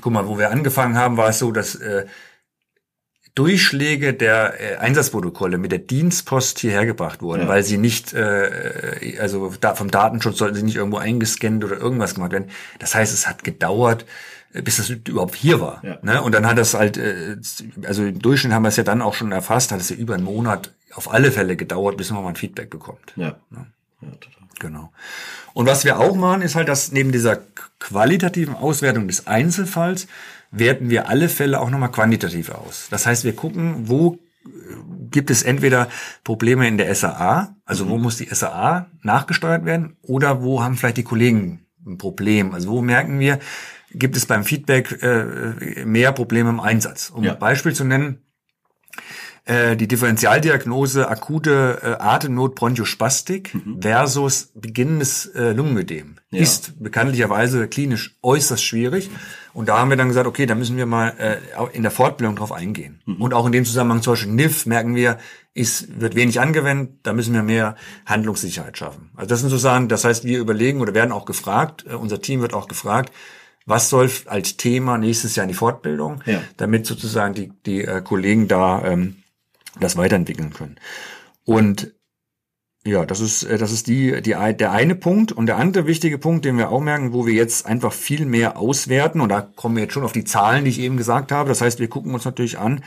guck 0.00 0.12
mal, 0.12 0.26
wo 0.26 0.38
wir 0.38 0.50
angefangen 0.50 0.96
haben, 0.96 1.16
war 1.16 1.28
es 1.28 1.38
so, 1.38 1.52
dass 1.52 1.74
äh, 1.76 2.06
Durchschläge 3.36 4.14
der 4.14 4.54
äh, 4.58 4.76
Einsatzprotokolle 4.78 5.58
mit 5.58 5.70
der 5.70 5.78
Dienstpost 5.78 6.58
hierher 6.58 6.86
gebracht 6.86 7.20
wurden, 7.20 7.42
ja. 7.42 7.48
weil 7.48 7.62
sie 7.62 7.76
nicht, 7.76 8.14
äh, 8.14 9.18
also 9.20 9.52
da, 9.60 9.74
vom 9.74 9.90
Datenschutz 9.90 10.38
sollten 10.38 10.56
sie 10.56 10.62
nicht 10.62 10.76
irgendwo 10.76 10.96
eingescannt 10.96 11.62
oder 11.62 11.76
irgendwas 11.76 12.14
gemacht 12.14 12.32
werden. 12.32 12.50
Das 12.78 12.94
heißt, 12.94 13.12
es 13.12 13.28
hat 13.28 13.44
gedauert, 13.44 14.06
äh, 14.54 14.62
bis 14.62 14.78
das 14.78 14.88
überhaupt 14.88 15.34
hier 15.34 15.60
war. 15.60 15.84
Ja. 15.84 15.98
Ne? 16.00 16.22
Und 16.22 16.34
dann 16.34 16.46
hat 16.46 16.56
das 16.56 16.72
halt, 16.72 16.96
äh, 16.96 17.36
also 17.86 18.04
im 18.04 18.20
Durchschnitt 18.20 18.54
haben 18.54 18.62
wir 18.62 18.70
es 18.70 18.76
ja 18.76 18.84
dann 18.84 19.02
auch 19.02 19.14
schon 19.14 19.30
erfasst, 19.30 19.70
hat 19.70 19.80
es 19.80 19.90
ja 19.90 19.96
über 19.96 20.14
einen 20.14 20.24
Monat 20.24 20.72
auf 20.94 21.12
alle 21.12 21.30
Fälle 21.30 21.56
gedauert, 21.56 21.98
bis 21.98 22.10
man 22.10 22.22
mal 22.22 22.30
ein 22.30 22.36
Feedback 22.36 22.70
bekommt. 22.70 23.12
Ja. 23.16 23.36
ja. 23.50 23.66
ja 24.00 24.10
total. 24.18 24.36
Genau. 24.58 24.92
Und 25.52 25.66
was 25.66 25.84
wir 25.84 25.98
auch 25.98 26.16
machen, 26.16 26.40
ist 26.40 26.54
halt, 26.54 26.68
dass 26.68 26.90
neben 26.90 27.12
dieser 27.12 27.38
qualitativen 27.78 28.54
Auswertung 28.54 29.06
des 29.06 29.26
Einzelfalls 29.26 30.06
werten 30.50 30.90
wir 30.90 31.08
alle 31.08 31.28
Fälle 31.28 31.60
auch 31.60 31.70
nochmal 31.70 31.92
quantitativ 31.92 32.50
aus. 32.50 32.88
Das 32.90 33.06
heißt, 33.06 33.24
wir 33.24 33.34
gucken, 33.34 33.88
wo 33.88 34.18
äh, 34.44 34.48
gibt 35.10 35.30
es 35.30 35.42
entweder 35.42 35.88
Probleme 36.24 36.66
in 36.68 36.78
der 36.78 36.94
SAA, 36.94 37.56
also 37.64 37.88
wo 37.88 37.96
mhm. 37.96 38.02
muss 38.02 38.16
die 38.16 38.28
SAA 38.32 38.90
nachgesteuert 39.02 39.64
werden, 39.64 39.96
oder 40.02 40.42
wo 40.42 40.62
haben 40.62 40.76
vielleicht 40.76 40.98
die 40.98 41.04
Kollegen 41.04 41.66
ein 41.86 41.98
Problem. 41.98 42.52
Also 42.54 42.70
wo 42.70 42.82
merken 42.82 43.18
wir, 43.20 43.38
gibt 43.92 44.16
es 44.16 44.26
beim 44.26 44.44
Feedback 44.44 45.02
äh, 45.02 45.84
mehr 45.84 46.12
Probleme 46.12 46.50
im 46.50 46.60
Einsatz. 46.60 47.10
Um 47.10 47.24
ja. 47.24 47.32
ein 47.32 47.38
Beispiel 47.38 47.74
zu 47.74 47.84
nennen, 47.84 48.18
äh, 49.44 49.76
die 49.76 49.86
Differentialdiagnose 49.86 51.08
akute 51.08 51.78
äh, 51.82 52.02
Atemnot 52.02 52.56
Bronchospastik 52.56 53.54
mhm. 53.54 53.80
versus 53.80 54.50
beginnendes 54.54 55.26
äh, 55.26 55.52
Lungenödem 55.52 56.16
ja. 56.30 56.40
ist 56.40 56.82
bekanntlicherweise 56.82 57.68
klinisch 57.68 58.16
äußerst 58.22 58.64
schwierig. 58.64 59.08
Und 59.56 59.70
da 59.70 59.78
haben 59.78 59.88
wir 59.88 59.96
dann 59.96 60.08
gesagt, 60.08 60.26
okay, 60.26 60.44
da 60.44 60.54
müssen 60.54 60.76
wir 60.76 60.84
mal 60.84 61.14
äh, 61.18 61.74
in 61.74 61.80
der 61.80 61.90
Fortbildung 61.90 62.36
drauf 62.36 62.52
eingehen. 62.52 63.00
Mhm. 63.06 63.22
Und 63.22 63.32
auch 63.32 63.46
in 63.46 63.52
dem 63.52 63.64
Zusammenhang 63.64 64.02
zum 64.02 64.12
Beispiel 64.12 64.32
NIF 64.32 64.66
merken 64.66 64.94
wir, 64.94 65.16
ist, 65.54 65.98
wird 65.98 66.14
wenig 66.14 66.40
angewendet, 66.40 66.98
da 67.04 67.14
müssen 67.14 67.32
wir 67.32 67.42
mehr 67.42 67.74
Handlungssicherheit 68.04 68.76
schaffen. 68.76 69.08
Also 69.16 69.30
das 69.30 69.40
sind 69.40 69.48
sozusagen, 69.48 69.88
das 69.88 70.04
heißt, 70.04 70.24
wir 70.24 70.40
überlegen 70.40 70.82
oder 70.82 70.92
werden 70.92 71.10
auch 71.10 71.24
gefragt, 71.24 71.86
äh, 71.88 71.94
unser 71.94 72.20
Team 72.20 72.42
wird 72.42 72.52
auch 72.52 72.68
gefragt, 72.68 73.14
was 73.64 73.88
soll 73.88 74.10
als 74.26 74.58
Thema 74.58 74.98
nächstes 74.98 75.36
Jahr 75.36 75.44
in 75.44 75.48
die 75.48 75.54
Fortbildung, 75.54 76.22
ja. 76.26 76.42
damit 76.58 76.84
sozusagen 76.84 77.32
die, 77.32 77.50
die 77.64 77.80
äh, 77.80 78.02
Kollegen 78.02 78.48
da 78.48 78.84
ähm, 78.84 79.22
das 79.80 79.96
weiterentwickeln 79.96 80.52
können. 80.52 80.76
Und 81.46 81.94
ja, 82.86 83.04
das 83.04 83.20
ist, 83.20 83.42
äh, 83.42 83.58
das 83.58 83.72
ist 83.72 83.88
die, 83.88 84.22
die, 84.22 84.30
der 84.30 84.70
eine 84.70 84.94
Punkt. 84.94 85.32
Und 85.32 85.46
der 85.46 85.56
andere 85.56 85.86
wichtige 85.86 86.18
Punkt, 86.18 86.44
den 86.44 86.56
wir 86.56 86.70
auch 86.70 86.80
merken, 86.80 87.12
wo 87.12 87.26
wir 87.26 87.34
jetzt 87.34 87.66
einfach 87.66 87.92
viel 87.92 88.24
mehr 88.24 88.56
auswerten, 88.56 89.20
und 89.20 89.28
da 89.28 89.40
kommen 89.40 89.76
wir 89.76 89.82
jetzt 89.82 89.92
schon 89.92 90.04
auf 90.04 90.12
die 90.12 90.24
Zahlen, 90.24 90.64
die 90.64 90.70
ich 90.70 90.80
eben 90.80 90.96
gesagt 90.96 91.32
habe. 91.32 91.48
Das 91.48 91.60
heißt, 91.60 91.80
wir 91.80 91.88
gucken 91.88 92.14
uns 92.14 92.24
natürlich 92.24 92.58
an, 92.58 92.82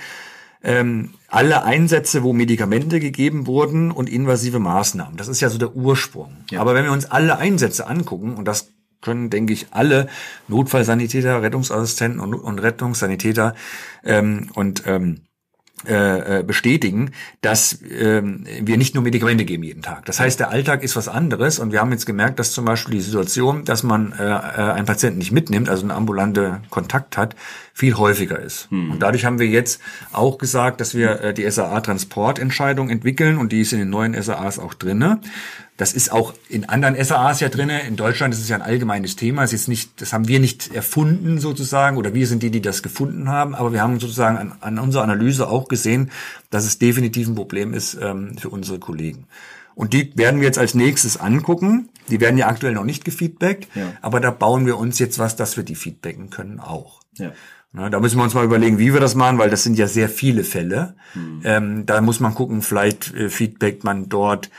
ähm, 0.63 1.12
alle 1.27 1.63
Einsätze, 1.63 2.23
wo 2.23 2.33
Medikamente 2.33 2.99
gegeben 2.99 3.45
wurden 3.45 3.91
und 3.91 4.09
invasive 4.09 4.59
Maßnahmen. 4.59 5.17
Das 5.17 5.27
ist 5.27 5.41
ja 5.41 5.49
so 5.49 5.57
der 5.57 5.75
Ursprung. 5.75 6.38
Ja. 6.49 6.62
Aber 6.62 6.73
wenn 6.73 6.85
wir 6.85 6.91
uns 6.91 7.05
alle 7.05 7.38
Einsätze 7.38 7.88
angucken, 7.88 8.35
und 8.35 8.45
das 8.45 8.71
können, 9.01 9.29
denke 9.29 9.53
ich, 9.53 9.67
alle 9.71 10.07
Notfallsanitäter, 10.47 11.41
Rettungsassistenten 11.41 12.19
und, 12.19 12.33
und 12.33 12.59
Rettungssanitäter 12.59 13.55
ähm, 14.03 14.49
und 14.53 14.83
ähm, 14.85 15.21
äh, 15.87 16.39
äh, 16.39 16.43
bestätigen, 16.43 17.11
dass 17.39 17.79
ähm, 17.89 18.45
wir 18.61 18.77
nicht 18.77 18.95
nur 18.95 19.03
Medikamente 19.03 19.45
geben 19.45 19.63
jeden 19.63 19.81
Tag. 19.81 20.05
Das 20.05 20.19
heißt, 20.19 20.39
der 20.39 20.49
Alltag 20.49 20.83
ist 20.83 20.97
was 20.97 21.07
anderes 21.07 21.57
und 21.57 21.71
wir 21.71 21.79
haben 21.79 21.91
jetzt 21.91 22.05
gemerkt, 22.05 22.37
dass 22.37 22.51
zum 22.51 22.65
Beispiel 22.65 22.95
die 22.95 23.01
Situation, 23.01 23.63
dass 23.63 23.83
man 23.83 24.11
äh, 24.11 24.25
äh 24.25 24.71
einen 24.73 24.85
Patienten 24.85 25.19
nicht 25.19 25.31
mitnimmt, 25.31 25.69
also 25.69 25.83
einen 25.83 25.91
ambulante 25.91 26.59
Kontakt 26.69 27.15
hat, 27.15 27.35
viel 27.73 27.95
häufiger 27.95 28.37
ist. 28.39 28.69
Hm. 28.71 28.91
Und 28.91 28.99
dadurch 28.99 29.23
haben 29.23 29.39
wir 29.39 29.47
jetzt 29.47 29.81
auch 30.11 30.37
gesagt, 30.37 30.81
dass 30.81 30.95
wir 30.95 31.21
äh, 31.21 31.33
die 31.33 31.49
SAA-Transportentscheidung 31.49 32.89
entwickeln 32.89 33.37
und 33.37 33.53
die 33.53 33.61
ist 33.61 33.71
in 33.71 33.79
den 33.79 33.89
neuen 33.89 34.21
SAAs 34.21 34.59
auch 34.59 34.73
drinne. 34.73 35.21
Das 35.79 35.93
ist 35.93 36.11
auch 36.11 36.33
in 36.49 36.67
anderen 36.67 37.01
SAAs 37.01 37.39
ja 37.39 37.47
drinne. 37.47 37.87
In 37.87 37.95
Deutschland 37.95 38.33
ist 38.33 38.41
es 38.41 38.49
ja 38.49 38.57
ein 38.57 38.61
allgemeines 38.61 39.15
Thema. 39.15 39.45
Es 39.45 39.53
ist 39.53 39.69
nicht, 39.69 40.01
das 40.01 40.11
haben 40.11 40.27
wir 40.27 40.41
nicht 40.41 40.75
erfunden 40.75 41.39
sozusagen 41.39 41.95
oder 41.95 42.13
wir 42.13 42.27
sind 42.27 42.43
die, 42.43 42.51
die 42.51 42.59
das 42.59 42.83
gefunden 42.83 43.29
haben. 43.29 43.55
Aber 43.55 43.71
wir 43.71 43.81
haben 43.81 43.97
sozusagen 43.97 44.37
an, 44.37 44.53
an 44.59 44.77
unserer 44.77 45.03
Analyse 45.03 45.47
auch 45.47 45.69
gesehen, 45.69 46.11
dass 46.49 46.65
es 46.65 46.79
definitiv 46.79 47.29
ein 47.29 47.35
Problem 47.35 47.73
ist 47.73 47.97
ähm, 48.01 48.37
für 48.37 48.49
unsere 48.49 48.77
Kollegen. 48.77 49.27
Und 49.73 49.93
die 49.93 50.11
werden 50.17 50.41
wir 50.41 50.47
jetzt 50.47 50.59
als 50.59 50.73
nächstes 50.73 51.15
angucken. 51.15 51.87
Die 52.09 52.19
werden 52.19 52.37
ja 52.37 52.47
aktuell 52.47 52.73
noch 52.73 52.83
nicht 52.83 53.05
gefeedbackt, 53.05 53.69
ja. 53.73 53.93
aber 54.01 54.19
da 54.19 54.31
bauen 54.31 54.65
wir 54.65 54.77
uns 54.77 54.99
jetzt 54.99 55.17
was, 55.17 55.37
dass 55.37 55.55
wir 55.55 55.63
die 55.63 55.75
feedbacken 55.75 56.29
können 56.29 56.59
auch. 56.59 56.99
Ja. 57.13 57.31
Na, 57.71 57.89
da 57.89 58.01
müssen 58.01 58.17
wir 58.17 58.23
uns 58.23 58.33
mal 58.33 58.43
überlegen, 58.43 58.79
wie 58.79 58.93
wir 58.93 58.99
das 58.99 59.15
machen, 59.15 59.37
weil 59.37 59.49
das 59.49 59.63
sind 59.63 59.77
ja 59.77 59.87
sehr 59.87 60.09
viele 60.09 60.43
Fälle. 60.43 60.95
Mhm. 61.13 61.41
Ähm, 61.45 61.85
da 61.85 62.01
muss 62.01 62.19
man 62.19 62.35
gucken, 62.35 62.61
vielleicht 62.61 63.13
äh, 63.13 63.29
feedbackt 63.29 63.85
man 63.85 64.09
dort 64.09 64.49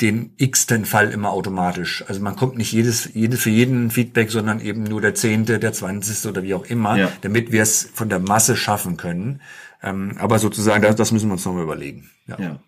den 0.00 0.32
x-ten 0.36 0.84
Fall 0.84 1.10
immer 1.10 1.30
automatisch. 1.30 2.04
Also 2.08 2.20
man 2.20 2.36
kommt 2.36 2.56
nicht 2.56 2.72
jedes, 2.72 3.14
jedes 3.14 3.40
für 3.40 3.50
jeden 3.50 3.90
Feedback, 3.90 4.30
sondern 4.30 4.60
eben 4.60 4.82
nur 4.82 5.00
der 5.00 5.14
zehnte, 5.14 5.58
der 5.58 5.72
zwanzigste 5.72 6.28
oder 6.28 6.42
wie 6.42 6.54
auch 6.54 6.64
immer, 6.66 6.96
ja. 6.96 7.12
damit 7.20 7.52
wir 7.52 7.62
es 7.62 7.88
von 7.94 8.08
der 8.08 8.18
Masse 8.18 8.56
schaffen 8.56 8.96
können. 8.96 9.40
Ähm, 9.82 10.16
aber 10.18 10.38
sozusagen, 10.38 10.82
das, 10.82 10.96
das 10.96 11.12
müssen 11.12 11.28
wir 11.28 11.34
uns 11.34 11.44
nochmal 11.44 11.62
überlegen. 11.62 12.10
Ja. 12.26 12.38
ja. 12.40 12.62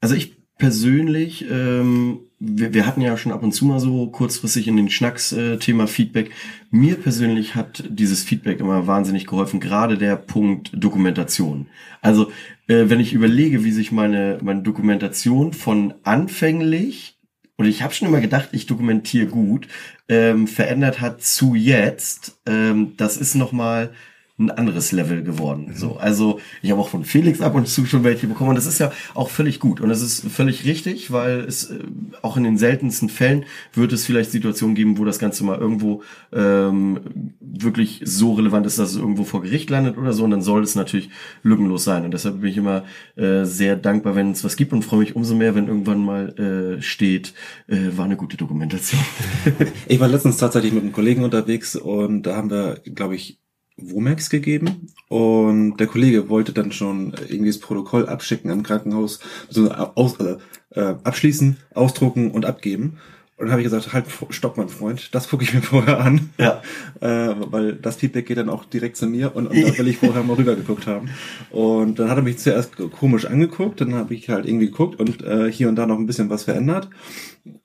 Also 0.00 0.14
ich 0.14 0.36
persönlich 0.58 1.44
ähm, 1.50 2.20
wir, 2.38 2.74
wir 2.74 2.86
hatten 2.86 3.00
ja 3.00 3.16
schon 3.16 3.32
ab 3.32 3.42
und 3.42 3.52
zu 3.52 3.64
mal 3.64 3.80
so 3.80 4.08
kurzfristig 4.08 4.68
in 4.68 4.76
den 4.76 4.90
Schnacks 4.90 5.32
äh, 5.32 5.56
Thema 5.58 5.86
Feedback. 5.86 6.30
Mir 6.70 6.96
persönlich 6.96 7.54
hat 7.54 7.84
dieses 7.88 8.24
Feedback 8.24 8.60
immer 8.60 8.86
wahnsinnig 8.86 9.26
geholfen, 9.26 9.60
gerade 9.60 9.96
der 9.96 10.16
Punkt 10.16 10.70
Dokumentation. 10.74 11.66
Also 12.02 12.30
äh, 12.68 12.84
wenn 12.88 13.00
ich 13.00 13.14
überlege, 13.14 13.64
wie 13.64 13.72
sich 13.72 13.90
meine, 13.90 14.38
meine 14.42 14.62
Dokumentation 14.62 15.52
von 15.52 15.94
anfänglich 16.02 17.16
und 17.56 17.64
ich 17.64 17.80
habe 17.80 17.94
schon 17.94 18.08
immer 18.08 18.20
gedacht, 18.20 18.50
ich 18.52 18.66
dokumentiere 18.66 19.26
gut, 19.26 19.66
ähm, 20.10 20.46
verändert 20.46 21.00
hat 21.00 21.22
zu 21.22 21.54
jetzt, 21.54 22.38
ähm, 22.46 22.92
das 22.98 23.16
ist 23.16 23.34
nochmal 23.34 23.92
ein 24.38 24.50
anderes 24.50 24.92
Level 24.92 25.22
geworden. 25.22 25.68
Mhm. 25.68 25.76
So, 25.76 25.96
also 25.96 26.40
ich 26.60 26.70
habe 26.70 26.80
auch 26.80 26.90
von 26.90 27.04
Felix 27.04 27.40
ab 27.40 27.54
und 27.54 27.66
zu 27.68 27.86
schon 27.86 28.04
welche 28.04 28.26
bekommen 28.26 28.50
und 28.50 28.56
das 28.56 28.66
ist 28.66 28.78
ja 28.78 28.92
auch 29.14 29.30
völlig 29.30 29.60
gut 29.60 29.80
und 29.80 29.88
das 29.88 30.02
ist 30.02 30.28
völlig 30.30 30.64
richtig, 30.66 31.10
weil 31.10 31.40
es 31.40 31.70
äh, 31.70 31.78
auch 32.20 32.36
in 32.36 32.44
den 32.44 32.58
seltensten 32.58 33.08
Fällen 33.08 33.46
wird 33.72 33.94
es 33.94 34.04
vielleicht 34.04 34.30
Situationen 34.30 34.74
geben, 34.74 34.98
wo 34.98 35.06
das 35.06 35.18
Ganze 35.18 35.42
mal 35.42 35.58
irgendwo 35.58 36.02
ähm, 36.34 37.32
wirklich 37.40 38.02
so 38.04 38.34
relevant 38.34 38.66
ist, 38.66 38.78
dass 38.78 38.90
es 38.90 38.96
irgendwo 38.96 39.24
vor 39.24 39.40
Gericht 39.40 39.70
landet 39.70 39.96
oder 39.96 40.12
so 40.12 40.24
und 40.24 40.32
dann 40.32 40.42
soll 40.42 40.62
es 40.62 40.74
natürlich 40.74 41.08
lückenlos 41.42 41.84
sein 41.84 42.04
und 42.04 42.12
deshalb 42.12 42.42
bin 42.42 42.50
ich 42.50 42.58
immer 42.58 42.84
äh, 43.16 43.44
sehr 43.44 43.76
dankbar, 43.76 44.16
wenn 44.16 44.32
es 44.32 44.44
was 44.44 44.56
gibt 44.56 44.74
und 44.74 44.82
freue 44.82 45.00
mich 45.00 45.16
umso 45.16 45.34
mehr, 45.34 45.54
wenn 45.54 45.68
irgendwann 45.68 46.04
mal 46.04 46.76
äh, 46.78 46.82
steht, 46.82 47.32
äh, 47.68 47.96
war 47.96 48.04
eine 48.04 48.16
gute 48.16 48.36
Dokumentation. 48.36 49.00
ich 49.88 49.98
war 49.98 50.08
letztens 50.08 50.36
tatsächlich 50.36 50.74
mit 50.74 50.82
einem 50.82 50.92
Kollegen 50.92 51.24
unterwegs 51.24 51.74
und 51.74 52.24
da 52.24 52.36
haben 52.36 52.50
wir, 52.50 52.80
glaube 52.84 53.14
ich, 53.14 53.38
Womex 53.76 54.30
gegeben 54.30 54.88
und 55.08 55.76
der 55.76 55.86
Kollege 55.86 56.28
wollte 56.28 56.52
dann 56.52 56.72
schon 56.72 57.12
irgendwie 57.28 57.50
das 57.50 57.60
Protokoll 57.60 58.08
abschicken 58.08 58.50
am 58.50 58.62
Krankenhaus, 58.62 59.20
also 59.48 59.70
aus, 59.70 60.18
äh, 60.18 60.36
äh, 60.70 60.96
abschließen, 61.04 61.58
ausdrucken 61.74 62.30
und 62.30 62.46
abgeben. 62.46 62.98
Und 63.38 63.46
dann 63.46 63.50
habe 63.50 63.60
ich 63.60 63.66
gesagt, 63.66 63.92
halt, 63.92 64.06
stopp, 64.30 64.56
mein 64.56 64.70
Freund, 64.70 65.14
das 65.14 65.28
gucke 65.28 65.44
ich 65.44 65.52
mir 65.52 65.60
vorher 65.62 66.00
an. 66.00 66.30
Ja. 66.38 66.62
Äh, 67.00 67.34
weil 67.50 67.74
das 67.74 67.96
Feedback 67.96 68.24
geht 68.24 68.38
dann 68.38 68.48
auch 68.48 68.64
direkt 68.64 68.96
zu 68.96 69.06
mir 69.06 69.36
und, 69.36 69.46
und 69.46 69.62
da 69.62 69.76
will 69.76 69.88
ich 69.88 69.98
vorher 69.98 70.22
mal 70.22 70.36
rüber 70.36 70.56
geguckt 70.56 70.86
haben. 70.86 71.10
Und 71.50 71.98
dann 71.98 72.08
hat 72.08 72.16
er 72.16 72.22
mich 72.22 72.38
zuerst 72.38 72.76
komisch 72.92 73.26
angeguckt, 73.26 73.82
dann 73.82 73.94
habe 73.94 74.14
ich 74.14 74.30
halt 74.30 74.46
irgendwie 74.46 74.66
geguckt 74.66 74.98
und 74.98 75.22
äh, 75.22 75.52
hier 75.52 75.68
und 75.68 75.76
da 75.76 75.86
noch 75.86 75.98
ein 75.98 76.06
bisschen 76.06 76.30
was 76.30 76.44
verändert. 76.44 76.88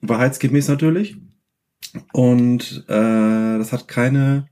Wahrheitsgemäß 0.02 0.67
natürlich. 0.67 1.15
Und 2.12 2.84
äh, 2.89 3.58
das 3.58 3.71
hat 3.71 3.88
keine 3.88 4.47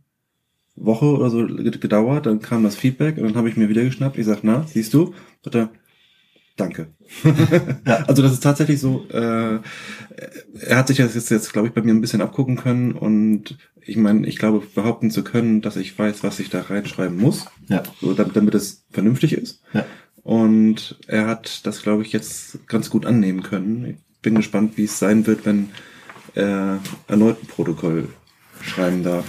Woche 0.79 1.05
oder 1.05 1.29
so 1.29 1.45
gedauert, 1.45 2.25
dann 2.25 2.39
kam 2.39 2.63
das 2.63 2.75
Feedback 2.75 3.17
und 3.17 3.23
dann 3.23 3.35
habe 3.35 3.49
ich 3.49 3.57
mir 3.57 3.69
wieder 3.69 3.83
geschnappt. 3.83 4.17
Ich 4.17 4.25
sag, 4.25 4.39
na, 4.43 4.65
siehst 4.67 4.93
du? 4.93 5.13
Sagt 5.43 5.55
er, 5.55 5.69
danke. 6.55 6.87
ja. 7.85 8.03
Also 8.07 8.21
das 8.21 8.33
ist 8.33 8.43
tatsächlich 8.43 8.79
so, 8.79 9.05
äh, 9.09 9.59
er 10.61 10.77
hat 10.77 10.87
sich 10.87 10.97
das 10.97 11.15
jetzt, 11.15 11.29
jetzt 11.29 11.53
glaube 11.53 11.67
ich, 11.67 11.73
bei 11.73 11.81
mir 11.81 11.93
ein 11.93 12.01
bisschen 12.01 12.21
abgucken 12.21 12.55
können 12.55 12.93
und 12.93 13.57
ich 13.81 13.97
meine, 13.97 14.27
ich 14.27 14.37
glaube, 14.37 14.61
behaupten 14.75 15.09
zu 15.09 15.23
können, 15.23 15.61
dass 15.61 15.75
ich 15.75 15.97
weiß, 15.97 16.23
was 16.23 16.39
ich 16.39 16.49
da 16.49 16.61
reinschreiben 16.61 17.17
muss, 17.17 17.45
ja. 17.67 17.83
so, 17.99 18.13
damit, 18.13 18.35
damit 18.35 18.55
es 18.55 18.85
vernünftig 18.91 19.33
ist. 19.33 19.61
Ja. 19.73 19.85
Und 20.23 20.99
er 21.07 21.27
hat 21.27 21.65
das, 21.65 21.81
glaube 21.81 22.03
ich, 22.03 22.11
jetzt 22.11 22.67
ganz 22.67 22.89
gut 22.89 23.05
annehmen 23.05 23.41
können. 23.41 23.85
Ich 23.85 24.21
bin 24.21 24.35
gespannt, 24.35 24.77
wie 24.77 24.83
es 24.83 24.99
sein 24.99 25.25
wird, 25.25 25.45
wenn 25.45 25.69
er 26.35 26.79
erneut 27.07 27.41
ein 27.41 27.47
Protokoll 27.47 28.09
schreiben 28.61 29.03
darf. 29.03 29.25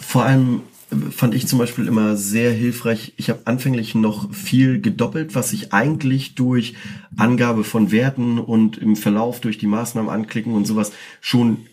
Vor 0.00 0.24
allem 0.24 0.62
fand 1.10 1.34
ich 1.34 1.46
zum 1.46 1.58
Beispiel 1.58 1.86
immer 1.86 2.16
sehr 2.16 2.52
hilfreich. 2.52 3.14
Ich 3.16 3.30
habe 3.30 3.42
anfänglich 3.44 3.94
noch 3.94 4.32
viel 4.32 4.80
gedoppelt, 4.80 5.34
was 5.34 5.52
ich 5.52 5.72
eigentlich 5.72 6.34
durch 6.34 6.74
Angabe 7.16 7.64
von 7.64 7.90
Werten 7.92 8.38
und 8.38 8.78
im 8.78 8.96
Verlauf 8.96 9.40
durch 9.40 9.58
die 9.58 9.66
Maßnahmen 9.66 10.10
anklicken 10.10 10.54
und 10.54 10.66
sowas 10.66 10.92
schon 11.20 11.66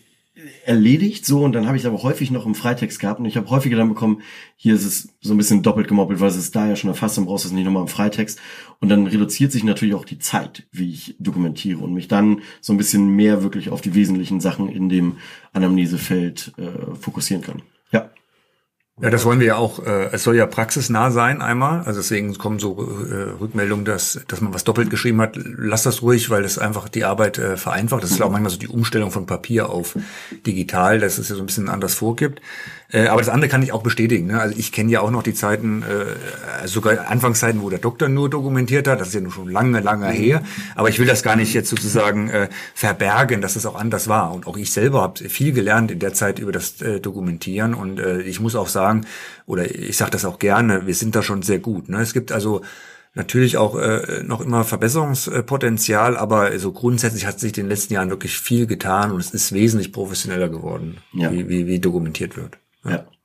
erledigt 0.64 1.26
so 1.26 1.42
und 1.44 1.52
dann 1.52 1.66
habe 1.66 1.76
ich 1.76 1.82
es 1.82 1.86
aber 1.86 2.02
häufig 2.02 2.30
noch 2.30 2.46
im 2.46 2.54
Freitext 2.54 3.00
gehabt 3.00 3.18
und 3.18 3.26
ich 3.26 3.36
habe 3.36 3.50
häufiger 3.50 3.76
dann 3.76 3.88
bekommen, 3.88 4.22
hier 4.56 4.74
ist 4.74 4.84
es 4.84 5.08
so 5.20 5.34
ein 5.34 5.36
bisschen 5.36 5.62
doppelt 5.62 5.88
gemoppelt, 5.88 6.20
weil 6.20 6.28
es 6.28 6.36
ist 6.36 6.54
da 6.54 6.68
ja 6.68 6.76
schon 6.76 6.90
erfasst, 6.90 7.18
dann 7.18 7.24
brauchst 7.24 7.44
es 7.44 7.52
nicht 7.52 7.64
nochmal 7.64 7.82
im 7.82 7.88
Freitext 7.88 8.38
und 8.80 8.88
dann 8.88 9.06
reduziert 9.06 9.50
sich 9.50 9.64
natürlich 9.64 9.94
auch 9.94 10.04
die 10.04 10.18
Zeit, 10.18 10.66
wie 10.70 10.92
ich 10.92 11.16
dokumentiere 11.18 11.80
und 11.80 11.92
mich 11.92 12.06
dann 12.06 12.42
so 12.60 12.72
ein 12.72 12.76
bisschen 12.76 13.08
mehr 13.16 13.42
wirklich 13.42 13.70
auf 13.70 13.80
die 13.80 13.94
wesentlichen 13.94 14.40
Sachen 14.40 14.68
in 14.68 14.88
dem 14.88 15.16
Anamnesefeld 15.52 16.52
äh, 16.56 16.94
fokussieren 17.00 17.42
kann. 17.42 17.62
Ja. 19.00 19.10
Das 19.10 19.24
wollen 19.24 19.38
wir 19.38 19.46
ja 19.46 19.56
auch. 19.56 19.84
Äh, 19.84 20.08
es 20.12 20.24
soll 20.24 20.36
ja 20.36 20.46
praxisnah 20.46 21.10
sein 21.10 21.40
einmal. 21.40 21.82
Also 21.84 22.00
deswegen 22.00 22.36
kommen 22.36 22.58
so 22.58 22.82
äh, 23.08 23.40
Rückmeldungen, 23.40 23.84
dass, 23.84 24.20
dass 24.26 24.40
man 24.40 24.52
was 24.52 24.64
doppelt 24.64 24.90
geschrieben 24.90 25.20
hat. 25.20 25.36
Lass 25.36 25.84
das 25.84 26.02
ruhig, 26.02 26.30
weil 26.30 26.42
das 26.42 26.58
einfach 26.58 26.88
die 26.88 27.04
Arbeit 27.04 27.38
äh, 27.38 27.56
vereinfacht. 27.56 28.02
Das 28.02 28.10
ist 28.10 28.20
auch 28.20 28.30
manchmal 28.30 28.50
so 28.50 28.58
die 28.58 28.68
Umstellung 28.68 29.10
von 29.10 29.26
Papier 29.26 29.70
auf 29.70 29.96
digital, 30.46 30.98
dass 30.98 31.18
es 31.18 31.28
ja 31.28 31.36
so 31.36 31.42
ein 31.42 31.46
bisschen 31.46 31.68
anders 31.68 31.94
vorgibt. 31.94 32.40
Äh, 32.90 33.08
aber 33.08 33.20
das 33.20 33.28
andere 33.28 33.50
kann 33.50 33.62
ich 33.62 33.72
auch 33.72 33.82
bestätigen. 33.82 34.28
Ne? 34.28 34.40
Also 34.40 34.58
ich 34.58 34.72
kenne 34.72 34.90
ja 34.90 35.00
auch 35.00 35.10
noch 35.10 35.22
die 35.22 35.34
Zeiten, 35.34 35.82
äh, 35.82 36.66
sogar 36.66 37.08
Anfangszeiten, 37.08 37.60
wo 37.60 37.68
der 37.68 37.78
Doktor 37.78 38.08
nur 38.08 38.30
dokumentiert 38.30 38.88
hat. 38.88 39.00
Das 39.00 39.08
ist 39.08 39.14
ja 39.14 39.20
nur 39.20 39.32
schon 39.32 39.50
lange, 39.50 39.80
lange 39.80 40.06
mhm. 40.08 40.12
her. 40.12 40.42
Aber 40.74 40.88
ich 40.88 40.98
will 40.98 41.06
das 41.06 41.22
gar 41.22 41.36
nicht 41.36 41.52
jetzt 41.52 41.68
sozusagen 41.68 42.30
äh, 42.30 42.48
verbergen, 42.74 43.42
dass 43.42 43.56
es 43.56 43.66
auch 43.66 43.74
anders 43.74 44.08
war. 44.08 44.32
Und 44.32 44.46
auch 44.46 44.56
ich 44.56 44.72
selber 44.72 45.02
habe 45.02 45.28
viel 45.28 45.52
gelernt 45.52 45.90
in 45.90 45.98
der 45.98 46.14
Zeit 46.14 46.38
über 46.38 46.52
das 46.52 46.80
äh, 46.80 47.00
Dokumentieren. 47.00 47.74
Und 47.74 48.00
äh, 48.00 48.22
ich 48.22 48.40
muss 48.40 48.56
auch 48.56 48.68
sagen, 48.68 49.06
oder 49.44 49.70
ich 49.70 49.96
sage 49.96 50.10
das 50.10 50.24
auch 50.24 50.38
gerne, 50.38 50.86
wir 50.86 50.94
sind 50.94 51.14
da 51.14 51.22
schon 51.22 51.42
sehr 51.42 51.58
gut. 51.58 51.88
Ne? 51.88 52.00
Es 52.00 52.12
gibt 52.12 52.32
also 52.32 52.62
Natürlich 53.14 53.56
auch 53.56 53.76
äh, 53.76 54.22
noch 54.22 54.40
immer 54.40 54.62
Verbesserungspotenzial, 54.62 56.16
aber 56.16 56.56
so 56.58 56.70
grundsätzlich 56.70 57.26
hat 57.26 57.40
sich 57.40 57.56
in 57.56 57.64
den 57.64 57.68
letzten 57.68 57.94
Jahren 57.94 58.10
wirklich 58.10 58.38
viel 58.38 58.66
getan 58.66 59.10
und 59.10 59.18
es 59.18 59.32
ist 59.32 59.52
wesentlich 59.52 59.92
professioneller 59.92 60.48
geworden, 60.48 60.98
ja. 61.14 61.32
wie, 61.32 61.48
wie, 61.48 61.66
wie 61.66 61.80
dokumentiert 61.80 62.36
wird. 62.36 62.58
Ja. 62.88 63.17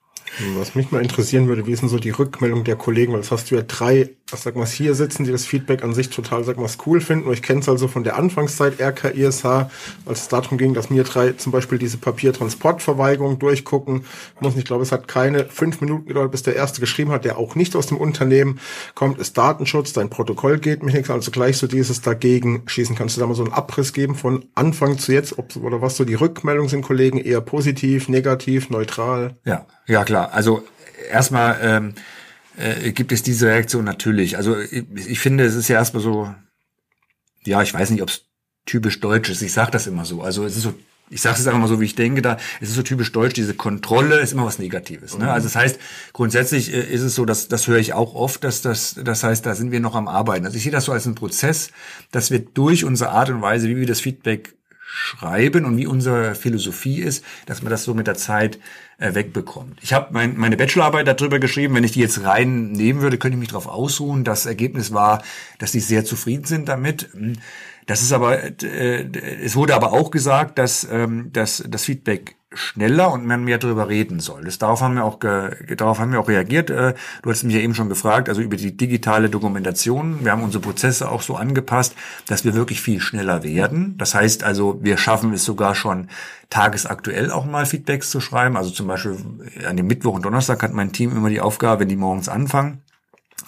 Was 0.56 0.74
mich 0.74 0.91
mal 0.91 1.02
interessieren 1.02 1.48
würde, 1.48 1.67
wie 1.67 1.72
ist 1.72 1.82
denn 1.82 1.89
so 1.89 2.00
die 2.00 2.10
Rückmeldung 2.10 2.63
der 2.63 2.76
Kollegen? 2.76 3.13
Weil 3.13 3.19
jetzt 3.19 3.32
hast 3.32 3.52
du 3.52 3.56
ja 3.56 3.62
drei, 3.62 4.10
sag 4.26 4.56
mal, 4.56 4.65
hier 4.65 4.96
sitzen, 4.96 5.26
die 5.26 5.32
das 5.32 5.46
Feedback 5.46 5.84
an 5.84 5.93
sich 5.93 6.10
total, 6.10 6.43
sag 6.43 6.58
mal, 6.58 6.69
cool 6.86 7.02
finden. 7.02 7.28
Und 7.28 7.34
ich 7.34 7.43
kenne 7.43 7.60
es 7.60 7.69
also 7.69 7.88
von 7.88 8.04
der 8.04 8.17
Anfangszeit 8.17 8.82
RKISH, 8.82 9.46
als 9.46 10.22
es 10.22 10.28
darum 10.30 10.58
ging, 10.58 10.74
dass 10.74 10.89
mir 10.89 11.04
drei 11.04 11.34
zum 11.34 11.52
Beispiel 11.52 11.78
diese 11.78 11.98
Papiertransportverweigerung 11.98 13.38
durchgucken. 13.38 14.06
muss 14.39 14.56
nicht, 14.56 14.65
glaube, 14.65 14.84
es 14.84 14.91
hat 14.91 15.08
keine 15.08 15.46
fünf 15.46 15.82
Minuten 15.82 16.08
gedauert, 16.08 16.32
bis 16.32 16.41
der 16.41 16.56
erste 16.56 16.82
geschrieben 16.82 17.12
hat, 17.12 17.26
der 17.26 17.38
auch 17.38 17.54
nicht 17.56 17.76
aus 17.76 17.88
dem 17.88 17.98
Unternehmen 17.98 18.60
kommt, 18.96 19.19
ist 19.19 19.38
Datenschutz, 19.38 19.93
dein 19.93 20.10
Protokoll 20.10 20.58
geht 20.58 20.82
mich 20.82 20.96
nichts, 20.96 21.10
also 21.12 21.30
gleich 21.30 21.58
so 21.58 21.67
dieses 21.67 22.02
dagegen 22.02 22.63
schießen. 22.65 22.96
Kannst 22.96 23.17
du 23.17 23.22
da 23.22 23.28
mal 23.28 23.36
so 23.36 23.43
einen 23.43 23.54
Abriss 23.54 23.93
geben 23.93 24.15
von 24.15 24.46
Anfang 24.56 24.98
zu 24.98 25.12
jetzt, 25.12 25.38
ob, 25.38 25.56
oder 25.58 25.82
was 25.82 25.96
so 25.96 26.06
die 26.06 26.15
Rückmeldungen 26.15 26.69
sind, 26.69 26.82
Kollegen, 26.82 27.19
eher 27.19 27.41
positiv, 27.41 28.10
negativ, 28.10 28.69
neutral? 28.72 29.38
Ja, 29.46 29.67
ja 29.88 30.04
klar. 30.04 30.34
Also 30.34 30.65
erstmal 31.12 31.60
ähm, 31.62 31.93
äh, 32.58 32.91
gibt 32.91 33.12
es 33.12 33.24
diese 33.24 33.48
Reaktion 33.48 33.86
natürlich. 33.86 34.38
Also 34.38 34.60
ich, 34.60 34.86
ich 34.96 35.19
finde, 35.19 35.46
es 35.46 35.56
ist 35.56 35.67
ja 35.67 35.78
erstmal 35.78 36.04
so, 36.04 36.34
ja, 37.46 37.62
ich 37.62 37.74
weiß 37.74 37.89
nicht, 37.89 38.02
ob 38.02 38.10
es 38.10 38.26
typisch 38.65 39.00
deutsch 39.00 39.30
ist. 39.30 39.41
Ich 39.41 39.54
sage 39.54 39.72
das 39.72 39.88
immer 39.88 40.06
so. 40.06 40.22
Also 40.22 40.46
es 40.46 40.56
ist 40.56 40.63
so 40.63 40.74
ich 41.10 41.22
sage 41.22 41.38
es 41.39 41.46
einfach 41.46 41.60
mal 41.60 41.67
so, 41.67 41.80
wie 41.80 41.86
ich 41.86 41.96
denke, 41.96 42.22
da 42.22 42.38
es 42.60 42.69
ist 42.69 42.76
so 42.76 42.82
typisch 42.82 43.12
deutsch, 43.12 43.34
diese 43.34 43.54
Kontrolle 43.54 44.19
ist 44.19 44.34
immer 44.34 44.46
was 44.46 44.58
Negatives. 44.58 45.17
Ne? 45.17 45.32
Also 45.32 45.48
das 45.48 45.56
heißt, 45.56 45.80
grundsätzlich 46.12 46.74
äh, 46.74 46.82
ist 46.82 47.02
es 47.02 47.15
so, 47.15 47.26
dass 47.26 47.48
das 47.48 47.67
höre 47.67 47.78
ich 47.78 47.93
auch 47.93 48.15
oft, 48.15 48.43
dass 48.43 48.62
das, 48.62 49.00
das 49.04 49.24
heißt, 49.24 49.46
da 49.46 49.54
sind 49.54 49.72
wir 49.72 49.80
noch 49.80 49.96
am 49.96 50.08
Arbeiten. 50.08 50.46
Also 50.46 50.58
ich 50.58 50.63
sehe 50.63 50.72
das 50.72 50.86
so 50.86 50.91
als 50.91 51.06
einen 51.06 51.15
Prozess, 51.15 51.69
dass 52.12 52.32
wir 52.32 52.39
durch 52.39 52.84
unsere 52.84 53.12
Art 53.12 53.30
und 53.30 53.41
Weise, 53.41 53.67
wie 53.69 53.78
wir 53.78 53.86
das 53.86 54.02
Feedback 54.02 54.56
schreiben 54.96 55.66
und 55.66 55.76
wie 55.76 55.88
unsere 55.88 56.36
Philosophie 56.36 57.00
ist, 57.00 57.26
dass 57.48 57.64
man 57.64 57.72
das 57.72 57.84
so 57.84 57.96
mit 57.96 58.06
der 58.06 58.14
Zeit 58.14 58.60
äh, 59.00 59.16
wegbekommt. 59.16 59.80
Ich 59.82 59.92
habe 59.92 60.10
mein, 60.12 60.38
meine 60.38 60.56
Bachelorarbeit 60.56 61.08
darüber 61.08 61.40
geschrieben. 61.40 61.74
Wenn 61.74 61.84
ich 61.84 61.94
die 61.94 62.00
jetzt 62.00 62.24
rein 62.24 62.72
nehmen 62.72 63.02
würde, 63.02 63.18
könnte 63.18 63.36
ich 63.36 63.40
mich 63.40 63.50
darauf 63.50 63.68
ausruhen. 63.68 64.24
Das 64.24 64.46
Ergebnis 64.46 64.94
war, 64.94 65.24
dass 65.58 65.72
die 65.72 65.80
sehr 65.80 66.06
zufrieden 66.06 66.46
sind 66.46 66.70
damit. 66.70 67.10
Das 67.88 68.04
ist 68.04 68.14
aber, 68.14 68.44
äh, 68.62 69.08
es 69.42 69.56
wurde 69.56 69.74
aber 69.74 69.94
auch 69.94 70.12
gesagt, 70.12 70.60
dass, 70.60 70.88
ähm, 70.90 71.32
dass 71.34 71.64
das 71.68 71.86
Feedback 71.86 72.36
schneller 72.54 73.12
und 73.12 73.26
man 73.26 73.44
mehr 73.44 73.58
darüber 73.58 73.89
reden 73.89 74.20
soll. 74.20 74.46
Das, 74.46 74.58
darauf 74.58 74.82
haben 74.82 74.96
wir 74.96 75.04
auch 75.04 75.20
ge, 75.20 75.76
darauf 75.76 76.00
haben 76.00 76.12
wir 76.12 76.20
auch 76.20 76.28
reagiert. 76.28 76.70
Äh, 76.70 76.94
du 77.22 77.30
hast 77.30 77.44
mich 77.44 77.56
ja 77.56 77.62
eben 77.62 77.76
schon 77.76 77.89
gefragt, 77.89 78.30
also 78.30 78.42
über 78.42 78.58
die 78.58 78.76
digitale 78.76 79.30
Dokumentation. 79.30 80.24
Wir 80.24 80.32
haben 80.32 80.44
unsere 80.44 80.62
Prozesse 80.62 81.10
auch 81.10 81.22
so 81.22 81.36
angepasst, 81.36 81.96
dass 82.28 82.46
wir 82.46 82.54
wirklich 82.54 82.82
viel 82.82 83.00
schneller 83.00 83.44
werden. 83.44 83.98
Das 83.98 84.16
heißt 84.16 84.44
also, 84.44 84.80
wir 84.82 84.98
schaffen 84.98 85.34
es 85.34 85.46
sogar 85.46 85.76
schon 85.76 86.08
tagesaktuell 86.50 87.32
auch 87.32 87.46
mal 87.46 87.66
Feedbacks 87.66 88.10
zu 88.10 88.22
schreiben. 88.22 88.58
Also 88.58 88.70
zum 88.70 88.88
Beispiel 88.88 89.18
an 89.68 89.78
dem 89.78 89.88
Mittwoch 89.88 90.13
und 90.13 90.24
Donnerstag 90.24 90.62
hat 90.63 90.74
mein 90.74 90.92
Team 90.92 91.12
immer 91.12 91.30
die 91.30 91.42
Aufgabe, 91.42 91.82
wenn 91.82 91.89
die 91.89 91.96
morgens 91.96 92.30
anfangen, 92.30 92.82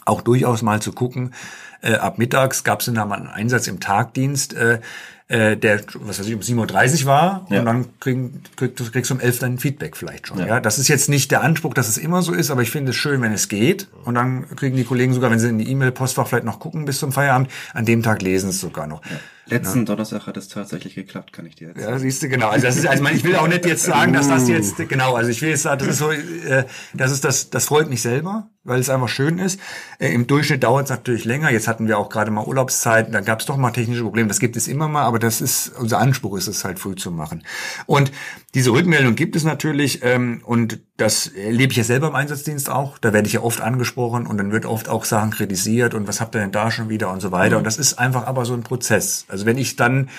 auch 0.05 0.21
durchaus 0.21 0.61
mal 0.61 0.81
zu 0.81 0.91
gucken. 0.91 1.33
Äh, 1.81 1.95
ab 1.95 2.17
mittags 2.17 2.63
gab 2.63 2.79
es 2.79 2.87
dann 2.87 2.95
mal 3.07 3.15
einen 3.15 3.27
Einsatz 3.27 3.67
im 3.67 3.79
Tagdienst. 3.79 4.53
Äh, 4.53 4.79
äh, 5.27 5.57
der, 5.57 5.81
was 5.95 6.19
weiß 6.19 6.27
ich, 6.27 6.35
um 6.35 6.41
7.30 6.41 7.01
Uhr 7.01 7.05
war 7.07 7.47
ja. 7.49 7.59
und 7.59 7.65
dann 7.65 7.99
kriegen, 7.99 8.43
krieg, 8.55 8.75
kriegst 8.75 9.09
du 9.09 9.15
um 9.15 9.19
11 9.19 9.39
dein 9.39 9.57
Feedback 9.57 9.97
vielleicht 9.97 10.27
schon. 10.27 10.37
Ja. 10.37 10.47
ja. 10.47 10.59
Das 10.59 10.77
ist 10.77 10.87
jetzt 10.87 11.09
nicht 11.09 11.31
der 11.31 11.41
Anspruch, 11.41 11.73
dass 11.73 11.87
es 11.87 11.97
immer 11.97 12.21
so 12.21 12.31
ist, 12.31 12.51
aber 12.51 12.61
ich 12.61 12.69
finde 12.69 12.91
es 12.91 12.95
schön, 12.95 13.21
wenn 13.21 13.33
es 13.33 13.47
geht. 13.47 13.87
Und 14.03 14.15
dann 14.15 14.47
kriegen 14.55 14.75
die 14.75 14.83
Kollegen 14.83 15.13
sogar, 15.13 15.31
wenn 15.31 15.39
sie 15.39 15.49
in 15.49 15.57
die 15.57 15.69
E-Mail-Postfach 15.71 16.27
vielleicht 16.27 16.45
noch 16.45 16.59
gucken 16.59 16.85
bis 16.85 16.99
zum 16.99 17.11
Feierabend, 17.11 17.49
an 17.73 17.85
dem 17.85 18.03
Tag 18.03 18.21
lesen 18.21 18.49
es 18.49 18.59
sogar 18.59 18.85
noch. 18.85 19.03
Ja. 19.05 19.17
Letzten 19.47 19.85
Donnerstag 19.85 20.25
hat 20.25 20.37
es 20.37 20.47
tatsächlich 20.47 20.95
geklappt, 20.95 21.31
kann 21.31 21.45
ich 21.45 21.55
dir 21.55 21.67
jetzt 21.67 21.77
Ja, 21.77 21.85
sagen. 21.85 21.99
siehst 21.99 22.23
du, 22.23 22.29
genau. 22.29 22.49
Also 22.49 22.65
das 22.65 22.77
ist, 22.77 22.87
also 22.87 23.05
ich 23.05 23.23
will 23.23 23.35
auch 23.35 23.47
nicht 23.47 23.65
jetzt 23.65 23.83
sagen, 23.83 24.11
dass 24.13 24.27
das 24.27 24.47
jetzt, 24.47 24.77
genau, 24.89 25.13
also 25.13 25.29
ich 25.29 25.41
will 25.41 25.49
jetzt 25.49 25.61
sagen, 25.61 25.79
das 25.79 25.87
ist 25.89 25.97
so, 25.99 26.09
äh, 26.11 26.65
das 26.95 27.11
ist 27.11 27.23
das, 27.23 27.51
das 27.51 27.65
freut 27.65 27.87
mich 27.87 28.01
selber, 28.01 28.49
weil 28.63 28.79
es 28.79 28.89
einfach 28.89 29.07
schön 29.07 29.37
ist. 29.37 29.59
Äh, 29.99 30.13
Im 30.13 30.25
Durchschnitt 30.25 30.63
dauert 30.63 30.85
es 30.85 30.89
natürlich 30.89 31.25
länger. 31.25 31.51
Jetzt 31.51 31.67
hatten 31.67 31.87
wir 31.87 31.99
auch 31.99 32.09
gerade 32.09 32.31
mal 32.31 32.43
Urlaubszeiten, 32.43 33.13
da 33.13 33.21
gab 33.21 33.39
es 33.39 33.45
doch 33.45 33.57
mal 33.57 33.69
technische 33.69 34.01
Probleme. 34.01 34.27
Das 34.29 34.39
gibt 34.39 34.55
es 34.57 34.67
immer 34.67 34.87
mal, 34.87 35.03
aber 35.03 35.19
das 35.19 35.41
ist, 35.41 35.73
unser 35.77 35.99
Anspruch 35.99 36.37
ist 36.37 36.47
es 36.47 36.65
halt 36.65 36.79
früh 36.79 36.95
zu 36.95 37.11
machen. 37.11 37.43
Und 37.85 38.11
diese 38.55 38.71
Rückmeldung 38.71 39.15
gibt 39.15 39.35
es 39.35 39.43
natürlich, 39.43 40.01
ähm, 40.01 40.41
und 40.45 40.79
das 40.95 41.27
erlebe 41.27 41.71
ich 41.71 41.77
ja 41.77 41.83
selber 41.83 42.07
im 42.07 42.15
Einsatzdienst 42.15 42.69
auch. 42.69 42.97
Da 42.97 43.11
werde 43.11 43.27
ich 43.27 43.33
ja 43.33 43.41
oft 43.41 43.59
angesprochen 43.59 44.25
und 44.25 44.37
dann 44.37 44.53
wird 44.53 44.65
oft 44.65 44.87
auch 44.87 45.03
Sachen 45.03 45.31
kritisiert 45.31 45.93
und 45.93 46.07
was 46.07 46.21
habt 46.21 46.35
ihr 46.35 46.39
denn 46.39 46.53
da 46.53 46.71
schon 46.71 46.87
wieder 46.87 47.11
und 47.11 47.19
so 47.19 47.33
weiter. 47.33 47.57
Und 47.57 47.65
das 47.65 47.77
ist 47.77 47.99
einfach 47.99 48.25
aber 48.25 48.45
so 48.45 48.53
ein 48.53 48.63
Prozess. 48.63 49.25
Also 49.27 49.45
wenn 49.45 49.57
ich 49.57 49.75
dann 49.75 50.09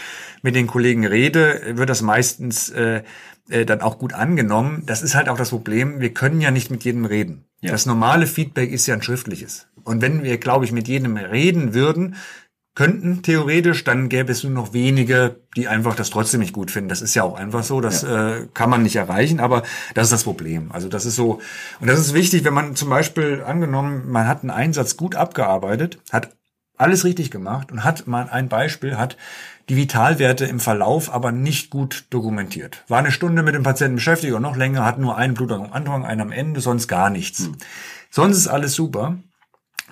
mit 0.43 0.55
den 0.55 0.67
Kollegen 0.67 1.07
rede, 1.07 1.63
wird 1.77 1.89
das 1.89 2.03
meistens 2.03 2.69
äh, 2.69 3.03
äh, 3.49 3.65
dann 3.65 3.81
auch 3.81 3.99
gut 3.99 4.13
angenommen. 4.13 4.83
Das 4.85 5.03
ist 5.03 5.15
halt 5.15 5.31
auch 5.31 5.39
das 5.39 5.51
Problem. 5.51 6.01
Wir 6.01 6.13
können 6.13 6.43
ja 6.43 6.51
nicht 6.51 6.71
mit 6.71 6.85
jedem 6.85 7.07
reden. 7.07 7.47
Ja. 7.63 7.73
Das 7.73 7.87
normale 7.87 8.27
Feedback 8.27 8.71
ist 8.71 8.87
ja 8.87 8.95
ein 8.95 9.03
schriftliches. 9.03 9.67
Und 9.83 10.03
wenn 10.03 10.23
wir, 10.23 10.37
glaube 10.37 10.67
ich, 10.67 10.73
mit 10.73 10.89
jedem 10.89 11.17
reden 11.17 11.73
würden, 11.73 12.17
könnten 12.77 13.23
theoretisch, 13.23 13.85
dann 13.85 14.09
gäbe 14.11 14.31
es 14.31 14.45
nur 14.45 14.53
noch 14.53 14.75
wenige, 14.75 15.41
die 15.57 15.67
einfach 15.67 15.97
das 15.97 16.11
trotzdem 16.11 16.41
nicht 16.41 16.53
gut 16.53 16.71
finden. 16.71 16.91
Das 16.91 17.01
ist 17.01 17.15
ja 17.15 17.25
auch 17.25 17.35
einfach 17.35 17.65
so, 17.65 17.81
das 17.81 18.05
äh, 18.05 18.47
kann 18.53 18.71
man 18.71 18.83
nicht 18.83 18.97
erreichen, 18.97 19.41
aber 19.41 19.63
das 19.95 20.05
ist 20.05 20.13
das 20.13 20.25
Problem. 20.25 20.71
Also 20.71 20.89
das 20.89 21.07
ist 21.07 21.17
so, 21.17 21.41
und 21.81 21.89
das 21.89 21.99
ist 21.99 22.13
wichtig, 22.13 22.45
wenn 22.45 22.53
man 22.53 22.77
zum 22.77 22.91
Beispiel 22.91 23.43
angenommen, 23.45 24.11
man 24.11 24.29
hat 24.29 24.43
einen 24.43 24.51
Einsatz 24.51 24.99
gut 24.99 25.17
abgearbeitet, 25.17 25.99
hat 26.13 26.37
alles 26.77 27.05
richtig 27.05 27.31
gemacht 27.31 27.73
und 27.73 27.83
hat 27.83 28.07
mal 28.07 28.29
ein 28.29 28.51
Beispiel, 28.51 28.99
hat 28.99 29.17
die 29.71 29.77
Vitalwerte 29.77 30.45
im 30.45 30.61
Verlauf 30.61 31.13
aber 31.13 31.33
nicht 31.33 31.71
gut 31.71 32.05
dokumentiert. 32.11 32.85
War 32.89 32.99
eine 32.99 33.11
Stunde 33.11 33.43
mit 33.43 33.55
dem 33.55 33.63
Patienten 33.63 33.97
beschäftigt 33.97 34.35
und 34.35 34.43
noch 34.43 34.57
länger, 34.57 34.85
hat 34.85 34.99
nur 34.99 35.17
einen 35.17 35.33
Blutung 35.33 35.65
am 35.65 35.73
Anfang, 35.73 36.05
einen 36.05 36.21
am 36.21 36.31
Ende, 36.31 36.61
sonst 36.61 36.89
gar 36.89 37.09
nichts. 37.09 37.49
Sonst 38.11 38.37
ist 38.37 38.49
alles 38.49 38.75
super 38.75 39.17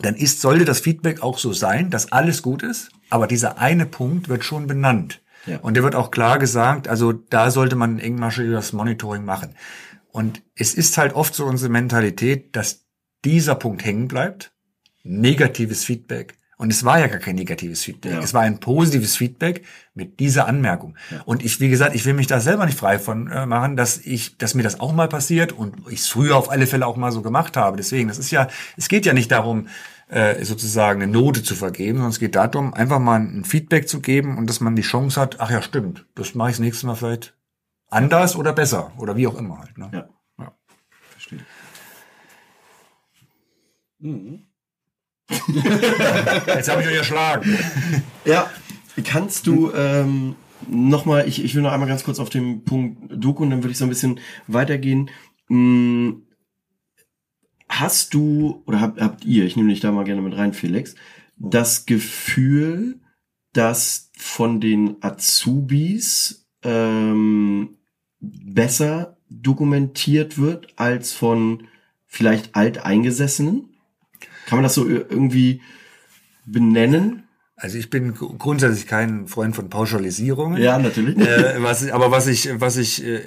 dann 0.00 0.16
ist, 0.16 0.40
sollte 0.40 0.64
das 0.64 0.80
Feedback 0.80 1.22
auch 1.22 1.38
so 1.38 1.52
sein, 1.52 1.90
dass 1.90 2.12
alles 2.12 2.42
gut 2.42 2.62
ist, 2.62 2.90
aber 3.10 3.26
dieser 3.26 3.58
eine 3.58 3.86
Punkt 3.86 4.28
wird 4.28 4.44
schon 4.44 4.66
benannt. 4.66 5.22
Ja. 5.46 5.58
Und 5.58 5.74
der 5.74 5.82
wird 5.82 5.94
auch 5.94 6.10
klar 6.10 6.38
gesagt, 6.38 6.88
also 6.88 7.12
da 7.12 7.50
sollte 7.50 7.76
man 7.76 7.98
engmaschiges 7.98 8.72
Monitoring 8.72 9.24
machen. 9.24 9.54
Und 10.10 10.42
es 10.54 10.74
ist 10.74 10.96
halt 10.96 11.14
oft 11.14 11.34
so 11.34 11.44
unsere 11.44 11.70
Mentalität, 11.70 12.56
dass 12.56 12.84
dieser 13.24 13.54
Punkt 13.54 13.84
hängen 13.84 14.08
bleibt, 14.08 14.52
negatives 15.02 15.84
Feedback. 15.84 16.36
Und 16.56 16.72
es 16.72 16.84
war 16.84 17.00
ja 17.00 17.08
gar 17.08 17.18
kein 17.18 17.34
negatives 17.34 17.82
Feedback. 17.82 18.12
Ja. 18.12 18.20
Es 18.20 18.32
war 18.32 18.42
ein 18.42 18.60
positives 18.60 19.16
Feedback 19.16 19.64
mit 19.94 20.20
dieser 20.20 20.46
Anmerkung. 20.46 20.96
Und 21.24 21.44
ich, 21.44 21.60
wie 21.60 21.68
gesagt, 21.68 21.94
ich 21.94 22.04
will 22.04 22.14
mich 22.14 22.26
da 22.26 22.40
selber 22.40 22.66
nicht 22.66 22.78
frei 22.78 22.98
von 22.98 23.30
äh, 23.30 23.46
machen, 23.46 23.76
dass 23.76 23.98
ich, 23.98 24.38
dass 24.38 24.54
mir 24.54 24.62
das 24.62 24.80
auch 24.80 24.92
mal 24.92 25.08
passiert 25.08 25.52
und 25.52 25.88
ich 25.88 26.00
es 26.00 26.08
früher 26.08 26.36
auf 26.36 26.50
alle 26.50 26.66
Fälle 26.66 26.86
auch 26.86 26.96
mal 26.96 27.12
so 27.12 27.22
gemacht 27.22 27.56
habe. 27.56 27.76
Deswegen, 27.76 28.08
das 28.08 28.18
ist 28.18 28.30
ja, 28.30 28.48
es 28.76 28.88
geht 28.88 29.04
ja 29.04 29.12
nicht 29.12 29.30
darum, 29.30 29.68
äh, 30.08 30.44
sozusagen 30.44 31.02
eine 31.02 31.10
Note 31.10 31.42
zu 31.42 31.54
vergeben, 31.54 31.98
sondern 31.98 32.10
es 32.10 32.18
geht 32.18 32.36
darum, 32.36 32.74
einfach 32.74 32.98
mal 32.98 33.20
ein 33.20 33.44
Feedback 33.44 33.88
zu 33.88 34.00
geben 34.00 34.38
und 34.38 34.48
dass 34.48 34.60
man 34.60 34.76
die 34.76 34.82
Chance 34.82 35.20
hat, 35.20 35.40
ach 35.40 35.50
ja, 35.50 35.62
stimmt, 35.62 36.06
das 36.14 36.34
mache 36.34 36.50
ich 36.50 36.56
das 36.56 36.60
nächste 36.60 36.86
Mal 36.86 36.94
vielleicht 36.94 37.34
anders 37.88 38.36
oder 38.36 38.52
besser 38.52 38.92
oder 38.98 39.16
wie 39.16 39.26
auch 39.26 39.36
immer 39.36 39.58
halt. 39.58 39.78
Ne? 39.78 39.90
Ja. 39.92 40.08
Ja. 40.38 40.52
Verstehe. 41.10 41.40
Jetzt 46.46 46.70
habe 46.70 46.82
ich 46.82 46.88
euch 46.88 46.96
erschlagen. 46.96 47.58
Ja, 48.24 48.50
kannst 49.04 49.46
du 49.46 49.72
ähm, 49.72 50.36
nochmal, 50.68 51.26
ich, 51.28 51.42
ich 51.44 51.54
will 51.54 51.62
noch 51.62 51.72
einmal 51.72 51.88
ganz 51.88 52.04
kurz 52.04 52.18
auf 52.18 52.30
den 52.30 52.64
Punkt 52.64 53.10
Doku 53.10 53.42
und 53.42 53.50
dann 53.50 53.62
würde 53.62 53.72
ich 53.72 53.78
so 53.78 53.84
ein 53.84 53.90
bisschen 53.90 54.20
weitergehen. 54.46 55.10
Hm, 55.48 56.26
hast 57.68 58.14
du, 58.14 58.62
oder 58.66 58.80
habt, 58.80 59.00
habt 59.00 59.24
ihr, 59.24 59.44
ich 59.44 59.56
nehme 59.56 59.70
dich 59.70 59.80
da 59.80 59.92
mal 59.92 60.04
gerne 60.04 60.22
mit 60.22 60.36
rein, 60.36 60.52
Felix, 60.52 60.94
das 61.36 61.86
Gefühl, 61.86 63.00
dass 63.52 64.10
von 64.16 64.60
den 64.60 64.96
Azubis 65.00 66.46
ähm, 66.62 67.76
besser 68.20 69.18
dokumentiert 69.28 70.38
wird 70.38 70.78
als 70.78 71.12
von 71.12 71.66
vielleicht 72.06 72.54
Alteingesessenen? 72.54 73.73
Kann 74.46 74.56
man 74.58 74.62
das 74.64 74.74
so 74.74 74.84
ir- 74.84 75.06
irgendwie 75.10 75.60
benennen? 76.46 77.22
Also 77.56 77.78
ich 77.78 77.88
bin 77.88 78.14
gru- 78.14 78.36
grundsätzlich 78.36 78.86
kein 78.86 79.28
Freund 79.28 79.54
von 79.54 79.70
Pauschalisierungen. 79.70 80.60
Ja, 80.60 80.78
natürlich. 80.78 81.16
Äh, 81.18 81.62
was, 81.62 81.88
aber 81.90 82.10
was 82.10 82.26
ich, 82.26 82.48
was 82.60 82.76
ich 82.76 83.04
äh, 83.04 83.20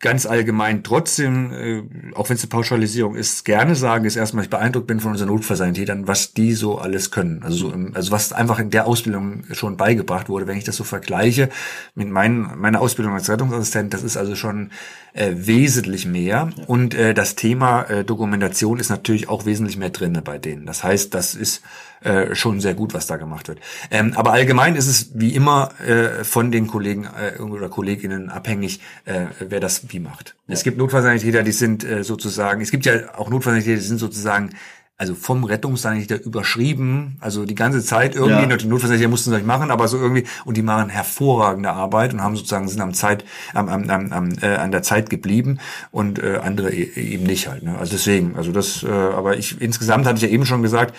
ganz 0.00 0.24
allgemein 0.24 0.82
trotzdem, 0.82 1.52
äh, 1.52 2.14
auch 2.14 2.30
wenn 2.30 2.36
es 2.36 2.42
eine 2.42 2.48
Pauschalisierung 2.48 3.14
ist, 3.14 3.44
gerne 3.44 3.74
sage, 3.74 4.06
ist 4.06 4.16
erstmal, 4.16 4.44
ich 4.44 4.50
beeindruckt 4.50 4.86
bin 4.86 4.98
von 4.98 5.12
unseren 5.12 5.28
Notfallsanitätern, 5.28 6.08
was 6.08 6.32
die 6.32 6.54
so 6.54 6.78
alles 6.78 7.10
können. 7.10 7.42
Also, 7.42 7.68
so 7.68 7.72
im, 7.72 7.94
also 7.94 8.10
was 8.10 8.32
einfach 8.32 8.58
in 8.58 8.70
der 8.70 8.86
Ausbildung 8.86 9.44
schon 9.52 9.76
beigebracht 9.76 10.30
wurde, 10.30 10.46
wenn 10.46 10.56
ich 10.56 10.64
das 10.64 10.76
so 10.76 10.84
vergleiche 10.84 11.50
mit 11.94 12.08
meinen, 12.08 12.58
meiner 12.58 12.80
Ausbildung 12.80 13.12
als 13.12 13.28
Rettungsassistent, 13.28 13.92
das 13.92 14.02
ist 14.02 14.16
also 14.16 14.34
schon 14.34 14.70
äh, 15.12 15.32
wesentlich 15.34 16.06
mehr. 16.06 16.50
Und 16.66 16.94
äh, 16.94 17.12
das 17.12 17.36
Thema 17.36 17.82
äh, 17.82 18.04
Dokumentation 18.04 18.78
ist 18.78 18.88
natürlich 18.88 19.28
auch 19.28 19.44
wesentlich 19.44 19.76
mehr 19.76 19.90
drinne 19.90 20.22
bei 20.22 20.38
denen. 20.38 20.64
Das 20.64 20.82
heißt, 20.82 21.12
das 21.12 21.34
ist 21.34 21.62
äh, 22.02 22.34
schon 22.34 22.60
sehr 22.60 22.74
gut, 22.74 22.94
was 22.94 23.06
da 23.06 23.16
gemacht 23.16 23.48
wird. 23.48 23.60
Ähm, 23.90 24.12
aber 24.16 24.32
allgemein 24.32 24.74
ist 24.76 24.86
es 24.86 25.10
wie 25.14 25.34
immer 25.34 25.70
äh, 25.86 26.24
von 26.24 26.50
den 26.50 26.66
Kollegen 26.66 27.06
äh, 27.38 27.40
oder 27.42 27.68
Kolleginnen 27.68 28.30
abhängig, 28.30 28.80
äh, 29.04 29.26
wer 29.38 29.60
das 29.60 29.82
wie 29.92 30.00
macht. 30.00 30.34
Es 30.48 30.62
gibt 30.62 30.78
Notfallsanitäter, 30.78 31.42
die 31.42 31.52
sind 31.52 31.84
äh, 31.84 32.02
sozusagen, 32.04 32.60
es 32.60 32.70
gibt 32.70 32.86
ja 32.86 33.14
auch 33.16 33.28
Notfallsanitäter, 33.30 33.76
die 33.76 33.86
sind 33.86 33.98
sozusagen 33.98 34.50
also 34.96 35.14
vom 35.14 35.44
Rettungssanitäter 35.44 36.22
überschrieben, 36.22 37.16
also 37.20 37.46
die 37.46 37.54
ganze 37.54 37.82
Zeit 37.82 38.14
irgendwie, 38.14 38.50
Ja. 38.50 38.56
die 38.58 38.66
Notfallsanitäter 38.66 39.08
mussten 39.08 39.30
es 39.30 39.36
nicht 39.38 39.46
machen, 39.46 39.70
aber 39.70 39.88
so 39.88 39.96
irgendwie, 39.96 40.24
und 40.44 40.58
die 40.58 40.62
machen 40.62 40.90
hervorragende 40.90 41.70
Arbeit 41.70 42.12
und 42.12 42.22
haben 42.22 42.36
sozusagen, 42.36 42.68
sind 42.68 42.82
am 42.82 42.92
Zeit, 42.92 43.24
am, 43.54 43.70
am, 43.70 43.88
am, 43.88 44.12
am, 44.12 44.28
äh, 44.42 44.56
an 44.56 44.72
der 44.72 44.82
Zeit 44.82 45.08
geblieben 45.08 45.58
und 45.90 46.18
äh, 46.18 46.40
andere 46.42 46.70
e- 46.70 47.00
eben 47.00 47.24
nicht 47.24 47.48
halt. 47.48 47.62
Ne? 47.62 47.78
Also 47.78 47.92
deswegen, 47.92 48.36
also 48.36 48.52
das, 48.52 48.82
äh, 48.82 48.88
aber 48.90 49.38
ich 49.38 49.58
insgesamt 49.58 50.04
hatte 50.04 50.16
ich 50.16 50.22
ja 50.22 50.28
eben 50.28 50.44
schon 50.44 50.62
gesagt, 50.62 50.94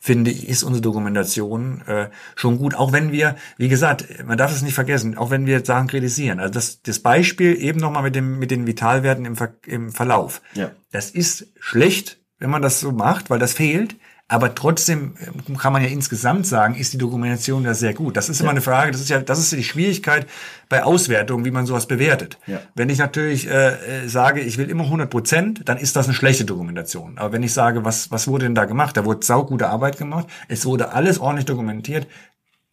finde 0.00 0.30
ich, 0.30 0.48
ist 0.48 0.62
unsere 0.62 0.82
Dokumentation 0.82 1.82
äh, 1.86 2.08
schon 2.34 2.58
gut, 2.58 2.74
auch 2.74 2.92
wenn 2.92 3.12
wir, 3.12 3.36
wie 3.56 3.68
gesagt, 3.68 4.06
man 4.24 4.38
darf 4.38 4.52
es 4.52 4.62
nicht 4.62 4.74
vergessen, 4.74 5.16
auch 5.16 5.30
wenn 5.30 5.46
wir 5.46 5.64
Sachen 5.64 5.88
kritisieren. 5.88 6.40
Also 6.40 6.52
das, 6.52 6.82
das 6.82 6.98
Beispiel 7.00 7.56
eben 7.60 7.80
nochmal 7.80 8.02
mit 8.02 8.14
dem 8.14 8.38
mit 8.38 8.50
den 8.50 8.66
Vitalwerten 8.66 9.24
im, 9.24 9.36
Ver, 9.36 9.54
im 9.66 9.90
Verlauf. 9.92 10.42
Ja. 10.54 10.70
Das 10.92 11.10
ist 11.10 11.48
schlecht, 11.58 12.18
wenn 12.38 12.50
man 12.50 12.62
das 12.62 12.80
so 12.80 12.92
macht, 12.92 13.30
weil 13.30 13.38
das 13.38 13.54
fehlt. 13.54 13.96
Aber 14.28 14.56
trotzdem 14.56 15.14
äh, 15.20 15.54
kann 15.54 15.72
man 15.72 15.82
ja 15.82 15.88
insgesamt 15.88 16.46
sagen, 16.48 16.74
ist 16.74 16.92
die 16.92 16.98
Dokumentation 16.98 17.62
da 17.62 17.74
sehr 17.74 17.94
gut. 17.94 18.16
Das 18.16 18.28
ist 18.28 18.40
immer 18.40 18.50
eine 18.50 18.60
Frage, 18.60 18.90
das 18.90 19.00
ist 19.00 19.08
ja, 19.08 19.20
das 19.20 19.38
ist 19.38 19.52
die 19.52 19.62
Schwierigkeit 19.62 20.26
bei 20.68 20.82
Auswertungen, 20.82 21.44
wie 21.44 21.52
man 21.52 21.64
sowas 21.64 21.86
bewertet. 21.86 22.36
Ja. 22.46 22.60
Wenn 22.74 22.88
ich 22.88 22.98
natürlich 22.98 23.48
äh, 23.48 24.04
äh, 24.04 24.08
sage, 24.08 24.40
ich 24.40 24.58
will 24.58 24.68
immer 24.68 24.82
100 24.84 25.08
Prozent, 25.08 25.62
dann 25.68 25.78
ist 25.78 25.94
das 25.94 26.06
eine 26.06 26.14
schlechte 26.14 26.44
Dokumentation. 26.44 27.18
Aber 27.18 27.32
wenn 27.32 27.44
ich 27.44 27.52
sage, 27.52 27.84
was, 27.84 28.10
was 28.10 28.26
wurde 28.26 28.46
denn 28.46 28.56
da 28.56 28.64
gemacht? 28.64 28.96
Da 28.96 29.04
wurde 29.04 29.24
saugute 29.24 29.68
Arbeit 29.68 29.96
gemacht, 29.96 30.26
es 30.48 30.66
wurde 30.66 30.92
alles 30.92 31.20
ordentlich 31.20 31.46
dokumentiert. 31.46 32.08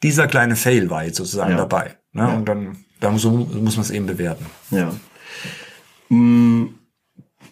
Dieser 0.02 0.26
kleine 0.28 0.56
Fail 0.56 0.90
war 0.90 1.04
jetzt 1.06 1.18
sozusagen 1.18 1.52
Ja. 1.52 1.58
dabei. 1.58 1.98
Ne? 2.14 2.24
Ja. 2.24 2.34
Und 2.34 2.46
dann, 2.46 2.78
dann 3.00 3.18
so 3.20 3.30
muss 3.30 3.76
man 3.78 3.86
es 3.86 3.92
eben 3.92 4.08
bewerten. 4.08 4.48
Ja. 4.72 4.92
Mm, 6.10 6.76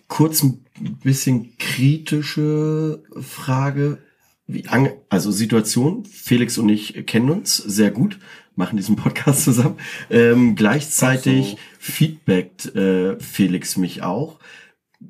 kurz 0.07 0.41
ein 0.43 0.65
bisschen 0.83 1.57
kritische 1.57 3.03
Frage. 3.19 3.99
Wie, 4.47 4.65
also 5.09 5.31
Situation, 5.31 6.05
Felix 6.05 6.57
und 6.57 6.69
ich 6.69 7.05
kennen 7.05 7.29
uns 7.29 7.57
sehr 7.57 7.91
gut, 7.91 8.19
machen 8.55 8.77
diesen 8.77 8.95
Podcast 8.95 9.43
zusammen. 9.45 9.77
Ähm, 10.09 10.55
gleichzeitig 10.55 11.57
feedbackt 11.79 12.75
äh, 12.75 13.19
Felix 13.19 13.77
mich 13.77 14.01
auch. 14.01 14.39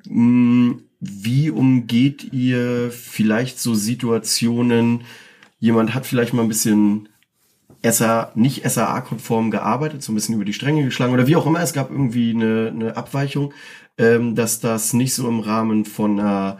Mm, 0.05 0.73
Wie 0.99 1.49
umgeht 1.49 2.31
ihr 2.33 2.91
vielleicht 2.91 3.59
so 3.59 3.73
Situationen, 3.73 5.03
jemand 5.59 5.93
hat 5.93 6.05
vielleicht 6.05 6.33
mal 6.33 6.43
ein 6.43 6.47
bisschen 6.47 7.09
SA, 7.83 8.31
nicht 8.35 8.69
SAA-konform 8.69 9.51
gearbeitet, 9.51 10.03
so 10.03 10.11
ein 10.11 10.15
bisschen 10.15 10.35
über 10.35 10.45
die 10.45 10.53
Stränge 10.53 10.83
geschlagen 10.83 11.13
oder 11.13 11.27
wie 11.27 11.35
auch 11.35 11.45
immer, 11.45 11.61
es 11.61 11.73
gab 11.73 11.89
irgendwie 11.89 12.31
eine, 12.31 12.71
eine 12.73 12.97
Abweichung, 12.97 13.53
ähm, 13.97 14.35
dass 14.35 14.59
das 14.59 14.93
nicht 14.93 15.13
so 15.13 15.27
im 15.27 15.39
Rahmen 15.39 15.85
von 15.85 16.19
einer 16.19 16.59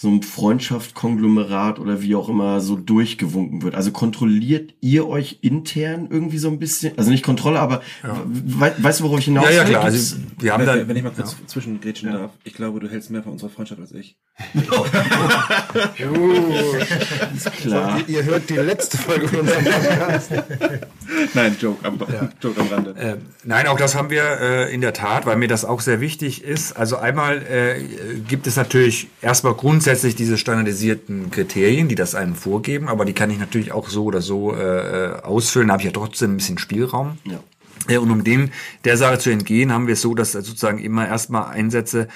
so 0.00 0.06
ein 0.06 0.22
Freundschaft-Konglomerat 0.22 1.80
oder 1.80 2.00
wie 2.00 2.14
auch 2.14 2.28
immer 2.28 2.60
so 2.60 2.76
durchgewunken 2.76 3.62
wird. 3.62 3.74
Also 3.74 3.90
kontrolliert 3.90 4.74
ihr 4.80 5.08
euch 5.08 5.40
intern 5.40 6.06
irgendwie 6.08 6.38
so 6.38 6.46
ein 6.46 6.60
bisschen? 6.60 6.96
Also 6.96 7.10
nicht 7.10 7.24
Kontrolle, 7.24 7.58
aber 7.58 7.82
ja. 8.04 8.22
we 8.24 8.72
weißt 8.78 9.00
du, 9.00 9.04
worauf 9.04 9.18
ich 9.18 9.24
hinaus 9.24 9.48
will? 9.48 9.56
Ja, 9.56 9.64
ja, 9.64 9.68
klar. 9.68 9.82
Also, 9.82 10.16
wir 10.38 10.52
haben 10.52 10.64
wenn, 10.64 10.78
da, 10.78 10.86
wenn 10.86 10.96
ich 10.96 11.02
mal 11.02 11.10
kurz 11.10 11.32
ja. 11.32 11.46
zwischengrätschen 11.48 12.10
ja. 12.10 12.18
darf, 12.18 12.30
ich 12.44 12.54
glaube, 12.54 12.78
du 12.78 12.88
hältst 12.88 13.10
mehr 13.10 13.24
von 13.24 13.32
unserer 13.32 13.50
Freundschaft 13.50 13.80
als 13.80 13.90
ich. 13.90 14.16
ist 17.34 17.52
klar. 17.54 17.98
So, 17.98 18.04
ihr, 18.06 18.22
hört 18.22 18.48
die 18.48 18.54
letzte 18.54 18.98
Folge 18.98 19.26
von 19.26 19.40
unserem 19.40 19.64
Podcast. 19.64 20.30
nein, 21.34 21.56
Joke 21.60 21.84
am, 21.84 21.98
ja. 21.98 22.28
Joke 22.40 22.60
am 22.60 22.68
Rande. 22.68 22.94
Äh, 22.96 23.16
nein, 23.42 23.66
auch 23.66 23.76
das 23.76 23.96
haben 23.96 24.10
wir 24.10 24.22
äh, 24.22 24.72
in 24.72 24.80
der 24.80 24.92
Tat, 24.92 25.26
weil 25.26 25.34
mir 25.38 25.48
das 25.48 25.64
auch 25.64 25.80
sehr 25.80 26.00
wichtig 26.00 26.44
ist. 26.44 26.76
Also 26.76 26.98
einmal 26.98 27.42
äh, 27.42 27.82
gibt 28.28 28.46
es 28.46 28.54
natürlich 28.54 29.08
erstmal 29.22 29.54
grundsätzlich 29.54 29.87
grundsätzlich 29.88 30.16
diese 30.16 30.36
standardisierten 30.36 31.30
Kriterien, 31.30 31.88
die 31.88 31.94
das 31.94 32.14
einem 32.14 32.34
vorgeben, 32.34 32.88
aber 32.88 33.06
die 33.06 33.14
kann 33.14 33.30
ich 33.30 33.38
natürlich 33.38 33.72
auch 33.72 33.88
so 33.88 34.04
oder 34.04 34.20
so 34.20 34.54
äh, 34.54 34.58
äh 34.58 35.22
ausfüllen, 35.22 35.68
da 35.68 35.72
habe 35.72 35.80
ich 35.80 35.86
ja 35.86 35.92
trotzdem 35.92 36.34
ein 36.34 36.36
bisschen 36.36 36.58
Spielraum. 36.58 37.16
Ja. 37.24 37.98
Und 37.98 38.10
um 38.10 38.22
dem 38.22 38.50
der 38.84 38.98
Sache 38.98 39.18
zu 39.18 39.30
entgehen, 39.30 39.72
haben 39.72 39.86
wir 39.86 39.94
es 39.94 40.02
so, 40.02 40.14
dass 40.14 40.32
sozusagen 40.32 40.78
immer 40.78 41.08
erstmal 41.08 41.46
Einsätze 41.54 42.08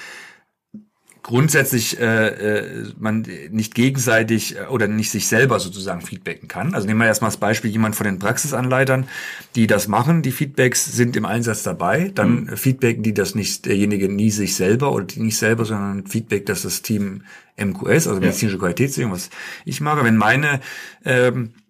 grundsätzlich 1.23 1.99
äh, 1.99 2.27
äh, 2.27 2.93
man 2.99 3.25
nicht 3.49 3.73
gegenseitig 3.73 4.57
äh, 4.57 4.65
oder 4.65 4.87
nicht 4.87 5.09
sich 5.09 5.27
selber 5.27 5.59
sozusagen 5.59 6.01
feedbacken 6.01 6.49
kann. 6.49 6.75
Also 6.75 6.85
nehmen 6.85 6.99
wir 6.99 7.07
erstmal 7.07 7.31
das 7.31 7.37
Beispiel 7.37 7.71
jemand 7.71 7.95
von 7.95 8.05
den 8.05 8.19
Praxisanleitern, 8.19 9.07
die 9.55 9.65
das 9.65 9.87
machen. 9.87 10.21
Die 10.21 10.31
Feedbacks 10.31 10.85
sind 10.85 11.15
im 11.15 11.25
Einsatz 11.25 11.63
dabei. 11.63 12.11
Dann 12.13 12.43
mhm. 12.43 12.57
feedbacken 12.57 13.03
die 13.03 13.13
das 13.13 13.35
nicht 13.35 13.65
derjenige 13.65 14.09
nie 14.09 14.31
sich 14.31 14.55
selber 14.55 14.91
oder 14.91 15.05
die 15.05 15.21
nicht 15.21 15.37
selber, 15.37 15.63
sondern 15.65 16.05
Feedback, 16.05 16.45
dass 16.45 16.63
das 16.63 16.81
Team 16.81 17.23
MQS, 17.57 18.07
also 18.07 18.19
medizinische 18.19 18.57
ja. 18.57 18.61
Qualitätssicherung, 18.61 19.13
was 19.13 19.29
ich 19.63 19.79
mache. 19.79 20.03
Wenn 20.03 20.17
meine 20.17 20.59
ähm, 21.05 21.51
äh, 21.55 21.62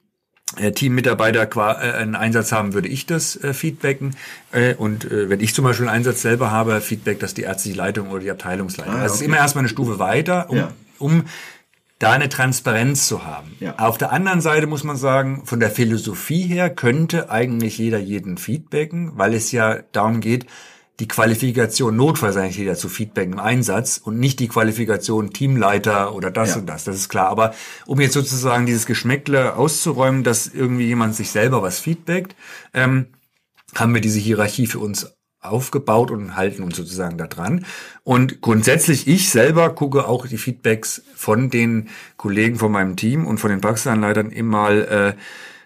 Teammitarbeiter 0.55 1.43
äh, 1.43 1.93
einen 1.97 2.15
Einsatz 2.15 2.51
haben, 2.51 2.73
würde 2.73 2.87
ich 2.87 3.05
das 3.05 3.35
äh, 3.43 3.53
feedbacken. 3.53 4.15
Äh, 4.51 4.75
und 4.75 5.05
äh, 5.05 5.29
wenn 5.29 5.39
ich 5.39 5.53
zum 5.53 5.63
Beispiel 5.65 5.87
einen 5.87 5.97
Einsatz 5.97 6.21
selber 6.21 6.51
habe, 6.51 6.81
Feedback 6.81 7.19
das 7.19 7.33
die 7.33 7.43
ärztliche 7.43 7.77
Leitung 7.77 8.09
oder 8.09 8.21
die 8.21 8.31
Abteilungsleitung. 8.31 8.93
Ah, 8.93 8.97
okay. 8.97 9.03
Also 9.03 9.15
es 9.15 9.21
ist 9.21 9.27
immer 9.27 9.37
erstmal 9.37 9.61
eine 9.63 9.69
Stufe 9.69 9.99
weiter, 9.99 10.49
um, 10.49 10.57
ja. 10.57 10.71
um 10.99 11.25
da 11.99 12.11
eine 12.11 12.29
Transparenz 12.29 13.07
zu 13.07 13.25
haben. 13.25 13.55
Ja. 13.59 13.75
Auf 13.79 13.97
der 13.97 14.11
anderen 14.11 14.41
Seite 14.41 14.67
muss 14.67 14.83
man 14.83 14.97
sagen, 14.97 15.43
von 15.45 15.59
der 15.59 15.71
Philosophie 15.71 16.43
her 16.43 16.69
könnte 16.69 17.29
eigentlich 17.29 17.77
jeder 17.77 17.99
jeden 17.99 18.37
feedbacken, 18.37 19.13
weil 19.15 19.33
es 19.33 19.51
ja 19.51 19.79
darum 19.93 20.19
geht, 20.19 20.45
die 21.03 21.09
Qualifikation 21.09 21.97
Notfallsanitäter 21.97 22.75
zu 22.75 22.87
Feedback 22.87 23.29
im 23.29 23.37
Einsatz 23.37 23.97
und 24.01 24.19
nicht 24.19 24.39
die 24.39 24.47
Qualifikation 24.47 25.33
Teamleiter 25.33 26.15
oder 26.15 26.31
das 26.31 26.51
ja. 26.51 26.61
und 26.61 26.65
das. 26.65 26.85
Das 26.85 26.95
ist 26.95 27.09
klar. 27.09 27.27
Aber 27.27 27.53
um 27.85 27.99
jetzt 27.99 28.13
sozusagen 28.13 28.65
dieses 28.65 28.85
Geschmäckle 28.85 29.57
auszuräumen, 29.57 30.23
dass 30.23 30.47
irgendwie 30.47 30.85
jemand 30.85 31.13
sich 31.13 31.29
selber 31.29 31.61
was 31.61 31.79
feedbackt, 31.79 32.37
ähm, 32.73 33.07
haben 33.75 33.93
wir 33.93 33.99
diese 33.99 34.19
Hierarchie 34.19 34.65
für 34.65 34.79
uns 34.79 35.13
aufgebaut 35.41 36.09
und 36.09 36.37
halten 36.37 36.63
uns 36.63 36.77
sozusagen 36.77 37.17
da 37.17 37.27
dran. 37.27 37.65
Und 38.05 38.39
grundsätzlich, 38.39 39.05
ich 39.05 39.29
selber 39.29 39.75
gucke 39.75 40.07
auch 40.07 40.25
die 40.25 40.37
Feedbacks 40.37 41.03
von 41.15 41.49
den 41.49 41.89
Kollegen 42.15 42.55
von 42.55 42.71
meinem 42.71 42.95
Team 42.95 43.27
und 43.27 43.39
von 43.39 43.49
den 43.49 43.59
Praxisanleitern 43.59 44.31
immer 44.31 44.69
äh, 44.71 45.13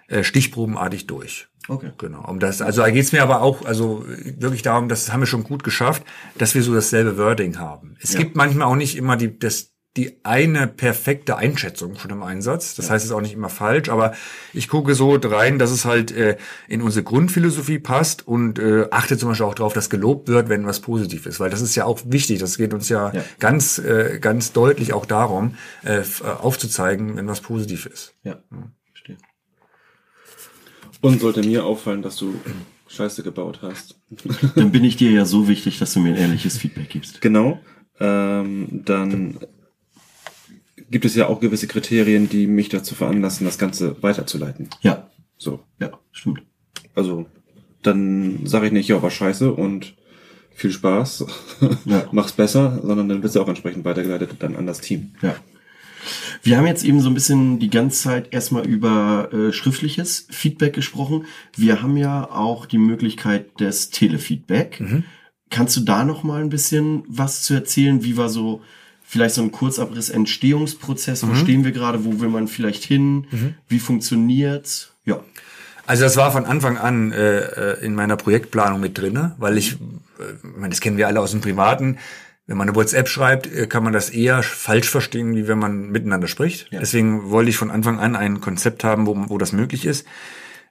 äh, 0.07 0.23
stichprobenartig 0.23 1.07
durch. 1.07 1.47
Okay. 1.69 1.91
Genau. 1.97 2.23
Um 2.25 2.39
das, 2.39 2.61
also 2.61 2.81
da 2.81 2.89
geht's 2.89 3.11
mir 3.11 3.21
aber 3.21 3.41
auch, 3.41 3.65
also 3.65 4.05
wirklich 4.07 4.61
darum, 4.61 4.87
das 4.87 5.11
haben 5.11 5.19
wir 5.19 5.27
schon 5.27 5.43
gut 5.43 5.63
geschafft, 5.63 6.03
dass 6.37 6.55
wir 6.55 6.63
so 6.63 6.73
dasselbe 6.73 7.17
Wording 7.17 7.59
haben. 7.59 7.97
Es 8.01 8.13
ja. 8.13 8.19
gibt 8.19 8.35
manchmal 8.35 8.67
auch 8.67 8.75
nicht 8.75 8.95
immer 8.95 9.17
die, 9.17 9.37
das, 9.37 9.73
die 9.97 10.19
eine 10.23 10.67
perfekte 10.67 11.35
Einschätzung 11.35 11.95
von 11.95 12.09
dem 12.09 12.23
Einsatz. 12.23 12.75
Das 12.75 12.85
ja. 12.85 12.93
heißt, 12.93 13.03
es 13.03 13.11
ist 13.11 13.15
auch 13.15 13.21
nicht 13.21 13.33
immer 13.33 13.49
falsch, 13.49 13.89
aber 13.89 14.13
ich 14.53 14.69
gucke 14.69 14.95
so 14.95 15.19
rein, 15.21 15.59
dass 15.59 15.71
es 15.71 15.83
halt 15.83 16.11
äh, 16.11 16.37
in 16.67 16.81
unsere 16.81 17.03
Grundphilosophie 17.03 17.79
passt 17.79 18.25
und 18.25 18.59
äh, 18.59 18.85
achte 18.91 19.17
zum 19.17 19.29
Beispiel 19.29 19.47
auch 19.47 19.55
darauf, 19.55 19.73
dass 19.73 19.89
gelobt 19.89 20.29
wird, 20.29 20.47
wenn 20.49 20.65
was 20.65 20.79
positiv 20.79 21.25
ist, 21.25 21.39
weil 21.39 21.49
das 21.49 21.61
ist 21.61 21.75
ja 21.75 21.83
auch 21.83 21.99
wichtig. 22.05 22.39
Das 22.39 22.57
geht 22.57 22.73
uns 22.73 22.87
ja, 22.87 23.11
ja. 23.11 23.23
ganz, 23.39 23.79
äh, 23.79 24.19
ganz 24.21 24.53
deutlich 24.53 24.93
auch 24.93 25.05
darum, 25.05 25.55
äh, 25.83 26.03
aufzuzeigen, 26.23 27.17
wenn 27.17 27.27
was 27.27 27.41
positiv 27.41 27.87
ist. 27.87 28.13
Ja. 28.23 28.37
Und 31.01 31.21
sollte 31.21 31.41
mir 31.41 31.65
auffallen, 31.65 32.01
dass 32.01 32.15
du 32.15 32.33
Scheiße 32.87 33.23
gebaut 33.23 33.59
hast. 33.61 33.99
Dann 34.55 34.71
bin 34.71 34.83
ich 34.83 34.95
dir 34.95 35.11
ja 35.11 35.25
so 35.25 35.47
wichtig, 35.47 35.79
dass 35.79 35.93
du 35.93 35.99
mir 35.99 36.09
ein 36.09 36.17
ehrliches 36.17 36.57
Feedback 36.57 36.89
gibst. 36.89 37.21
Genau. 37.21 37.59
Ähm, 37.99 38.83
dann 38.85 39.39
gibt 40.89 41.05
es 41.05 41.15
ja 41.15 41.27
auch 41.27 41.39
gewisse 41.39 41.67
Kriterien, 41.67 42.29
die 42.29 42.47
mich 42.47 42.69
dazu 42.69 42.95
veranlassen, 42.95 43.45
das 43.45 43.57
Ganze 43.57 44.01
weiterzuleiten. 44.01 44.69
Ja. 44.81 45.09
So. 45.37 45.59
Ja, 45.79 45.91
stimmt. 46.11 46.41
Also, 46.95 47.25
dann 47.83 48.45
sage 48.45 48.67
ich 48.67 48.71
nicht, 48.71 48.87
ja, 48.87 49.01
war 49.01 49.11
scheiße 49.11 49.51
und 49.51 49.95
viel 50.51 50.71
Spaß, 50.71 51.25
ja. 51.85 52.07
mach's 52.11 52.31
besser, 52.31 52.79
sondern 52.83 53.07
dann 53.09 53.21
wird 53.21 53.29
es 53.29 53.37
auch 53.37 53.47
entsprechend 53.47 53.85
weitergeleitet 53.85 54.31
dann 54.39 54.55
an 54.55 54.65
das 54.65 54.81
Team. 54.81 55.13
Ja. 55.21 55.35
Wir 56.43 56.57
haben 56.57 56.65
jetzt 56.65 56.83
eben 56.83 57.01
so 57.01 57.09
ein 57.09 57.13
bisschen 57.13 57.59
die 57.59 57.69
ganze 57.69 58.03
Zeit 58.03 58.33
erstmal 58.33 58.65
über 58.65 59.29
äh, 59.33 59.53
schriftliches 59.53 60.27
Feedback 60.29 60.73
gesprochen. 60.73 61.25
Wir 61.55 61.81
haben 61.81 61.97
ja 61.97 62.29
auch 62.29 62.65
die 62.65 62.77
Möglichkeit 62.77 63.59
des 63.59 63.89
Telefeedback. 63.89 64.79
Mhm. 64.79 65.03
Kannst 65.49 65.77
du 65.77 65.81
da 65.81 66.03
noch 66.03 66.23
mal 66.23 66.41
ein 66.41 66.49
bisschen 66.49 67.03
was 67.07 67.43
zu 67.43 67.53
erzählen? 67.53 68.03
Wie 68.03 68.17
war 68.17 68.29
so 68.29 68.61
vielleicht 69.03 69.35
so 69.35 69.41
ein 69.41 69.51
Kurzabriss 69.51 70.09
Entstehungsprozess? 70.09 71.23
Wo 71.23 71.27
mhm. 71.27 71.37
stehen 71.37 71.63
wir 71.63 71.71
gerade? 71.71 72.03
Wo 72.03 72.19
will 72.19 72.29
man 72.29 72.47
vielleicht 72.47 72.83
hin? 72.83 73.27
Mhm. 73.31 73.55
Wie 73.67 73.79
funktioniert's? 73.79 74.91
Ja. 75.05 75.21
Also 75.85 76.03
das 76.03 76.17
war 76.17 76.33
von 76.33 76.45
Anfang 76.45 76.77
an 76.77 77.13
äh, 77.13 77.39
äh 77.39 77.85
in 77.85 77.95
meiner 77.95 78.17
Projektplanung 78.17 78.81
mit 78.81 78.97
drinne, 78.97 79.35
weil 79.37 79.57
ich, 79.57 79.73
äh, 80.19 80.69
das 80.69 80.81
kennen 80.81 80.97
wir 80.97 81.07
alle 81.07 81.21
aus 81.21 81.31
dem 81.31 81.39
Privaten, 81.39 81.97
wenn 82.47 82.57
man 82.57 82.69
eine 82.69 82.75
WhatsApp 82.75 83.09
schreibt, 83.09 83.53
äh, 83.53 83.67
kann 83.67 83.83
man 83.83 83.93
das 83.93 84.09
eher 84.09 84.41
falsch 84.41 84.89
verstehen, 84.89 85.35
wie 85.35 85.47
wenn 85.47 85.59
man 85.59 85.89
miteinander 85.89 86.27
spricht. 86.27 86.71
Ja. 86.71 86.79
Deswegen 86.79 87.29
wollte 87.29 87.49
ich 87.49 87.57
von 87.57 87.69
Anfang 87.69 87.99
an 87.99 88.15
ein 88.15 88.41
Konzept 88.41 88.83
haben, 88.83 89.05
wo, 89.05 89.15
wo 89.27 89.37
das 89.37 89.51
möglich 89.51 89.85
ist. 89.85 90.07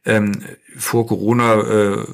Ähm, 0.05 0.43
vor 0.77 1.07
Corona 1.07 1.55
äh, 1.61 2.05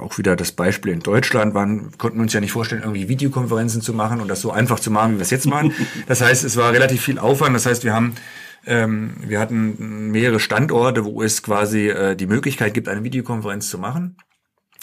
auch 0.00 0.16
wieder 0.18 0.36
das 0.36 0.52
Beispiel 0.52 0.92
in 0.92 1.00
Deutschland 1.00 1.54
waren, 1.54 1.92
konnten 1.98 2.18
wir 2.18 2.22
uns 2.22 2.32
ja 2.32 2.40
nicht 2.40 2.52
vorstellen, 2.52 2.82
irgendwie 2.82 3.08
Videokonferenzen 3.08 3.82
zu 3.82 3.92
machen 3.92 4.20
und 4.20 4.28
das 4.28 4.40
so 4.40 4.50
einfach 4.50 4.80
zu 4.80 4.90
machen, 4.90 5.12
wie 5.12 5.18
wir 5.18 5.22
es 5.22 5.30
jetzt 5.30 5.46
machen. 5.46 5.72
Das 6.06 6.20
heißt, 6.20 6.44
es 6.44 6.56
war 6.56 6.72
relativ 6.72 7.02
viel 7.02 7.18
Aufwand. 7.18 7.54
Das 7.54 7.66
heißt, 7.66 7.84
wir 7.84 7.94
haben 7.94 8.14
ähm, 8.66 9.14
wir 9.20 9.40
hatten 9.40 10.10
mehrere 10.10 10.40
Standorte, 10.40 11.04
wo 11.04 11.22
es 11.22 11.42
quasi 11.42 11.88
äh, 11.88 12.16
die 12.16 12.26
Möglichkeit 12.26 12.74
gibt, 12.74 12.88
eine 12.88 13.04
Videokonferenz 13.04 13.68
zu 13.68 13.78
machen. 13.78 14.16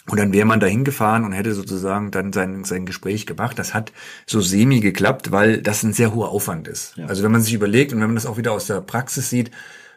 Und 0.07 0.19
dann 0.19 0.33
wäre 0.33 0.45
man 0.45 0.59
da 0.59 0.67
hingefahren 0.67 1.23
und 1.23 1.31
hätte 1.31 1.53
sozusagen 1.53 2.11
dann 2.11 2.33
sein, 2.33 2.63
sein 2.63 2.85
Gespräch 2.85 3.27
gemacht. 3.27 3.59
Das 3.59 3.73
hat 3.73 3.91
so 4.25 4.41
semi 4.41 4.79
geklappt, 4.79 5.31
weil 5.31 5.61
das 5.61 5.83
ein 5.83 5.93
sehr 5.93 6.13
hoher 6.13 6.29
Aufwand 6.29 6.67
ist. 6.67 6.97
Ja. 6.97 7.05
Also 7.05 7.23
wenn 7.23 7.31
man 7.31 7.41
sich 7.41 7.53
überlegt 7.53 7.93
und 7.93 7.99
wenn 7.99 8.07
man 8.07 8.15
das 8.15 8.25
auch 8.25 8.37
wieder 8.37 8.51
aus 8.51 8.65
der 8.65 8.81
Praxis 8.81 9.29
sieht, 9.29 9.51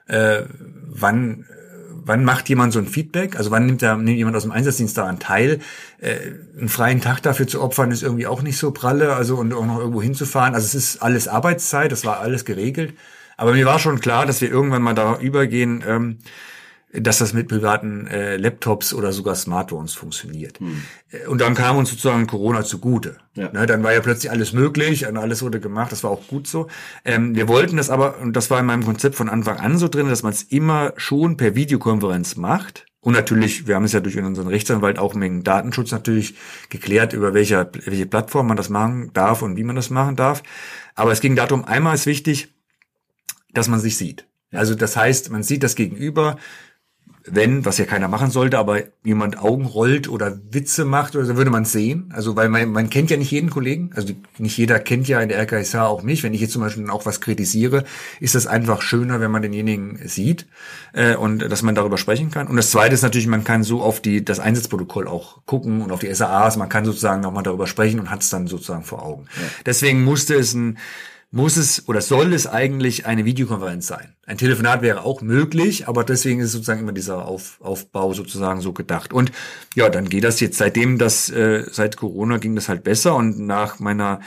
äh, 0.07 0.43
wann 0.87 1.47
wann 2.07 2.25
macht 2.25 2.49
jemand 2.49 2.73
so 2.73 2.79
ein 2.79 2.87
Feedback? 2.87 3.37
Also 3.37 3.51
wann 3.51 3.67
nimmt, 3.67 3.83
da, 3.83 3.97
nimmt 3.97 4.17
jemand 4.17 4.37
aus 4.37 4.43
dem 4.43 4.53
Einsatzdienst 4.53 4.97
daran 4.97 5.19
teil? 5.19 5.61
Äh, 5.99 6.17
einen 6.59 6.69
freien 6.69 7.01
Tag 7.01 7.23
dafür 7.23 7.47
zu 7.47 7.63
opfern, 7.63 7.91
ist 7.91 8.03
irgendwie 8.03 8.27
auch 8.27 8.43
nicht 8.43 8.59
so 8.59 8.71
pralle, 8.71 9.15
also 9.15 9.37
und 9.37 9.53
auch 9.53 9.67
noch 9.67 9.79
irgendwo 9.79 10.03
hinzufahren. 10.03 10.55
Also 10.55 10.67
es 10.67 10.75
ist 10.75 11.03
alles 11.03 11.29
Arbeitszeit, 11.29 11.93
das 11.93 12.05
war 12.05 12.21
alles 12.21 12.45
geregelt. 12.45 12.95
Aber 13.37 13.53
mir 13.53 13.67
war 13.67 13.79
schon 13.79 14.01
klar, 14.01 14.27
dass 14.27 14.41
wir 14.41 14.51
irgendwann 14.51 14.83
mal 14.83 14.95
da 14.95 15.19
übergehen, 15.19 15.83
ähm, 15.87 16.19
dass 17.01 17.19
das 17.19 17.33
mit 17.33 17.49
privaten 17.49 18.07
äh, 18.07 18.37
Laptops 18.37 18.95
oder 18.95 19.13
sogar 19.13 19.35
Smartphones 19.35 19.95
funktioniert. 19.95 20.61
Hm. 20.61 20.83
Äh, 21.11 21.27
und 21.27 21.41
dann 21.41 21.55
kam 21.55 21.77
uns 21.77 21.91
sozusagen 21.91 22.27
Corona 22.27 22.63
zugute. 22.63 23.17
Ja. 23.35 23.51
Ne, 23.53 23.67
dann 23.67 23.83
war 23.83 23.93
ja 23.93 24.01
plötzlich 24.01 24.31
alles 24.31 24.53
möglich 24.53 25.07
und 25.07 25.17
alles 25.17 25.43
wurde 25.43 25.59
gemacht, 25.61 25.91
das 25.91 26.05
war 26.05 26.11
auch 26.11 26.27
gut 26.29 26.47
so. 26.47 26.69
Ähm, 27.05 27.35
wir 27.35 27.49
wollten 27.49 27.77
das 27.77 27.91
aber, 27.91 28.19
und 28.19 28.35
das 28.35 28.51
war 28.51 28.61
in 28.61 28.67
meinem 28.67 28.85
Konzept 28.85 29.17
von 29.17 29.29
Anfang 29.29 29.59
an 29.59 29.77
so 29.77 29.89
drin, 29.89 30.09
dass 30.09 30.23
man 30.23 30.33
es 30.33 30.45
immer 30.45 30.93
schon 30.97 31.37
per 31.37 31.55
Videokonferenz 31.55 32.37
macht. 32.37 32.87
Und 33.01 33.13
natürlich, 33.13 33.67
wir 33.67 33.75
haben 33.75 33.85
es 33.85 33.93
ja 33.93 34.01
durch 34.01 34.17
unseren 34.17 34.49
Rechtsanwalt 34.49 34.99
auch 34.99 35.15
wegen 35.15 35.45
Datenschutz 35.45 35.91
natürlich 35.91 36.37
geklärt, 36.71 37.13
über 37.13 37.35
welche, 37.35 37.69
welche 37.85 38.07
Plattform 38.07 38.47
man 38.47 38.57
das 38.57 38.71
machen 38.71 39.11
darf 39.13 39.43
und 39.43 39.57
wie 39.57 39.65
man 39.65 39.77
das 39.77 39.91
machen 39.91 40.17
darf. 40.17 40.43
Aber 40.95 41.13
es 41.13 41.21
ging 41.21 41.37
darum, 41.37 41.65
einmal 41.65 41.95
ist 41.95 42.07
wichtig, 42.07 42.55
dass 43.53 43.69
man 43.69 43.81
sich 43.81 43.99
sieht. 43.99 44.27
Also 44.53 44.75
das 44.75 44.97
heißt, 44.97 45.31
man 45.31 45.43
sieht 45.43 45.63
das 45.63 45.75
Gegenüber, 45.75 46.37
wenn, 47.27 47.65
was 47.65 47.79
ja 47.79 47.87
keiner 47.87 48.09
machen 48.09 48.31
sollte, 48.31 48.59
aber 48.59 48.83
jemand 49.03 49.39
Augen 49.39 49.65
rollt 49.65 50.09
oder 50.09 50.39
Witze 50.51 50.85
macht 50.85 51.17
oder 51.17 51.25
so, 51.25 51.37
würde 51.37 51.51
man 51.51 51.65
sehen. 51.65 52.13
Also, 52.15 52.37
weil 52.37 52.51
man, 52.51 52.71
man 52.71 52.91
kennt 52.91 53.11
ja 53.11 53.17
nicht 53.17 53.31
jeden 53.31 53.49
Kollegen. 53.49 53.91
Also 53.95 54.13
nicht 54.39 54.59
jeder 54.59 54.79
kennt 54.79 55.09
ja 55.09 55.21
in 55.21 55.31
der 55.31 55.39
RKSH 55.39 55.77
auch 55.77 56.03
mich. 56.03 56.23
Wenn 56.23 56.35
ich 56.35 56.43
jetzt 56.43 56.53
zum 56.53 56.61
Beispiel 56.61 56.89
auch 56.91 57.07
was 57.07 57.23
kritisiere, 57.23 57.85
ist 58.21 58.35
das 58.35 58.47
einfach 58.47 58.83
schöner, 58.83 59.21
wenn 59.21 59.31
man 59.31 59.41
denjenigen 59.41 60.07
sieht 60.07 60.47
äh, 60.93 61.17
und 61.17 61.39
dass 61.39 61.63
man 61.63 61.75
darüber 61.75 61.97
sprechen 61.97 62.31
kann. 62.31 62.47
Und 62.47 62.57
das 62.57 62.71
Zweite 62.71 62.95
ist 62.95 63.03
natürlich, 63.03 63.27
man 63.27 63.45
kann 63.45 63.63
so 63.63 63.81
auf 63.81 64.01
die 64.01 64.23
das 64.23 64.39
Einsatzprotokoll 64.39 65.09
auch 65.09 65.45
gucken 65.47 65.81
und 65.81 65.93
auf 65.93 66.01
die 66.01 66.15
SAAs. 66.15 66.59
Man 66.59 66.69
kann 66.69 66.85
sozusagen 66.85 67.23
nochmal 67.23 67.43
darüber 67.43 67.67
sprechen 67.67 68.01
und 68.01 68.11
hat 68.11 68.21
es 68.21 68.29
dann 68.29 68.49
sozusagen 68.49 68.85
vor 68.85 69.03
Augen. 69.03 69.27
Ja. 69.37 69.49
Deswegen 69.65 70.05
musste 70.05 70.35
es 70.35 70.53
ein 70.53 70.77
muss 71.35 71.57
es 71.57 71.89
oder 71.89 72.01
soll 72.01 72.33
es 72.33 72.47
eigentlich 72.47 73.07
eine 73.07 73.25
Videokonferenz 73.25 73.89
sein. 73.89 74.15
Ein 74.25 74.39
Telefonat 74.39 74.83
wäre 74.83 75.03
auch 75.05 75.21
möglich, 75.21 75.89
aber 75.89 76.05
deswegen 76.05 76.41
ist 76.41 76.53
sozusagen 76.53 76.81
immer 76.81 76.93
dieser 76.93 77.27
Auf, 77.27 77.59
Aufbau 77.61 78.13
sozusagen 78.13 78.61
so 78.61 78.73
gedacht. 78.73 79.13
Und 79.13 79.33
ja, 79.75 79.89
dann 79.89 80.09
geht 80.09 80.23
das 80.25 80.39
jetzt 80.39 80.59
seitdem 80.59 80.97
das 80.97 81.31
äh, 81.31 81.65
seit 81.71 81.97
Corona 81.97 82.39
ging 82.39 82.55
das 82.55 82.69
halt 82.69 82.85
besser 82.85 83.17
und 83.17 83.41
nach 83.41 83.81
meiner 83.81 84.21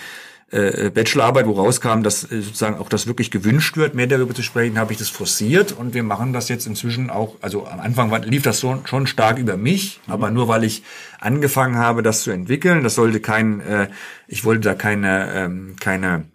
äh, 0.51 0.89
Bachelorarbeit, 0.89 1.45
wo 1.45 1.53
rauskam, 1.53 2.03
dass 2.03 2.29
äh, 2.29 2.41
sozusagen 2.41 2.77
auch 2.77 2.89
das 2.89 3.07
wirklich 3.07 3.31
gewünscht 3.31 3.77
wird, 3.77 3.95
mehr 3.95 4.07
darüber 4.07 4.33
zu 4.33 4.43
sprechen, 4.43 4.77
habe 4.77 4.91
ich 4.91 4.99
das 4.99 5.09
forciert 5.09 5.71
und 5.71 5.93
wir 5.93 6.03
machen 6.03 6.33
das 6.33 6.49
jetzt 6.49 6.67
inzwischen 6.67 7.09
auch, 7.09 7.35
also 7.41 7.67
am 7.67 7.79
Anfang 7.79 8.11
war, 8.11 8.19
lief 8.19 8.43
das 8.43 8.59
so, 8.59 8.81
schon 8.85 9.07
stark 9.07 9.39
über 9.39 9.57
mich, 9.57 9.99
mhm. 10.07 10.13
aber 10.13 10.31
nur 10.31 10.47
weil 10.47 10.63
ich 10.63 10.83
angefangen 11.19 11.77
habe, 11.77 12.03
das 12.03 12.23
zu 12.23 12.31
entwickeln, 12.31 12.83
das 12.83 12.95
sollte 12.95 13.19
kein, 13.19 13.59
äh, 13.61 13.87
ich 14.27 14.45
wollte 14.45 14.61
da 14.61 14.73
keine, 14.73 15.33
ähm, 15.33 15.75
keine 15.79 16.25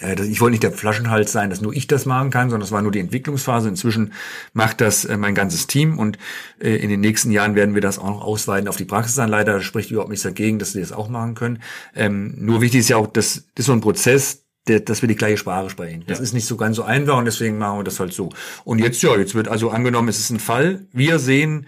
ich 0.00 0.40
wollte 0.40 0.52
nicht 0.52 0.62
der 0.62 0.72
Flaschenhals 0.72 1.32
sein, 1.32 1.50
dass 1.50 1.60
nur 1.60 1.74
ich 1.74 1.86
das 1.86 2.06
machen 2.06 2.30
kann, 2.30 2.48
sondern 2.48 2.64
es 2.64 2.72
war 2.72 2.80
nur 2.80 2.92
die 2.92 3.00
Entwicklungsphase. 3.00 3.68
Inzwischen 3.68 4.12
macht 4.52 4.80
das 4.80 5.04
äh, 5.04 5.16
mein 5.16 5.34
ganzes 5.34 5.66
Team 5.66 5.98
und 5.98 6.16
äh, 6.60 6.76
in 6.76 6.88
den 6.88 7.00
nächsten 7.00 7.30
Jahren 7.30 7.54
werden 7.54 7.74
wir 7.74 7.82
das 7.82 7.98
auch 7.98 8.08
noch 8.08 8.22
ausweiten 8.22 8.68
auf 8.68 8.76
die 8.76 8.84
Praxisanleiter. 8.84 9.54
Da 9.54 9.60
spricht 9.60 9.90
überhaupt 9.90 10.10
nichts 10.10 10.22
dagegen, 10.22 10.58
dass 10.58 10.72
sie 10.72 10.80
das 10.80 10.92
auch 10.92 11.08
machen 11.08 11.34
können. 11.34 11.60
Ähm, 11.94 12.34
nur 12.38 12.60
wichtig 12.60 12.80
ist 12.80 12.88
ja 12.88 12.96
auch, 12.96 13.08
dass 13.08 13.34
das 13.34 13.44
ist 13.56 13.66
so 13.66 13.72
ein 13.72 13.80
Prozess, 13.80 14.44
dass 14.64 15.02
wir 15.02 15.08
die 15.08 15.16
gleiche 15.16 15.38
Sprache 15.38 15.70
sprechen. 15.70 16.04
Das 16.06 16.18
ja. 16.18 16.24
ist 16.24 16.34
nicht 16.34 16.46
so 16.46 16.56
ganz 16.56 16.76
so 16.76 16.84
einfach 16.84 17.18
und 17.18 17.24
deswegen 17.24 17.58
machen 17.58 17.80
wir 17.80 17.84
das 17.84 17.98
halt 17.98 18.12
so. 18.12 18.30
Und 18.64 18.78
jetzt 18.78 19.02
ja, 19.02 19.16
jetzt 19.16 19.34
wird 19.34 19.48
also 19.48 19.70
angenommen, 19.70 20.08
es 20.08 20.20
ist 20.20 20.30
ein 20.30 20.38
Fall. 20.38 20.86
Wir 20.92 21.18
sehen 21.18 21.66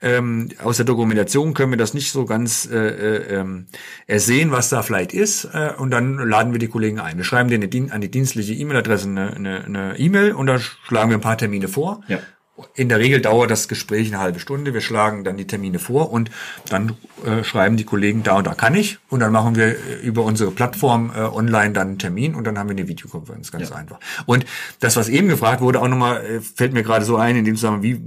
ähm, 0.00 0.50
aus 0.62 0.76
der 0.76 0.86
Dokumentation 0.86 1.54
können 1.54 1.72
wir 1.72 1.76
das 1.76 1.94
nicht 1.94 2.12
so 2.12 2.24
ganz 2.24 2.68
äh, 2.70 2.76
äh, 2.76 3.40
ähm, 3.40 3.66
ersehen, 4.06 4.50
was 4.50 4.68
da 4.68 4.82
vielleicht 4.82 5.12
ist. 5.12 5.44
Äh, 5.52 5.72
und 5.76 5.90
dann 5.90 6.18
laden 6.18 6.52
wir 6.52 6.58
die 6.58 6.68
Kollegen 6.68 7.00
ein. 7.00 7.16
Wir 7.16 7.24
schreiben 7.24 7.50
denen 7.50 7.90
an 7.90 8.00
die 8.00 8.10
dienstliche 8.10 8.54
E-Mail-Adresse 8.54 9.08
eine 9.08 9.94
E-Mail 9.98 10.28
e 10.28 10.32
und 10.32 10.46
da 10.46 10.58
schlagen 10.58 11.10
wir 11.10 11.18
ein 11.18 11.22
paar 11.22 11.38
Termine 11.38 11.68
vor. 11.68 12.02
Ja. 12.08 12.20
In 12.74 12.88
der 12.88 12.98
Regel 12.98 13.20
dauert 13.20 13.52
das 13.52 13.68
Gespräch 13.68 14.08
eine 14.08 14.18
halbe 14.18 14.40
Stunde. 14.40 14.74
Wir 14.74 14.80
schlagen 14.80 15.22
dann 15.22 15.36
die 15.36 15.46
Termine 15.46 15.78
vor 15.78 16.10
und 16.10 16.30
dann 16.68 16.96
äh, 17.24 17.44
schreiben 17.44 17.76
die 17.76 17.84
Kollegen, 17.84 18.24
da 18.24 18.36
und 18.36 18.48
da 18.48 18.54
kann 18.54 18.74
ich. 18.74 18.98
Und 19.08 19.20
dann 19.20 19.30
machen 19.30 19.54
wir 19.54 19.66
äh, 19.66 20.00
über 20.02 20.24
unsere 20.24 20.50
Plattform 20.50 21.12
äh, 21.14 21.20
online 21.20 21.72
dann 21.72 21.88
einen 21.88 21.98
Termin 21.98 22.34
und 22.34 22.46
dann 22.46 22.58
haben 22.58 22.68
wir 22.68 22.76
eine 22.76 22.88
Videokonferenz, 22.88 23.52
ganz 23.52 23.70
ja. 23.70 23.76
einfach. 23.76 24.00
Und 24.26 24.44
das, 24.80 24.96
was 24.96 25.08
eben 25.08 25.28
gefragt 25.28 25.60
wurde, 25.60 25.80
auch 25.80 25.86
nochmal, 25.86 26.24
äh, 26.24 26.40
fällt 26.40 26.72
mir 26.72 26.82
gerade 26.82 27.04
so 27.04 27.16
ein, 27.16 27.36
in 27.36 27.44
dem 27.44 27.54
Zusammenhang, 27.54 27.82
wie, 27.84 28.00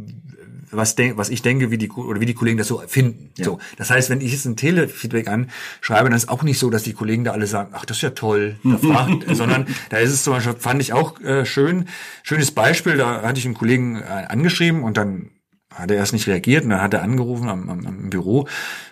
was, 0.71 0.95
denk, 0.95 1.17
was 1.17 1.29
ich 1.29 1.41
denke, 1.41 1.71
wie 1.71 1.77
die 1.77 1.89
oder 1.91 2.21
wie 2.21 2.25
die 2.25 2.33
Kollegen 2.33 2.57
das 2.57 2.67
so 2.67 2.81
finden. 2.87 3.31
Ja. 3.37 3.45
So, 3.45 3.59
das 3.77 3.89
heißt, 3.89 4.09
wenn 4.09 4.21
ich 4.21 4.31
jetzt 4.31 4.45
ein 4.45 4.55
Telefeedback 4.55 5.27
anschreibe, 5.27 6.09
dann 6.09 6.17
ist 6.17 6.29
auch 6.29 6.43
nicht 6.43 6.59
so, 6.59 6.69
dass 6.69 6.83
die 6.83 6.93
Kollegen 6.93 7.23
da 7.23 7.31
alle 7.31 7.47
sagen, 7.47 7.71
ach, 7.73 7.85
das 7.85 7.97
ist 7.97 8.03
ja 8.03 8.11
toll, 8.11 8.55
da 8.63 8.77
fragt, 8.81 9.35
sondern 9.35 9.67
da 9.89 9.97
ist 9.97 10.11
es 10.11 10.23
zum 10.23 10.33
Beispiel, 10.33 10.55
fand 10.57 10.81
ich 10.81 10.93
auch 10.93 11.19
äh, 11.21 11.45
schön, 11.45 11.87
schönes 12.23 12.51
Beispiel, 12.51 12.97
da 12.97 13.21
hatte 13.21 13.39
ich 13.39 13.45
einen 13.45 13.55
Kollegen 13.55 13.97
äh, 13.97 14.25
angeschrieben 14.29 14.83
und 14.83 14.97
dann 14.97 15.31
hat 15.73 15.89
er 15.89 15.97
erst 15.97 16.13
nicht 16.13 16.27
reagiert 16.27 16.65
und 16.65 16.71
dann 16.71 16.81
hat 16.81 16.93
er 16.93 17.01
angerufen 17.01 17.49
am, 17.49 17.69
am, 17.69 17.85
am 17.85 18.09
Büro 18.09 18.47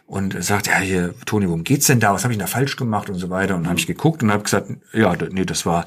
und 0.06 0.42
sagt, 0.44 0.68
ja, 0.68 0.80
hier, 0.80 1.14
Toni, 1.26 1.48
worum 1.48 1.64
geht's 1.64 1.88
denn 1.88 2.00
da? 2.00 2.14
Was 2.14 2.24
habe 2.24 2.34
ich 2.34 2.40
da 2.40 2.48
falsch 2.48 2.78
gemacht 2.78 3.10
und 3.10 3.16
so 3.16 3.30
weiter? 3.30 3.56
Und 3.56 3.64
dann 3.64 3.70
habe 3.70 3.80
ich 3.80 3.88
geguckt 3.88 4.24
und 4.24 4.32
habe 4.32 4.44
gesagt, 4.44 4.68
ja, 4.94 5.14
nee, 5.32 5.46
das 5.46 5.66
war 5.66 5.86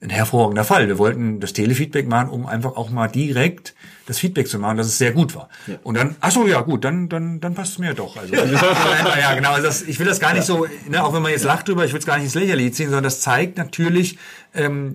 ein 0.00 0.10
hervorragender 0.10 0.62
Fall. 0.62 0.86
Wir 0.86 0.98
wollten 0.98 1.40
das 1.40 1.52
Telefeedback 1.52 2.06
machen, 2.06 2.28
um 2.28 2.46
einfach 2.46 2.76
auch 2.76 2.88
mal 2.88 3.08
direkt 3.08 3.74
das 4.06 4.18
Feedback 4.18 4.46
zu 4.46 4.60
machen, 4.60 4.76
dass 4.76 4.86
es 4.86 4.96
sehr 4.96 5.10
gut 5.10 5.34
war. 5.34 5.48
Ja. 5.66 5.74
Und 5.82 5.96
dann, 5.96 6.14
ach 6.20 6.30
so, 6.30 6.46
ja 6.46 6.60
gut, 6.60 6.84
dann 6.84 7.08
dann 7.08 7.40
dann 7.40 7.54
passt 7.54 7.72
es 7.72 7.78
mir 7.78 7.94
doch. 7.94 8.16
Also 8.16 8.32
ja, 8.34 9.34
genau. 9.34 9.50
Also 9.50 9.66
das, 9.66 9.82
ich 9.82 9.98
will 9.98 10.06
das 10.06 10.20
gar 10.20 10.34
nicht 10.34 10.48
ja. 10.48 10.54
so, 10.54 10.66
ne, 10.88 11.02
auch 11.02 11.12
wenn 11.14 11.22
man 11.22 11.32
jetzt 11.32 11.44
lacht 11.44 11.66
drüber, 11.66 11.84
ich 11.84 11.92
will 11.92 11.98
es 11.98 12.06
gar 12.06 12.14
nicht 12.14 12.26
ins 12.26 12.34
Lächerliche 12.34 12.70
ziehen, 12.70 12.86
sondern 12.86 13.04
das 13.04 13.20
zeigt 13.20 13.58
natürlich, 13.58 14.18
ähm, 14.54 14.94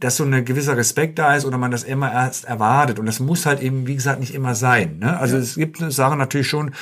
dass 0.00 0.16
so 0.16 0.24
ein 0.24 0.44
gewisser 0.44 0.76
Respekt 0.76 1.20
da 1.20 1.36
ist 1.36 1.44
oder 1.44 1.56
man 1.56 1.70
das 1.70 1.84
immer 1.84 2.12
erst 2.12 2.44
erwartet. 2.44 2.98
Und 2.98 3.06
das 3.06 3.20
muss 3.20 3.46
halt 3.46 3.62
eben, 3.62 3.86
wie 3.86 3.94
gesagt, 3.94 4.18
nicht 4.18 4.34
immer 4.34 4.56
sein. 4.56 4.98
Ne? 4.98 5.16
Also 5.16 5.36
es 5.36 5.54
gibt 5.54 5.78
Sachen 5.78 6.18
natürlich 6.18 6.48
schon, 6.48 6.74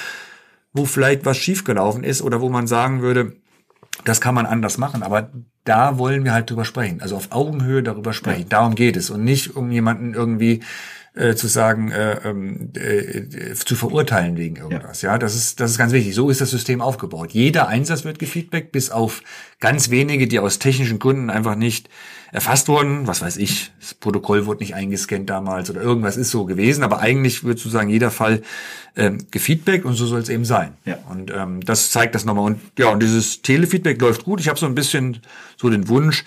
wo 0.72 0.86
vielleicht 0.86 1.26
was 1.26 1.36
schiefgelaufen 1.36 2.03
ist 2.03 2.22
oder 2.22 2.40
wo 2.40 2.48
man 2.48 2.66
sagen 2.66 3.03
würde, 3.03 3.36
das 4.05 4.20
kann 4.20 4.34
man 4.34 4.47
anders 4.47 4.78
machen, 4.78 5.03
aber 5.03 5.30
da 5.64 5.99
wollen 5.99 6.24
wir 6.24 6.32
halt 6.32 6.51
drüber 6.51 6.64
sprechen. 6.64 7.01
Also 7.01 7.16
auf 7.16 7.30
Augenhöhe 7.30 7.82
darüber 7.82 8.12
sprechen. 8.12 8.43
Ja. 8.43 8.49
Darum 8.49 8.74
geht 8.74 8.97
es. 8.97 9.11
Und 9.11 9.22
nicht 9.22 9.55
um 9.55 9.70
jemanden 9.70 10.14
irgendwie 10.14 10.61
äh, 11.14 11.34
zu 11.34 11.47
sagen, 11.47 11.90
äh, 11.90 12.14
ähm, 12.24 12.72
äh, 12.74 13.55
zu 13.55 13.76
verurteilen 13.76 14.36
wegen 14.36 14.57
irgendwas. 14.57 15.03
Ja. 15.03 15.12
ja, 15.12 15.18
das 15.18 15.36
ist 15.36 15.61
das 15.61 15.72
ist 15.72 15.78
ganz 15.78 15.93
wichtig. 15.93 16.14
So 16.14 16.30
ist 16.30 16.40
das 16.40 16.51
System 16.51 16.80
aufgebaut. 16.80 17.32
Jeder 17.32 17.68
Einsatz 17.68 18.05
wird 18.05 18.18
gefeedbackt, 18.18 18.72
bis 18.72 18.90
auf 18.90 19.22
ganz 19.61 19.90
wenige, 19.90 20.26
die 20.26 20.38
aus 20.38 20.59
technischen 20.59 20.99
Gründen 20.99 21.30
einfach 21.30 21.55
nicht 21.55 21.88
erfasst 22.33 22.68
wurden. 22.68 23.07
Was 23.07 23.22
weiß 23.22 23.37
ich, 23.37 23.70
das 23.78 23.95
Protokoll 23.95 24.47
wurde 24.47 24.61
nicht 24.61 24.74
eingescannt 24.74 25.30
damals 25.30 25.70
oder 25.70 25.80
irgendwas 25.80 26.16
ist 26.16 26.30
so 26.30 26.45
gewesen. 26.45 26.83
Aber 26.83 26.99
eigentlich 26.99 27.45
wird 27.45 27.59
sozusagen 27.59 27.91
jeder 27.91 28.11
Fall 28.11 28.43
ähm, 28.97 29.18
gefeedbackt 29.30 29.85
und 29.85 29.95
so 29.95 30.07
soll 30.07 30.20
es 30.20 30.28
eben 30.28 30.45
sein. 30.45 30.72
Ja. 30.85 30.99
Und 31.09 31.30
ähm, 31.30 31.61
das 31.61 31.91
zeigt 31.91 32.14
das 32.14 32.24
nochmal. 32.24 32.47
Und 32.47 32.61
ja, 32.78 32.89
und 32.89 33.03
dieses 33.03 33.43
Telefeedback 33.43 34.01
läuft 34.01 34.24
gut. 34.24 34.41
Ich 34.41 34.49
habe 34.49 34.59
so 34.59 34.66
ein 34.66 34.74
bisschen 34.74 35.20
so 35.57 35.70
den 35.70 35.89
Wunsch 35.89 36.24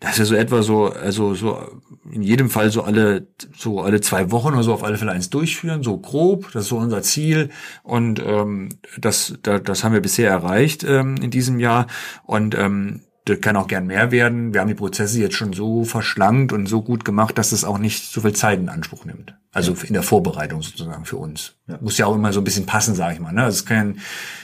dass 0.00 0.18
wir 0.18 0.26
so 0.26 0.34
etwa 0.34 0.62
so, 0.62 0.92
also 0.92 1.34
so 1.34 1.80
in 2.10 2.22
jedem 2.22 2.50
Fall 2.50 2.70
so 2.70 2.82
alle, 2.82 3.26
so 3.56 3.80
alle 3.80 4.02
zwei 4.02 4.30
Wochen 4.30 4.48
oder 4.48 4.62
so 4.62 4.74
auf 4.74 4.84
alle 4.84 4.98
Fälle 4.98 5.12
eins 5.12 5.30
durchführen, 5.30 5.82
so 5.82 5.96
grob, 5.96 6.52
das 6.52 6.64
ist 6.64 6.68
so 6.68 6.76
unser 6.76 7.02
Ziel 7.02 7.48
und 7.82 8.22
ähm, 8.24 8.68
das, 8.98 9.38
da, 9.42 9.58
das 9.58 9.82
haben 9.82 9.94
wir 9.94 10.02
bisher 10.02 10.30
erreicht 10.30 10.84
ähm, 10.84 11.16
in 11.16 11.30
diesem 11.30 11.58
Jahr 11.58 11.86
und 12.24 12.54
ähm, 12.54 13.00
das 13.26 13.40
kann 13.40 13.56
auch 13.56 13.68
gern 13.68 13.86
mehr 13.86 14.10
werden. 14.10 14.52
Wir 14.52 14.60
haben 14.60 14.68
die 14.68 14.74
Prozesse 14.74 15.18
jetzt 15.18 15.34
schon 15.34 15.54
so 15.54 15.84
verschlankt 15.84 16.52
und 16.52 16.66
so 16.66 16.82
gut 16.82 17.06
gemacht, 17.06 17.38
dass 17.38 17.52
es 17.52 17.64
auch 17.64 17.78
nicht 17.78 18.12
so 18.12 18.20
viel 18.20 18.34
Zeit 18.34 18.58
in 18.58 18.68
Anspruch 18.68 19.06
nimmt. 19.06 19.34
Also 19.50 19.72
ja. 19.72 19.84
in 19.84 19.94
der 19.94 20.02
Vorbereitung 20.02 20.60
sozusagen 20.60 21.06
für 21.06 21.16
uns. 21.16 21.54
Ja. 21.66 21.78
Muss 21.80 21.96
ja 21.96 22.04
auch 22.04 22.14
immer 22.14 22.34
so 22.34 22.40
ein 22.42 22.44
bisschen 22.44 22.66
passen, 22.66 22.94
sage 22.94 23.14
ich 23.14 23.20
mal. 23.20 23.32
Ne? 23.32 23.44
Also 23.44 23.56
es 23.56 23.64
kann, 23.64 23.98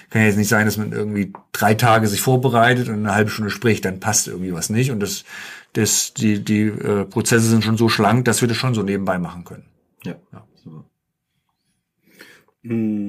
kann 0.08 0.22
ja 0.22 0.28
jetzt 0.28 0.38
nicht 0.38 0.48
sein, 0.48 0.64
dass 0.64 0.78
man 0.78 0.92
irgendwie 0.92 1.30
drei 1.52 1.74
Tage 1.74 2.08
sich 2.08 2.22
vorbereitet 2.22 2.88
und 2.88 2.94
eine 2.94 3.14
halbe 3.14 3.30
Stunde 3.30 3.50
spricht, 3.50 3.84
dann 3.84 4.00
passt 4.00 4.28
irgendwie 4.28 4.54
was 4.54 4.70
nicht. 4.70 4.90
Und 4.90 5.00
das, 5.00 5.24
das, 5.74 6.14
die, 6.14 6.42
die 6.42 6.62
äh, 6.62 7.04
Prozesse 7.04 7.48
sind 7.48 7.62
schon 7.62 7.76
so 7.76 7.90
schlank, 7.90 8.24
dass 8.24 8.40
wir 8.40 8.48
das 8.48 8.56
schon 8.56 8.72
so 8.72 8.82
nebenbei 8.82 9.18
machen 9.18 9.44
können. 9.44 9.66
Ja. 10.04 10.14
ja. 10.32 10.46
Super. 10.64 10.84
Mmh. 12.62 13.00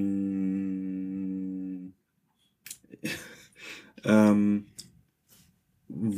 ähm 4.03 4.65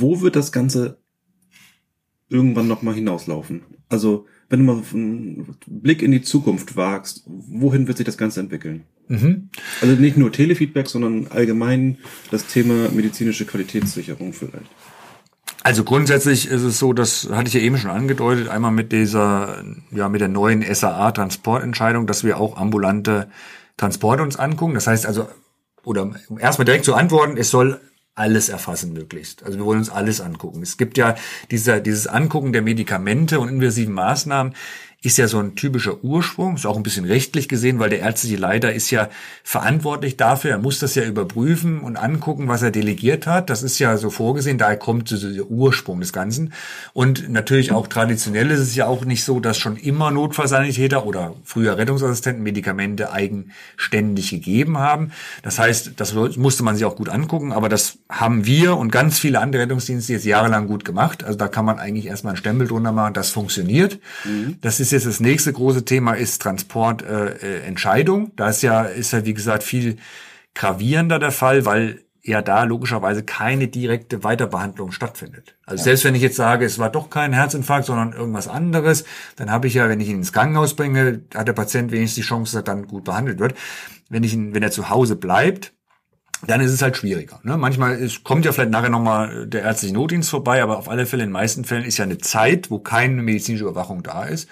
wo 0.03 0.21
wird 0.21 0.35
das 0.35 0.51
Ganze 0.51 0.97
irgendwann 2.29 2.67
nochmal 2.67 2.93
hinauslaufen? 2.93 3.61
Also, 3.87 4.25
wenn 4.49 4.59
du 4.59 4.65
mal 4.65 4.83
einen 4.93 5.55
Blick 5.65 6.01
in 6.01 6.11
die 6.11 6.21
Zukunft 6.21 6.75
wagst, 6.75 7.23
wohin 7.25 7.87
wird 7.87 7.97
sich 7.97 8.05
das 8.05 8.17
Ganze 8.17 8.41
entwickeln? 8.41 8.83
Mhm. 9.07 9.49
Also 9.81 9.95
nicht 9.95 10.17
nur 10.17 10.31
Telefeedback, 10.31 10.87
sondern 10.87 11.27
allgemein 11.27 11.97
das 12.31 12.47
Thema 12.47 12.89
medizinische 12.89 13.45
Qualitätssicherung 13.45 14.33
vielleicht. 14.33 14.69
Also 15.63 15.85
grundsätzlich 15.85 16.47
ist 16.47 16.63
es 16.63 16.79
so, 16.79 16.91
das 16.91 17.29
hatte 17.31 17.47
ich 17.47 17.53
ja 17.53 17.61
eben 17.61 17.77
schon 17.77 17.91
angedeutet, 17.91 18.49
einmal 18.49 18.71
mit 18.71 18.91
dieser, 18.91 19.63
ja, 19.91 20.09
mit 20.09 20.19
der 20.19 20.27
neuen 20.27 20.61
SAA-Transportentscheidung, 20.61 22.07
dass 22.07 22.25
wir 22.25 22.37
auch 22.37 22.57
ambulante 22.57 23.29
Transporte 23.77 24.23
uns 24.23 24.35
angucken. 24.35 24.73
Das 24.73 24.87
heißt 24.87 25.05
also, 25.05 25.27
oder 25.85 26.11
um 26.27 26.37
erstmal 26.37 26.65
direkt 26.65 26.83
zu 26.83 26.93
antworten, 26.93 27.37
es 27.37 27.49
soll 27.49 27.79
alles 28.15 28.49
erfassen 28.49 28.93
möglichst. 28.93 29.43
Also 29.43 29.57
wir 29.57 29.65
wollen 29.65 29.79
uns 29.79 29.89
alles 29.89 30.21
angucken. 30.21 30.61
Es 30.61 30.77
gibt 30.77 30.97
ja 30.97 31.15
dieser, 31.49 31.79
dieses 31.79 32.05
Angucken 32.05 32.53
der 32.53 32.61
Medikamente 32.61 33.39
und 33.39 33.49
invasiven 33.49 33.93
Maßnahmen 33.93 34.53
ist 35.03 35.17
ja 35.17 35.27
so 35.27 35.37
ein 35.37 35.55
typischer 35.55 36.01
Ursprung, 36.01 36.55
ist 36.55 36.65
auch 36.65 36.77
ein 36.77 36.83
bisschen 36.83 37.03
rechtlich 37.03 37.49
gesehen, 37.49 37.77
weil 37.77 37.89
der 37.89 37.99
ärztliche 37.99 38.37
Leiter 38.37 38.73
ist 38.73 38.89
ja 38.89 39.09
verantwortlich 39.43 40.15
dafür, 40.15 40.51
er 40.51 40.57
muss 40.59 40.79
das 40.79 40.95
ja 40.95 41.03
überprüfen 41.03 41.81
und 41.81 41.97
angucken, 41.97 42.47
was 42.47 42.61
er 42.61 42.71
delegiert 42.71 43.27
hat. 43.27 43.49
Das 43.49 43.63
ist 43.63 43.79
ja 43.79 43.97
so 43.97 44.09
vorgesehen, 44.09 44.57
daher 44.57 44.77
kommt 44.77 45.09
so 45.09 45.31
der 45.31 45.45
Ursprung 45.45 45.99
des 45.99 46.13
Ganzen. 46.13 46.53
Und 46.93 47.29
natürlich 47.29 47.73
auch 47.73 47.87
traditionell 47.87 48.49
ist 48.49 48.61
es 48.61 48.75
ja 48.75 48.87
auch 48.87 49.03
nicht 49.03 49.25
so, 49.25 49.41
dass 49.41 49.57
schon 49.57 49.75
immer 49.75 50.09
Notfallsanitäter 50.09 51.05
oder 51.05 51.35
früher 51.43 51.77
Rettungsassistenten 51.77 52.41
Medikamente 52.41 53.11
eigenständig 53.11 54.29
gegeben 54.29 54.77
haben. 54.77 55.11
Das 55.41 55.59
heißt, 55.59 55.93
das 55.97 56.13
musste 56.13 56.63
man 56.63 56.77
sich 56.77 56.85
auch 56.85 56.95
gut 56.95 57.09
angucken, 57.09 57.51
aber 57.51 57.67
das 57.67 57.97
haben 58.07 58.45
wir 58.45 58.77
und 58.77 58.89
ganz 58.89 59.19
viele 59.19 59.41
andere 59.41 59.63
Rettungsdienste 59.63 60.13
jetzt 60.13 60.25
jahrelang 60.25 60.67
gut 60.67 60.85
gemacht. 60.85 61.25
Also 61.25 61.37
da 61.37 61.49
kann 61.49 61.65
man 61.65 61.77
eigentlich 61.77 62.05
erstmal 62.05 62.31
einen 62.31 62.37
Stempel 62.37 62.69
drunter 62.69 62.93
machen, 62.93 63.13
das 63.13 63.31
funktioniert. 63.31 63.99
Mhm. 64.23 64.55
Das 64.61 64.79
ist 64.79 64.92
jetzt 64.93 65.05
das 65.05 65.19
nächste 65.19 65.51
große 65.51 65.85
Thema 65.85 66.13
ist 66.13 66.41
Transportentscheidung. 66.41 68.27
Äh, 68.27 68.31
da 68.35 68.49
ist 68.49 68.61
ja, 68.61 68.83
ist 68.83 69.11
ja 69.11 69.25
wie 69.25 69.33
gesagt 69.33 69.63
viel 69.63 69.97
gravierender 70.55 71.19
der 71.19 71.31
Fall, 71.31 71.65
weil 71.65 71.99
ja 72.23 72.41
da 72.41 72.63
logischerweise 72.63 73.23
keine 73.23 73.67
direkte 73.67 74.23
Weiterbehandlung 74.23 74.91
stattfindet. 74.91 75.55
Also 75.65 75.81
ja. 75.81 75.83
selbst 75.83 76.05
wenn 76.05 76.15
ich 76.15 76.21
jetzt 76.21 76.37
sage, 76.37 76.65
es 76.65 76.79
war 76.79 76.89
doch 76.89 77.09
kein 77.09 77.33
Herzinfarkt, 77.33 77.85
sondern 77.85 78.13
irgendwas 78.13 78.47
anderes, 78.47 79.03
dann 79.35 79.51
habe 79.51 79.67
ich 79.67 79.73
ja, 79.73 79.89
wenn 79.89 79.99
ich 79.99 80.07
ihn 80.07 80.17
ins 80.17 80.31
Krankenhaus 80.31 80.75
bringe, 80.75 81.23
hat 81.35 81.47
der 81.47 81.53
Patient 81.53 81.91
wenigstens 81.91 82.15
die 82.15 82.27
Chance, 82.27 82.53
dass 82.53 82.61
er 82.61 82.63
dann 82.63 82.87
gut 82.87 83.03
behandelt 83.03 83.39
wird. 83.39 83.55
Wenn 84.09 84.23
ich 84.23 84.33
ihn, 84.33 84.53
wenn 84.53 84.63
er 84.63 84.71
zu 84.71 84.89
Hause 84.89 85.17
bleibt, 85.17 85.73
dann 86.47 86.61
ist 86.61 86.71
es 86.71 86.81
halt 86.81 86.97
schwieriger. 86.97 87.39
Ne? 87.43 87.57
Manchmal 87.57 87.95
ist, 87.95 88.23
kommt 88.23 88.45
ja 88.45 88.51
vielleicht 88.51 88.71
nachher 88.71 88.89
nochmal 88.89 89.47
der 89.47 89.63
ärztliche 89.63 89.93
Notdienst 89.93 90.29
vorbei, 90.29 90.61
aber 90.61 90.77
auf 90.77 90.89
alle 90.89 91.05
Fälle 91.05 91.23
in 91.23 91.29
den 91.29 91.33
meisten 91.33 91.63
Fällen 91.63 91.85
ist 91.85 91.97
ja 91.97 92.03
eine 92.03 92.17
Zeit, 92.17 92.69
wo 92.69 92.79
keine 92.79 93.21
medizinische 93.21 93.63
Überwachung 93.63 94.03
da 94.03 94.23
ist. 94.25 94.49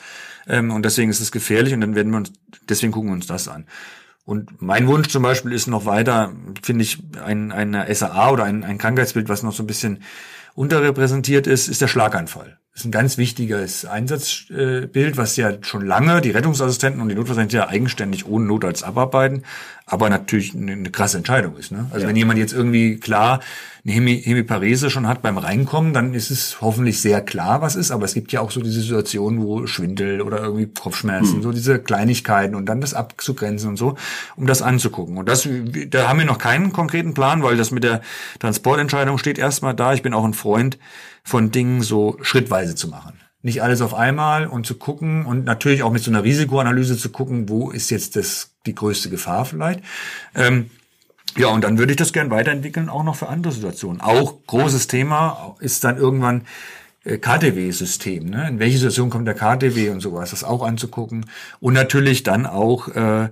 Ähm, 0.48 0.72
und 0.72 0.86
deswegen 0.86 1.12
ist 1.12 1.20
es 1.20 1.32
gefährlich 1.32 1.74
und 1.74 1.82
dann 1.82 1.96
werden 1.96 2.12
wir 2.12 2.18
uns, 2.18 2.32
deswegen 2.70 2.92
gucken 2.92 3.10
wir 3.10 3.16
uns 3.16 3.28
das 3.28 3.48
an. 3.48 3.66
Und 4.24 4.62
mein 4.62 4.88
Wunsch 4.88 5.10
zum 5.10 5.24
Beispiel 5.24 5.52
ist 5.52 5.68
noch 5.68 5.86
weiter, 5.86 6.34
finde 6.62 6.84
ich, 6.84 7.00
ein, 7.24 7.52
eine 7.52 7.94
SAA 7.94 8.32
oder 8.32 8.44
ein, 8.46 8.64
ein 8.64 8.78
Krankheitsbild, 8.78 9.30
was 9.30 9.44
noch 9.44 9.54
so 9.54 9.64
ein 9.64 9.68
bisschen 9.68 10.04
unterrepräsentiert 10.54 11.48
ist, 11.48 11.68
ist 11.68 11.82
der 11.82 11.88
Schlaganfall. 11.88 12.61
Das 12.74 12.84
ist 12.84 12.86
ein 12.86 12.92
ganz 12.92 13.18
wichtiges 13.18 13.84
Einsatzbild, 13.84 15.18
was 15.18 15.36
ja 15.36 15.52
schon 15.62 15.86
lange 15.86 16.22
die 16.22 16.32
Rettungsassistenten 16.32 17.02
und 17.02 17.10
die 17.10 17.16
Notfallsanitäter 17.16 17.66
ja 17.66 17.70
eigenständig 17.70 18.26
ohne 18.26 18.46
Notarzt 18.46 18.86
abarbeiten, 18.86 19.44
aber 19.86 20.10
natürlich 20.10 20.56
eine, 20.56 20.72
eine 20.72 20.90
krasse 20.90 21.18
Entscheidung 21.18 21.58
ist. 21.58 21.74
Ne? 21.74 21.88
Also 21.90 22.04
ja. 22.04 22.08
wenn 22.08 22.16
jemand 22.16 22.40
jetzt 22.40 22.54
irgendwie 22.54 22.96
klar 22.96 23.42
eine 23.84 23.94
Hemiparese 23.94 24.90
schon 24.90 25.06
hat 25.06 25.22
beim 25.22 25.38
Reinkommen, 25.38 25.94
dann 25.94 26.14
ist 26.14 26.32
es 26.32 26.62
hoffentlich 26.62 27.02
sehr 27.02 27.20
klar, 27.20 27.62
was 27.62 27.76
ist. 27.76 27.92
Aber 27.92 28.06
es 28.06 28.14
gibt 28.14 28.32
ja 28.32 28.40
auch 28.40 28.52
so 28.52 28.62
diese 28.62 28.80
Situationen, 28.80 29.42
wo 29.42 29.68
Schwindel 29.68 30.22
oder 30.22 30.40
irgendwie 30.40 30.68
Kopfschmerzen, 30.68 31.36
hm. 31.36 31.44
so 31.44 31.52
diese 31.52 31.78
Kleinigkeiten 31.80 32.56
und 32.56 32.68
dann 32.68 32.80
das 32.80 32.94
abzugrenzen 32.94 33.70
und 33.70 33.78
so, 33.78 33.98
um 34.38 34.48
das 34.48 34.62
anzugucken. 34.62 35.18
Und 35.18 35.28
das, 35.28 35.50
da 35.90 36.08
haben 36.08 36.20
wir 36.20 36.26
noch 36.26 36.38
keinen 36.38 36.72
konkreten 36.72 37.14
Plan, 37.14 37.44
weil 37.44 37.58
das 37.58 37.72
mit 37.72 37.84
der 37.84 38.02
Transportentscheidung 38.40 39.18
steht 39.18 39.40
erstmal 39.40 39.74
da. 39.74 39.94
Ich 39.94 40.04
bin 40.04 40.14
auch 40.14 40.24
ein 40.24 40.36
Freund 40.36 40.78
von 41.24 41.52
Dingen 41.52 41.82
so 41.82 42.18
schrittweise 42.22 42.76
zu 42.76 42.88
machen. 42.88 43.20
Nicht 43.44 43.64
alles 43.64 43.82
auf 43.82 43.94
einmal 43.94 44.48
und 44.48 44.68
zu 44.68 44.76
gucken 44.76 45.26
und 45.26 45.46
natürlich 45.46 45.82
auch 45.82 45.92
mit 45.92 46.04
so 46.04 46.12
einer 46.12 46.24
Risikoanalyse 46.24 46.98
zu 46.98 47.10
gucken, 47.10 47.50
wo 47.50 47.72
ist 47.72 47.90
jetzt 47.90 48.16
das, 48.16 48.52
die 48.66 48.76
größte 48.76 49.10
Gefahr 49.10 49.46
vielleicht. 49.46 49.82
Ähm, 50.36 50.70
ja, 51.38 51.48
und 51.48 51.64
dann 51.64 51.78
würde 51.78 51.94
ich 51.94 51.98
das 51.98 52.14
gern 52.14 52.30
weiterentwickeln, 52.30 52.90
auch 52.90 53.04
noch 53.04 53.16
für 53.16 53.30
andere 53.30 53.54
Situationen. 53.54 54.02
Auch 54.02 54.46
großes 54.46 54.88
Thema 54.88 55.56
ist 55.60 55.84
dann 55.84 55.98
irgendwann 55.98 56.44
äh, 57.04 57.18
KTW-System. 57.18 58.30
Ne? 58.30 58.48
In 58.48 58.60
welche 58.60 58.78
Situation 58.78 59.10
kommt 59.10 59.28
der 59.28 59.36
KTW 59.36 59.90
und 59.90 60.02
sowas, 60.02 60.32
das 60.32 60.44
auch 60.44 60.62
anzugucken. 60.62 61.26
Und 61.60 61.74
natürlich 61.74 62.24
dann 62.24 62.46
auch 62.46 62.90
äh, 62.90 63.30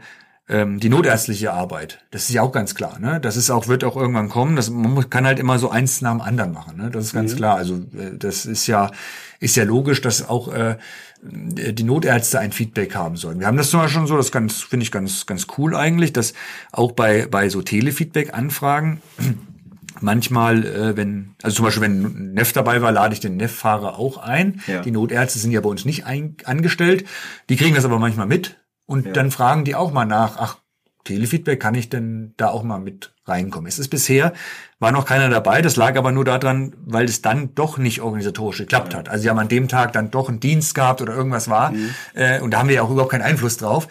ähm, 0.50 0.80
die 0.80 0.89
notärztliche 0.89 1.54
Arbeit. 1.54 2.00
Das 2.10 2.24
ist 2.24 2.34
ja 2.34 2.41
auch 2.41 2.52
ganz 2.52 2.74
klar. 2.74 2.97
Ne? 3.00 3.20
Das 3.22 3.38
ist 3.38 3.52
auch 3.52 3.68
wird 3.68 3.84
auch 3.84 3.95
irgendwann 3.95 4.30
kommen. 4.30 4.56
Das, 4.56 4.72
man 4.72 5.10
kann 5.10 5.26
halt 5.26 5.39
immer 5.39 5.60
so 5.60 5.70
eins 5.70 6.02
nach 6.02 6.12
dem 6.12 6.22
anderen 6.22 6.52
machen. 6.52 6.78
Ne? 6.78 6.89
Das 6.89 7.06
ist 7.06 7.14
ganz 7.14 7.34
mhm. 7.34 7.38
klar. 7.38 7.56
Also 7.56 7.76
äh, 7.76 8.18
das 8.18 8.47
ist 8.47 8.66
ja 8.66 8.91
ist 9.39 9.56
ja 9.56 9.64
logisch, 9.64 10.02
dass 10.02 10.28
auch 10.28 10.52
äh, 10.52 10.78
die 11.22 11.84
Notärzte 11.84 12.39
ein 12.39 12.52
Feedback 12.52 12.95
haben 12.95 13.16
sollen. 13.16 13.39
Wir 13.39 13.47
haben 13.47 13.58
das 13.58 13.70
zum 13.70 13.80
Beispiel 13.80 14.00
schon 14.00 14.08
so, 14.08 14.18
das 14.18 14.32
ganz 14.32 14.62
finde 14.62 14.84
ich 14.84 14.91
ganz 14.91 15.28
ganz 15.28 15.45
cool 15.58 15.76
eigentlich, 15.76 16.14
dass 16.14 16.34
auch 16.72 16.93
bei 16.93 17.28
bei 17.28 17.50
so 17.50 17.62
Telefeedback-Anfragen 17.62 19.02
manchmal, 20.02 20.66
äh, 20.66 20.97
wenn, 20.97 21.36
also 21.43 21.58
zum 21.58 21.66
Beispiel, 21.66 21.84
wenn 21.84 22.04
ein 22.04 22.34
Neff 22.34 22.54
dabei 22.54 22.82
war, 22.82 22.91
lade 22.91 23.14
ich 23.14 23.20
den 23.20 23.38
Neff-Fahrer 23.38 24.00
auch 24.00 24.18
ein. 24.18 24.62
Ja. 24.66 24.82
Die 24.82 24.91
Notärzte 24.91 25.38
sind 25.38 25.52
ja 25.52 25.62
bei 25.62 25.70
uns 25.70 25.86
nicht 25.86 26.06
ein, 26.06 26.36
angestellt. 26.45 27.06
Die 27.50 27.56
kriegen 27.56 27.76
das 27.76 27.86
aber 27.86 28.00
manchmal 28.00 28.26
mit 28.26 28.56
und 28.90 29.06
ja. 29.06 29.12
dann 29.14 29.30
fragen 29.30 29.66
die 29.66 29.76
auch 29.76 29.92
mal 29.92 30.06
nach, 30.06 30.38
ach, 30.38 30.58
Telefeedback, 31.04 31.60
kann 31.60 31.76
ich 31.76 31.90
denn 31.90 32.34
da 32.38 32.50
auch 32.50 32.64
mal 32.64 32.80
mit 32.80 33.14
reinkommen? 33.26 33.68
Es 33.68 33.78
ist 33.78 33.90
bisher, 33.90 34.34
war 34.80 34.92
noch 34.92 35.06
keiner 35.06 35.30
dabei, 35.30 35.62
das 35.62 35.76
lag 35.76 35.96
aber 35.96 36.12
nur 36.12 36.26
daran, 36.26 36.74
weil 36.86 37.06
es 37.06 37.22
dann 37.22 37.54
doch 37.54 37.78
nicht 37.78 38.02
organisatorisch 38.02 38.58
geklappt 38.58 38.94
ja. 38.94 39.00
hat. 39.00 39.10
Also 39.10 39.22
sie 39.22 39.30
haben 39.30 39.38
an 39.38 39.48
dem 39.48 39.68
Tag 39.68 39.94
dann 39.94 40.10
doch 40.10 40.28
einen 40.28 40.40
Dienst 40.40 40.74
gehabt 40.74 41.02
oder 41.02 41.14
irgendwas 41.14 41.50
war 41.50 41.72
mhm. 41.72 41.92
äh, 42.16 42.42
und 42.42 42.52
da 42.52 42.60
haben 42.60 42.68
wir 42.68 42.76
ja 42.76 42.82
auch 42.82 42.90
überhaupt 42.90 43.12
keinen 43.12 43.22
Einfluss 43.22 43.58
drauf. 43.58 43.88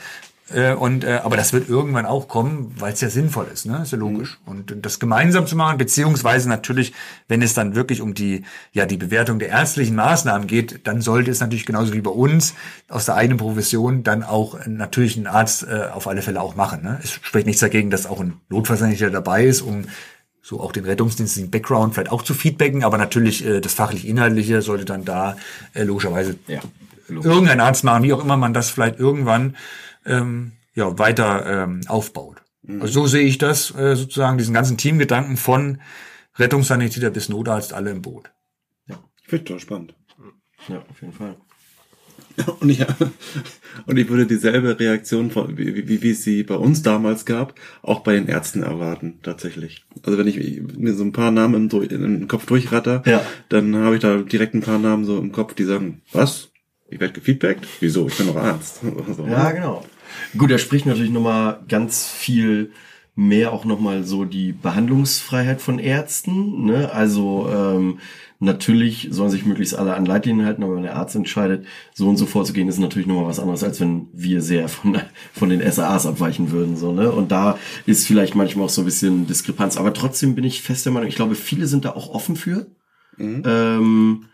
Äh, 0.53 0.75
und, 0.75 1.05
äh, 1.05 1.21
aber 1.23 1.37
das 1.37 1.53
wird 1.53 1.69
irgendwann 1.69 2.07
auch 2.07 2.27
kommen, 2.27 2.75
weil 2.79 2.93
es 2.93 3.01
ja 3.01 3.11
sinnvoll 3.11 3.47
ist, 3.53 3.67
ne? 3.67 3.81
Ist 3.83 3.93
ja 3.93 3.99
logisch. 3.99 4.39
Mhm. 4.45 4.51
Und, 4.51 4.73
und 4.73 4.87
das 4.87 4.99
gemeinsam 4.99 5.47
zu 5.47 5.57
machen, 5.57 5.77
beziehungsweise 5.77 6.49
natürlich, 6.49 6.95
wenn 7.29 7.43
es 7.43 7.55
dann 7.55 7.75
wirklich 7.75 8.01
um 8.01 8.15
die, 8.15 8.45
ja, 8.73 8.87
die 8.87 8.97
Bewertung 8.97 9.39
der 9.39 9.49
ärztlichen 9.49 9.95
Maßnahmen 9.97 10.47
geht, 10.47 10.87
dann 10.87 11.03
sollte 11.03 11.31
es 11.31 11.41
natürlich 11.41 11.67
genauso 11.67 11.93
wie 11.93 12.01
bei 12.01 12.11
uns 12.11 12.55
aus 12.89 13.05
der 13.05 13.17
eigenen 13.17 13.39
Profession 13.39 14.03
dann 14.03 14.23
auch 14.23 14.59
natürlich 14.67 15.17
ein 15.17 15.27
Arzt 15.27 15.67
äh, 15.69 15.89
auf 15.93 16.07
alle 16.07 16.23
Fälle 16.23 16.41
auch 16.41 16.57
machen. 16.57 16.83
Ne? 16.83 16.99
Es 17.03 17.11
spricht 17.11 17.47
nichts 17.47 17.61
dagegen, 17.61 17.91
dass 17.91 18.07
auch 18.07 18.21
ein 18.21 18.41
Notfallsanitäter 18.49 19.11
dabei 19.11 19.45
ist, 19.45 19.61
um 19.61 19.85
so 20.41 20.61
auch 20.61 20.73
den 20.73 20.87
rettungsdienstlichen 20.87 21.51
Background 21.51 21.93
vielleicht 21.93 22.11
auch 22.11 22.23
zu 22.23 22.33
feedbacken, 22.33 22.83
aber 22.83 22.97
natürlich 22.97 23.45
äh, 23.45 23.61
das 23.61 23.75
fachlich-inhaltliche 23.75 24.63
sollte 24.63 24.87
dann 24.87 25.05
da 25.05 25.37
äh, 25.75 25.83
logischerweise 25.83 26.37
ja, 26.47 26.61
logisch. 27.09 27.31
irgendein 27.31 27.61
Arzt 27.61 27.85
machen, 27.85 28.03
wie 28.03 28.15
auch 28.15 28.25
immer 28.25 28.39
man 28.39 28.55
das 28.55 28.71
vielleicht 28.71 28.99
irgendwann 28.99 29.57
ähm, 30.09 30.53
ja, 30.75 30.99
weiter 30.99 31.65
ähm, 31.65 31.81
aufbaut. 31.89 32.43
Mhm. 32.63 32.83
Also 32.83 33.03
so 33.03 33.07
sehe 33.07 33.25
ich 33.25 33.39
das 33.39 33.75
äh, 33.75 33.97
sozusagen, 33.97 34.39
diesen 34.39 34.55
ganzen 34.55 34.77
Teamgedanken 34.77 35.37
von 35.37 35.81
Rettungssanitäter 36.37 37.11
bis 37.11 37.29
Notarzt 37.29 37.73
alle 37.73 37.91
im 37.91 38.03
Boot. 38.03 38.31
Ja, 38.87 38.99
ich 39.23 39.29
finde 39.29 39.55
das 39.55 39.63
spannend. 39.63 39.95
Ja, 40.69 40.85
auf 40.89 41.01
jeden 41.01 41.13
Fall. 41.13 41.37
Und 42.61 42.69
ich, 42.71 42.85
und 43.87 43.97
ich 43.97 44.09
würde 44.09 44.27
dieselbe 44.27 44.79
Reaktion, 44.79 45.31
von, 45.31 45.59
wie, 45.59 45.89
wie, 45.89 46.03
wie 46.03 46.11
es 46.11 46.23
sie 46.23 46.45
bei 46.45 46.55
uns 46.55 46.83
damals 46.83 47.25
gab, 47.25 47.55
auch 47.83 48.01
bei 48.01 48.15
den 48.15 48.29
Ärzten 48.29 48.63
erwarten, 48.63 49.19
tatsächlich. 49.25 49.85
Also 50.05 50.19
wenn 50.19 50.29
ich 50.29 50.39
mir 50.61 50.95
so 50.95 51.03
ein 51.03 51.11
paar 51.11 51.33
Namen 51.33 51.69
im, 51.69 51.83
im 51.91 52.29
Kopf 52.29 52.47
durchratter, 52.47 53.03
ja. 53.07 53.25
dann 53.49 53.75
habe 53.77 53.97
ich 53.97 54.03
da 54.03 54.19
direkt 54.19 54.55
ein 54.55 54.61
paar 54.61 54.79
Namen 54.79 55.05
so 55.05 55.19
im 55.19 55.33
Kopf, 55.33 55.55
die 55.55 55.65
sagen, 55.65 56.03
was? 56.13 56.51
Ich 56.89 57.01
werde 57.01 57.15
gefeedbackt? 57.15 57.67
Wieso? 57.81 58.07
Ich 58.07 58.17
bin 58.17 58.29
doch 58.29 58.37
Arzt. 58.37 58.81
So, 59.17 59.27
ja, 59.27 59.51
genau. 59.51 59.85
Gut, 60.37 60.51
er 60.51 60.59
spricht 60.59 60.87
natürlich 60.87 61.11
nochmal 61.11 61.61
ganz 61.69 62.07
viel 62.07 62.71
mehr 63.19 63.53
auch 63.53 63.65
nochmal 63.65 64.05
so 64.05 64.25
die 64.25 64.53
Behandlungsfreiheit 64.53 65.61
von 65.61 65.81
Ärzten. 65.81 66.67
Ne? 66.67 66.93
Also 66.93 67.49
ähm, 67.53 67.99
natürlich 68.39 69.09
sollen 69.11 69.31
sich 69.31 69.45
möglichst 69.45 69.75
alle 69.75 69.95
an 69.95 70.07
Leitlinien 70.07 70.47
halten, 70.47 70.63
aber 70.63 70.77
wenn 70.77 70.85
der 70.85 70.95
Arzt 70.95 71.17
entscheidet, 71.17 71.67
so 71.93 72.09
und 72.09 72.17
so 72.17 72.27
vorzugehen, 72.27 72.69
ist 72.69 72.79
natürlich 72.79 73.09
nochmal 73.09 73.27
was 73.27 73.41
anderes, 73.41 73.65
als 73.65 73.81
wenn 73.81 74.07
wir 74.13 74.41
sehr 74.41 74.69
von, 74.69 75.01
von 75.33 75.49
den 75.49 75.69
SAAs 75.69 76.07
abweichen 76.07 76.53
würden. 76.53 76.77
So, 76.77 76.93
ne? 76.93 77.11
Und 77.11 77.33
da 77.33 77.59
ist 77.87 78.07
vielleicht 78.07 78.37
manchmal 78.37 78.67
auch 78.67 78.71
so 78.71 78.83
ein 78.83 78.85
bisschen 78.85 79.27
Diskrepanz. 79.27 79.77
Aber 79.77 79.93
trotzdem 79.93 80.37
bin 80.37 80.45
ich 80.45 80.63
fest 80.63 80.85
der 80.87 80.93
Meinung, 80.93 81.09
ich 81.09 81.17
glaube, 81.17 81.35
viele 81.35 81.67
sind 81.67 81.85
da 81.85 81.91
auch 81.91 82.15
offen 82.15 82.37
für. 82.37 82.67
Mhm. 83.17 83.43
Ähm, 83.45 84.25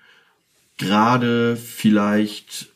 Gerade 0.77 1.57
vielleicht 1.57 2.74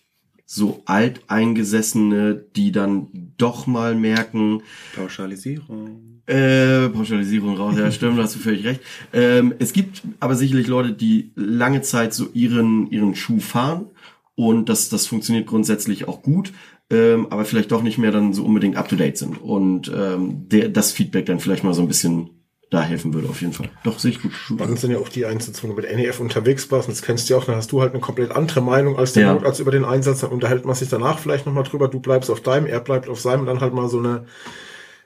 so 0.51 0.83
alteingesessene, 0.87 2.43
die 2.57 2.73
dann 2.73 3.09
doch 3.37 3.67
mal 3.67 3.95
merken. 3.95 4.63
Pauschalisierung. 4.97 6.23
Äh, 6.25 6.89
Pauschalisierung 6.89 7.59
raus, 7.59 7.75
ja 7.77 7.93
stimmt, 7.93 8.19
hast 8.19 8.35
du 8.35 8.39
völlig 8.39 8.65
recht. 8.65 8.81
Ähm, 9.13 9.53
es 9.59 9.75
gibt 9.75 10.03
aber 10.21 10.37
sicherlich 10.37 10.67
Leute, 10.67 10.95
die 10.95 11.33
lange 11.35 11.83
Zeit 11.83 12.15
so 12.15 12.29
ihren, 12.33 12.91
ihren 12.91 13.15
Schuh 13.15 13.41
fahren 13.41 13.89
und 14.37 14.71
das, 14.71 14.89
das 14.89 15.07
funktioniert 15.07 15.47
grundsätzlich 15.47 16.09
auch 16.09 16.23
gut, 16.23 16.55
ähm, 16.89 17.27
aber 17.29 17.45
vielleicht 17.45 17.71
doch 17.71 17.83
nicht 17.83 17.99
mehr 17.99 18.11
dann 18.11 18.33
so 18.33 18.43
unbedingt 18.43 18.77
up 18.77 18.89
to 18.89 18.97
date 18.97 19.19
sind 19.19 19.39
und 19.43 19.93
ähm, 19.95 20.49
der, 20.49 20.71
das 20.71 20.93
Feedback 20.93 21.27
dann 21.27 21.41
vielleicht 21.41 21.63
mal 21.63 21.75
so 21.75 21.83
ein 21.83 21.89
bisschen 21.89 22.31
da 22.71 22.83
helfen 22.83 23.15
würde 23.15 23.29
auf 23.29 23.41
jeden 23.41 23.55
Fall. 23.55 23.71
Doch, 23.83 23.99
sehe 23.99 24.11
ich 24.11 24.21
gut. 24.21 24.33
Spannend 24.33 24.79
sind 24.79 24.91
ja 24.91 24.99
auch 24.99 25.09
die 25.09 25.25
Einsätze, 25.25 25.63
wo 25.63 25.69
du 25.69 25.75
mit 25.75 25.91
NEF 25.91 26.21
unterwegs 26.21 26.71
warst. 26.71 26.89
Und 26.89 26.97
das 26.97 27.03
kennst 27.03 27.29
du 27.29 27.35
ja 27.35 27.41
auch, 27.41 27.45
dann 27.45 27.57
hast 27.57 27.73
du 27.73 27.81
halt 27.81 27.93
eine 27.93 28.01
komplett 28.01 28.31
andere 28.31 28.61
Meinung 28.61 28.99
als 28.99 29.15
der 29.15 29.23
ja. 29.23 29.33
Notarzt 29.33 29.61
über 29.61 29.71
den 29.71 29.87
Einsatz. 29.87 30.21
Dann 30.21 30.31
unterhält 30.31 30.67
man 30.67 30.75
sich 30.75 30.91
danach 30.91 31.19
vielleicht 31.19 31.47
nochmal 31.47 31.65
drüber. 31.65 31.89
Du 31.89 31.99
bleibst 31.99 32.31
auf 32.31 32.43
deinem, 32.43 32.67
er 32.67 32.81
bleibt 32.81 33.09
auf 33.09 33.21
seinem. 33.21 33.41
Und 33.41 33.47
dann 33.47 33.61
halt 33.61 33.73
mal 33.73 33.89
so 33.89 33.99
eine 33.99 34.27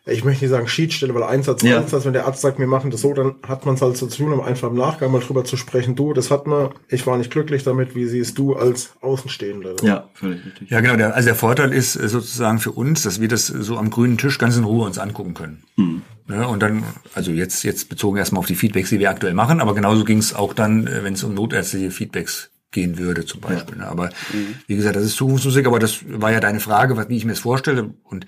ich 0.04 0.24
möchte 0.24 0.44
nicht 0.44 0.50
sagen 0.50 0.66
Schiedsstelle, 0.66 1.14
weil 1.14 1.22
Einsatz 1.22 1.62
ja. 1.62 1.78
Einsatz, 1.78 2.04
wenn 2.04 2.12
der 2.12 2.26
Arzt 2.26 2.40
sagt, 2.40 2.58
wir 2.58 2.66
machen 2.66 2.90
das 2.90 3.02
so, 3.02 3.14
dann 3.14 3.36
hat 3.46 3.64
man 3.66 3.76
es 3.76 3.82
halt 3.82 3.96
so 3.96 4.08
zu 4.08 4.24
tun, 4.24 4.32
um 4.32 4.40
einfach 4.40 4.68
im 4.68 4.76
Nachgang 4.76 5.12
mal 5.12 5.20
drüber 5.20 5.44
zu 5.44 5.56
sprechen. 5.56 5.94
Du, 5.94 6.12
das 6.12 6.30
hat 6.32 6.46
man, 6.48 6.70
ich 6.88 7.06
war 7.06 7.16
nicht 7.16 7.30
glücklich 7.30 7.62
damit, 7.62 7.94
wie 7.94 8.06
siehst 8.06 8.36
du 8.36 8.54
als 8.54 8.94
Außenstehender? 9.00 9.76
Ja, 9.82 10.08
völlig 10.14 10.44
richtig. 10.44 10.70
Ja, 10.70 10.80
genau. 10.80 10.96
Der, 10.96 11.14
also 11.14 11.26
der 11.26 11.36
Vorteil 11.36 11.72
ist 11.72 11.94
äh, 11.94 12.08
sozusagen 12.08 12.58
für 12.58 12.72
uns, 12.72 13.02
dass 13.02 13.20
wir 13.20 13.28
das 13.28 13.46
so 13.46 13.76
am 13.76 13.90
grünen 13.90 14.18
Tisch 14.18 14.38
ganz 14.38 14.56
in 14.56 14.64
Ruhe 14.64 14.86
uns 14.86 14.98
angucken 14.98 15.34
können. 15.34 15.62
Mhm. 15.76 16.02
Ja, 16.28 16.46
und 16.46 16.62
dann, 16.62 16.82
also 17.14 17.30
jetzt, 17.30 17.62
jetzt 17.62 17.88
bezogen 17.88 18.16
erstmal 18.16 18.40
auf 18.40 18.46
die 18.46 18.54
Feedbacks, 18.56 18.88
die 18.88 18.98
wir 18.98 19.10
aktuell 19.10 19.34
machen, 19.34 19.60
aber 19.60 19.74
genauso 19.74 20.04
ging 20.04 20.18
es 20.18 20.34
auch 20.34 20.52
dann, 20.52 20.88
äh, 20.88 21.04
wenn 21.04 21.14
es 21.14 21.22
um 21.22 21.34
notärztliche 21.34 21.92
Feedbacks 21.92 22.50
gehen 22.72 22.98
würde 22.98 23.24
zum 23.24 23.40
Beispiel. 23.40 23.76
Ja. 23.78 23.84
Ne? 23.84 23.90
Aber 23.90 24.06
mhm. 24.32 24.56
wie 24.66 24.74
gesagt, 24.74 24.96
das 24.96 25.04
ist 25.04 25.16
Zukunftsmusik, 25.16 25.66
aber 25.66 25.78
das 25.78 26.00
war 26.08 26.32
ja 26.32 26.40
deine 26.40 26.58
Frage, 26.58 27.08
wie 27.08 27.16
ich 27.16 27.24
mir 27.24 27.32
das 27.32 27.40
vorstelle. 27.40 27.94
Und 28.02 28.26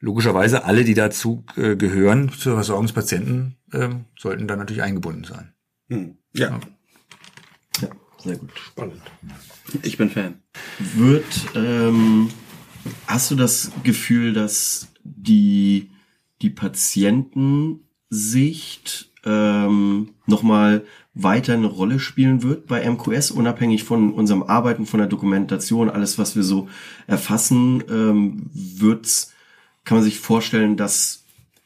logischerweise 0.00 0.64
alle, 0.64 0.84
die 0.84 0.94
dazu 0.94 1.44
äh, 1.56 1.76
gehören, 1.76 2.30
zur 2.30 2.54
Versorgungspatienten, 2.54 3.56
äh, 3.72 3.90
sollten 4.18 4.48
dann 4.48 4.58
natürlich 4.58 4.82
eingebunden 4.82 5.24
sein. 5.24 5.52
Hm. 5.88 6.16
Ja. 6.34 6.60
Ja, 7.80 7.88
sehr 8.22 8.36
gut. 8.36 8.50
Spannend. 8.58 9.00
Ich 9.82 9.96
bin 9.96 10.10
Fan. 10.10 10.42
Wird, 10.78 11.24
ähm, 11.54 12.28
hast 13.06 13.30
du 13.30 13.36
das 13.36 13.70
Gefühl, 13.82 14.32
dass 14.32 14.88
die, 15.02 15.90
die 16.42 16.50
Patientensicht 16.50 19.10
ähm, 19.24 20.10
nochmal 20.26 20.84
weiter 21.14 21.54
eine 21.54 21.66
Rolle 21.66 21.98
spielen 21.98 22.42
wird 22.42 22.66
bei 22.66 22.88
MQS, 22.88 23.30
unabhängig 23.30 23.84
von 23.84 24.12
unserem 24.12 24.42
Arbeiten, 24.42 24.84
von 24.86 24.98
der 24.98 25.08
Dokumentation, 25.08 25.88
alles, 25.88 26.18
was 26.18 26.36
wir 26.36 26.42
so 26.42 26.68
erfassen, 27.06 27.82
ähm, 27.88 28.50
wird's 28.52 29.32
kann 29.86 29.96
man 29.96 30.04
sich 30.04 30.20
vorstellen, 30.20 30.76
dass 30.76 31.24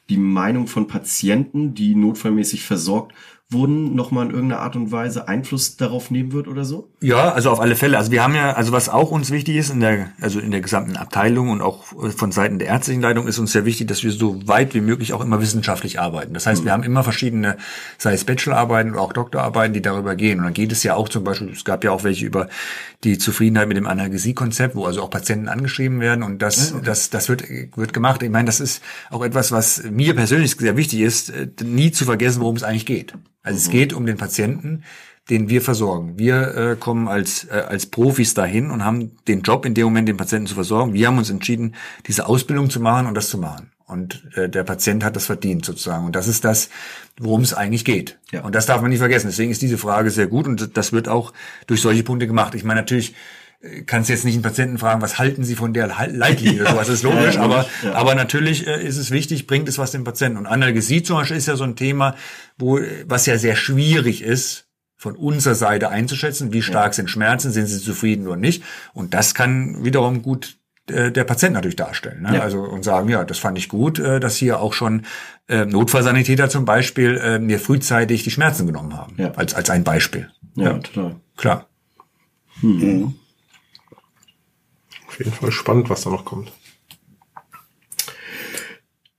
die 0.09 0.19
Meinung 0.19 0.69
von 0.69 0.87
Patienten, 0.87 1.75
die 1.75 1.97
notfallmäßig 1.97 2.63
versorgt 2.63 3.15
wurden, 3.51 3.97
nochmal 3.97 4.27
in 4.27 4.33
irgendeiner 4.33 4.63
Art 4.63 4.77
und 4.77 4.93
Weise 4.93 5.27
Einfluss 5.27 5.77
darauf 5.77 6.11
nehmen 6.11 6.33
wird 6.33 6.47
oder 6.47 6.65
so? 6.65 6.89
Ja, 7.01 7.33
also 7.33 7.51
auf 7.51 7.61
alle 7.61 7.75
Fälle. 7.75 7.99
Also 7.99 8.13
wir 8.13 8.23
haben 8.23 8.35
ja, 8.35 8.53
also 8.53 8.71
was 8.71 8.89
auch 8.89 9.11
uns 9.11 9.31
wichtig 9.31 9.57
ist 9.57 9.71
in 9.71 9.81
der, 9.81 10.11
also 10.21 10.39
in 10.39 10.53
der 10.53 10.61
gesamten 10.61 10.97
Abteilung 10.97 11.51
und 11.51 11.61
auch 11.61 11.85
von 12.17 12.31
Seiten 12.31 12.61
der 12.61 12.69
ärztlichen 12.69 13.03
Leitung 13.03 13.27
ist 13.27 13.39
uns 13.39 13.51
sehr 13.51 13.65
wichtig, 13.65 13.89
dass 13.89 14.05
wir 14.05 14.13
so 14.13 14.47
weit 14.47 14.75
wie 14.75 14.81
möglich 14.81 15.13
auch 15.13 15.21
immer 15.21 15.41
wissenschaftlich 15.41 15.99
arbeiten. 15.99 16.33
Das 16.33 16.47
heißt, 16.47 16.63
mhm. 16.63 16.67
wir 16.67 16.73
haben 16.73 16.83
immer 16.85 17.03
verschiedene, 17.03 17.57
sei 17.99 18.13
es 18.13 18.25
Bachelorarbeiten 18.25 18.93
oder 18.93 19.01
auch 19.01 19.13
Doktorarbeiten, 19.13 19.75
die 19.75 19.83
darüber 19.83 20.15
gehen. 20.15 20.39
Und 20.39 20.45
dann 20.45 20.55
geht 20.55 20.71
es 20.71 20.85
ja 20.85 20.95
auch 20.95 21.09
zum 21.09 21.25
Beispiel, 21.25 21.51
es 21.51 21.65
gab 21.65 21.83
ja 21.83 21.91
auch 21.91 22.05
welche 22.05 22.27
über 22.27 22.49
die 23.03 23.19
Zufriedenheit 23.19 23.67
mit 23.67 23.77
dem 23.77 23.87
Analgesiekonzept, 23.87 24.77
wo 24.77 24.85
also 24.85 25.03
auch 25.03 25.11
Patienten 25.11 25.49
angeschrieben 25.49 26.01
werden 26.01 26.23
und 26.23 26.41
das, 26.41 26.73
okay. 26.73 26.83
das, 26.85 27.11
das 27.11 27.29
wird, 27.29 27.45
wird 27.75 27.93
gemacht. 27.93 28.23
Ich 28.23 28.31
meine, 28.31 28.47
das 28.47 28.61
ist 28.61 28.83
auch 29.11 29.25
etwas, 29.25 29.51
was 29.51 29.83
mir 29.91 30.15
persönlich 30.15 30.57
sehr 30.57 30.77
wichtig 30.77 31.01
ist, 31.01 31.31
äh, 31.31 31.49
nie 31.65 31.91
zu 31.91 32.05
vergessen, 32.05 32.41
worum 32.41 32.57
es 32.57 32.63
eigentlich 32.63 32.87
geht. 32.87 33.15
Also 33.43 33.57
mhm. 33.57 33.63
es 33.63 33.71
geht 33.71 33.93
um 33.93 34.07
den 34.07 34.17
Patienten, 34.17 34.85
den 35.29 35.49
wir 35.49 35.63
versorgen. 35.63 36.19
Wir 36.19 36.55
äh, 36.57 36.77
kommen 36.77 37.09
als, 37.09 37.45
äh, 37.45 37.65
als 37.69 37.87
Profis 37.87 38.35
dahin 38.35 38.71
und 38.71 38.85
haben 38.85 39.17
den 39.29 39.43
Job 39.43 39.65
in 39.65 39.75
dem 39.75 39.85
Moment, 39.85 40.09
den 40.09 40.17
Patienten 40.17 40.47
zu 40.47 40.55
versorgen. 40.55 40.93
Wir 40.93 41.07
haben 41.07 41.19
uns 41.19 41.31
entschieden, 41.31 41.77
diese 42.07 42.27
Ausbildung 42.27 42.69
zu 42.69 42.81
machen 42.81 43.07
und 43.07 43.15
das 43.15 43.29
zu 43.29 43.39
machen. 43.39 43.71
Und 43.87 44.25
äh, 44.37 44.49
der 44.49 44.65
Patient 44.65 45.03
hat 45.03 45.17
das 45.17 45.27
verdient 45.27 45.65
sozusagen. 45.65 46.07
Und 46.07 46.15
das 46.15 46.29
ist 46.29 46.45
das, 46.45 46.69
worum 47.19 47.43
es 47.43 47.55
eigentlich 47.55 47.85
geht. 47.85 48.19
Ja. 48.31 48.43
Und 48.43 48.55
das 48.55 48.67
darf 48.67 48.81
man 48.81 48.91
nicht 48.91 49.01
vergessen. 49.01 49.29
Deswegen 49.29 49.51
ist 49.51 49.63
diese 49.63 49.79
Frage 49.79 50.11
sehr 50.11 50.27
gut 50.27 50.47
und 50.47 50.77
das 50.77 50.93
wird 50.93 51.09
auch 51.09 51.33
durch 51.67 51.81
solche 51.81 52.05
Punkte 52.05 52.27
gemacht. 52.27 52.55
Ich 52.55 52.65
meine 52.65 52.81
natürlich 52.81 53.15
kannst 53.87 54.09
jetzt 54.09 54.25
nicht 54.25 54.35
einen 54.35 54.43
Patienten 54.43 54.79
fragen, 54.79 55.03
was 55.03 55.19
halten 55.19 55.45
Sie 55.45 55.55
von 55.55 55.75
der 55.75 55.87
Leitlinie? 55.87 56.65
Ja. 56.65 56.73
Sowas 56.73 56.89
ist 56.89 57.03
logisch, 57.03 57.35
ja, 57.37 57.43
aber, 57.43 57.67
ja. 57.83 57.93
aber 57.93 58.15
natürlich 58.15 58.67
äh, 58.67 58.83
ist 58.87 58.97
es 58.97 59.11
wichtig, 59.11 59.47
bringt 59.47 59.69
es 59.69 59.79
was 59.79 59.91
dem 59.91 60.05
Patienten. 60.05 60.39
Und 60.39 60.47
Analgesie 60.47 61.03
zum 61.03 61.17
Beispiel 61.17 61.37
ist 61.37 61.47
ja 61.47 61.57
so 61.57 61.65
ein 61.65 61.77
Thema, 61.77 62.17
wo, 62.57 62.81
was 63.07 63.27
ja 63.27 63.37
sehr 63.39 63.57
schwierig 63.57 64.23
ist, 64.23 64.67
von 64.97 65.17
unserer 65.17 65.55
Seite 65.55 65.89
einzuschätzen, 65.89 66.53
wie 66.53 66.61
stark 66.61 66.93
sind 66.93 67.09
Schmerzen, 67.09 67.53
sind 67.53 67.67
sie 67.67 67.81
zufrieden 67.81 68.27
oder 68.27 68.37
nicht. 68.37 68.63
Und 68.93 69.15
das 69.15 69.35
kann 69.35 69.83
wiederum 69.83 70.21
gut 70.21 70.59
äh, 70.91 71.11
der 71.11 71.25
Patient 71.25 71.55
natürlich 71.55 71.77
darstellen. 71.77 72.23
Ne? 72.23 72.37
Ja. 72.37 72.41
Also 72.43 72.61
und 72.61 72.85
sagen, 72.85 73.09
ja, 73.09 73.25
das 73.25 73.39
fand 73.39 73.57
ich 73.57 73.69
gut, 73.69 73.99
äh, 73.99 74.21
dass 74.21 74.37
hier 74.37 74.61
auch 74.61 74.75
schon 74.75 75.07
äh, 75.49 75.65
Notfallsanitäter 75.65 76.51
zum 76.51 76.67
Beispiel 76.67 77.17
äh, 77.17 77.39
mir 77.39 77.59
frühzeitig 77.59 78.25
die 78.25 78.31
Schmerzen 78.31 78.67
genommen 78.67 78.97
haben. 78.97 79.15
Ja. 79.17 79.33
Als, 79.33 79.55
als 79.55 79.71
ein 79.71 79.85
Beispiel. 79.85 80.31
Ja, 80.55 80.65
ja. 80.65 80.79
total. 80.79 81.17
Klar. 81.37 81.67
Hm. 82.61 83.15
Auf 85.21 85.27
jeden 85.27 85.37
Fall 85.37 85.53
spannend, 85.53 85.91
was 85.91 86.03
da 86.03 86.11
noch 86.11 86.25
kommt. 86.25 86.53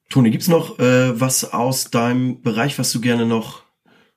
Toni, 0.10 0.32
gibt's 0.32 0.48
noch 0.48 0.80
äh, 0.80 1.20
was 1.20 1.54
aus 1.54 1.92
deinem 1.92 2.42
Bereich, 2.42 2.78
was 2.80 2.92
du 2.92 3.00
gerne 3.00 3.26
noch 3.26 3.64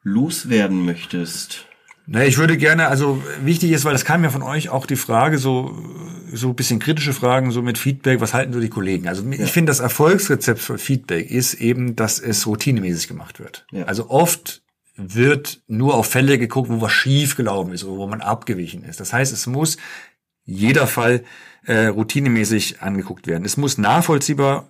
loswerden 0.03 0.85
möchtest? 0.85 1.66
Na, 2.07 2.24
ich 2.24 2.37
würde 2.37 2.57
gerne, 2.59 2.89
also 2.89 3.22
wichtig 3.43 3.70
ist, 3.70 3.85
weil 3.85 3.93
das 3.93 4.05
kam 4.05 4.24
ja 4.24 4.30
von 4.30 4.43
euch 4.43 4.68
auch 4.68 4.87
die 4.87 4.97
Frage, 4.97 5.39
so 5.39 5.74
so 6.37 6.49
ein 6.49 6.57
bisschen 6.57 6.80
kritische 6.80 7.12
Fragen, 7.12 7.51
so 7.51 7.62
mit 7.62 7.78
Feedback, 7.78 8.20
was 8.20 8.35
halten 8.35 8.53
so 8.53 8.61
die 8.61 8.68
Kollegen? 8.68 9.09
Also 9.09 9.22
ja. 9.22 9.45
ich 9.45 9.53
finde, 9.53 9.70
das 9.70 9.80
Erfolgsrezept 9.80 10.61
für 10.61 10.78
Feedback 10.78 11.30
ist 11.30 11.55
eben, 11.55 11.97
dass 11.97 12.18
es 12.18 12.47
routinemäßig 12.47 13.09
gemacht 13.09 13.39
wird. 13.39 13.66
Ja. 13.70 13.85
Also 13.85 14.11
oft 14.11 14.62
wird 14.97 15.62
nur 15.66 15.95
auf 15.95 16.07
Fälle 16.07 16.39
geguckt, 16.39 16.70
wo 16.70 16.80
was 16.80 16.93
schief 16.93 17.37
gelaufen 17.37 17.72
ist 17.72 17.85
oder 17.85 17.99
wo 17.99 18.07
man 18.07 18.20
abgewichen 18.20 18.85
ist. 18.85 19.01
Das 19.01 19.12
heißt, 19.12 19.32
es 19.32 19.47
muss 19.47 19.76
jeder 20.45 20.87
Fall 20.87 21.24
äh, 21.67 21.87
routinemäßig 21.87 22.83
angeguckt 22.83 23.27
werden. 23.27 23.45
Es 23.45 23.57
muss 23.57 23.79
nachvollziehbar 23.79 24.69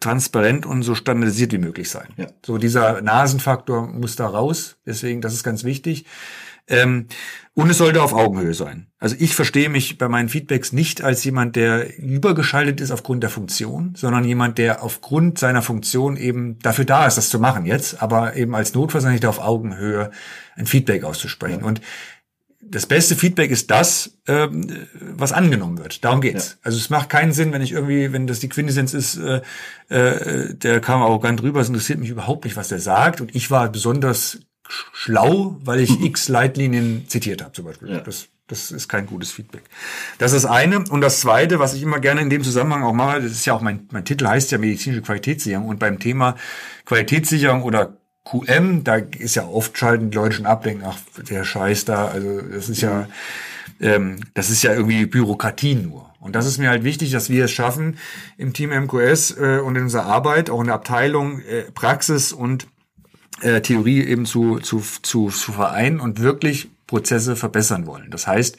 transparent 0.00 0.66
und 0.66 0.82
so 0.82 0.94
standardisiert 0.94 1.52
wie 1.52 1.58
möglich 1.58 1.90
sein. 1.90 2.08
Ja. 2.16 2.26
So 2.44 2.58
dieser 2.58 3.00
Nasenfaktor 3.02 3.86
muss 3.86 4.16
da 4.16 4.26
raus. 4.26 4.76
Deswegen, 4.84 5.20
das 5.20 5.34
ist 5.34 5.42
ganz 5.42 5.64
wichtig. 5.64 6.04
Ähm, 6.68 7.06
und 7.54 7.70
es 7.70 7.78
sollte 7.78 8.02
auf 8.02 8.12
Augenhöhe 8.12 8.52
sein. 8.52 8.88
Also 8.98 9.16
ich 9.18 9.34
verstehe 9.34 9.68
mich 9.68 9.98
bei 9.98 10.08
meinen 10.08 10.28
Feedbacks 10.28 10.72
nicht 10.72 11.02
als 11.02 11.24
jemand, 11.24 11.56
der 11.56 11.96
übergeschaltet 11.98 12.80
ist 12.80 12.90
aufgrund 12.90 13.22
der 13.22 13.30
Funktion, 13.30 13.94
sondern 13.96 14.24
jemand, 14.24 14.58
der 14.58 14.82
aufgrund 14.82 15.38
seiner 15.38 15.62
Funktion 15.62 16.16
eben 16.16 16.58
dafür 16.58 16.84
da 16.84 17.06
ist, 17.06 17.16
das 17.16 17.30
zu 17.30 17.38
machen 17.38 17.64
jetzt, 17.64 18.02
aber 18.02 18.36
eben 18.36 18.54
als 18.54 18.74
Notfallsanitäter 18.74 19.30
auf 19.30 19.38
Augenhöhe 19.38 20.10
ein 20.56 20.66
Feedback 20.66 21.04
auszusprechen. 21.04 21.60
Ja. 21.60 21.66
Und 21.66 21.80
das 22.68 22.86
beste 22.86 23.16
Feedback 23.16 23.50
ist 23.50 23.70
das, 23.70 24.18
ähm, 24.26 24.86
was 25.00 25.32
angenommen 25.32 25.78
wird. 25.78 26.04
Darum 26.04 26.20
geht's. 26.20 26.50
Ja. 26.50 26.56
Also 26.62 26.78
es 26.78 26.90
macht 26.90 27.08
keinen 27.08 27.32
Sinn, 27.32 27.52
wenn 27.52 27.62
ich 27.62 27.72
irgendwie, 27.72 28.12
wenn 28.12 28.26
das 28.26 28.40
die 28.40 28.48
Quintessenz 28.48 28.94
ist, 28.94 29.16
äh, 29.16 29.40
äh, 29.88 30.54
der 30.54 30.80
kam 30.80 31.02
arrogant 31.02 31.42
rüber, 31.42 31.60
es 31.60 31.68
interessiert 31.68 31.98
mich 31.98 32.10
überhaupt 32.10 32.44
nicht, 32.44 32.56
was 32.56 32.68
der 32.68 32.80
sagt. 32.80 33.20
Und 33.20 33.34
ich 33.34 33.50
war 33.50 33.68
besonders 33.68 34.40
schlau, 34.92 35.56
weil 35.62 35.80
ich 35.80 36.00
x 36.04 36.28
Leitlinien 36.28 37.04
zitiert 37.08 37.42
habe, 37.42 37.52
zum 37.52 37.64
Beispiel. 37.64 37.90
Ja. 37.90 38.00
Das, 38.00 38.28
das 38.48 38.70
ist 38.70 38.88
kein 38.88 39.06
gutes 39.06 39.32
Feedback. 39.32 39.62
Das 40.18 40.32
ist 40.32 40.44
eine. 40.44 40.78
Und 40.78 41.00
das 41.00 41.20
zweite, 41.20 41.58
was 41.58 41.74
ich 41.74 41.82
immer 41.82 42.00
gerne 42.00 42.20
in 42.20 42.30
dem 42.30 42.42
Zusammenhang 42.42 42.82
auch 42.82 42.92
mache, 42.92 43.22
das 43.22 43.32
ist 43.32 43.46
ja 43.46 43.54
auch 43.54 43.60
mein, 43.60 43.88
mein 43.92 44.04
Titel 44.04 44.26
heißt 44.26 44.50
ja 44.52 44.58
medizinische 44.58 45.02
Qualitätssicherung. 45.02 45.68
Und 45.68 45.78
beim 45.78 45.98
Thema 45.98 46.36
Qualitätssicherung 46.84 47.62
oder 47.62 47.96
QM, 48.26 48.82
da 48.82 48.96
ist 48.96 49.36
ja 49.36 49.46
oft 49.46 49.78
schalten 49.78 50.10
die 50.10 50.16
Leute 50.16 50.36
schon 50.36 50.46
ab, 50.46 50.64
denken, 50.64 50.84
ach, 50.84 50.98
der 51.30 51.44
Scheiß 51.44 51.84
da, 51.84 52.08
also 52.08 52.40
das 52.42 52.68
ist 52.68 52.80
ja, 52.80 53.06
ähm, 53.80 54.20
das 54.34 54.50
ist 54.50 54.62
ja 54.62 54.74
irgendwie 54.74 55.06
Bürokratie 55.06 55.76
nur. 55.76 56.10
Und 56.18 56.34
das 56.34 56.46
ist 56.46 56.58
mir 56.58 56.70
halt 56.70 56.82
wichtig, 56.82 57.12
dass 57.12 57.30
wir 57.30 57.44
es 57.44 57.52
schaffen, 57.52 57.98
im 58.36 58.52
Team 58.52 58.70
MQS 58.70 59.36
äh, 59.38 59.60
und 59.60 59.76
in 59.76 59.84
unserer 59.84 60.06
Arbeit, 60.06 60.50
auch 60.50 60.60
in 60.60 60.66
der 60.66 60.74
Abteilung 60.74 61.40
äh, 61.40 61.70
Praxis 61.72 62.32
und 62.32 62.66
äh, 63.42 63.60
Theorie 63.60 64.02
eben 64.02 64.26
zu, 64.26 64.58
zu, 64.58 64.82
zu, 65.02 65.28
zu 65.28 65.52
vereinen 65.52 66.00
und 66.00 66.20
wirklich 66.20 66.68
Prozesse 66.88 67.36
verbessern 67.36 67.86
wollen. 67.86 68.10
Das 68.10 68.26
heißt, 68.26 68.58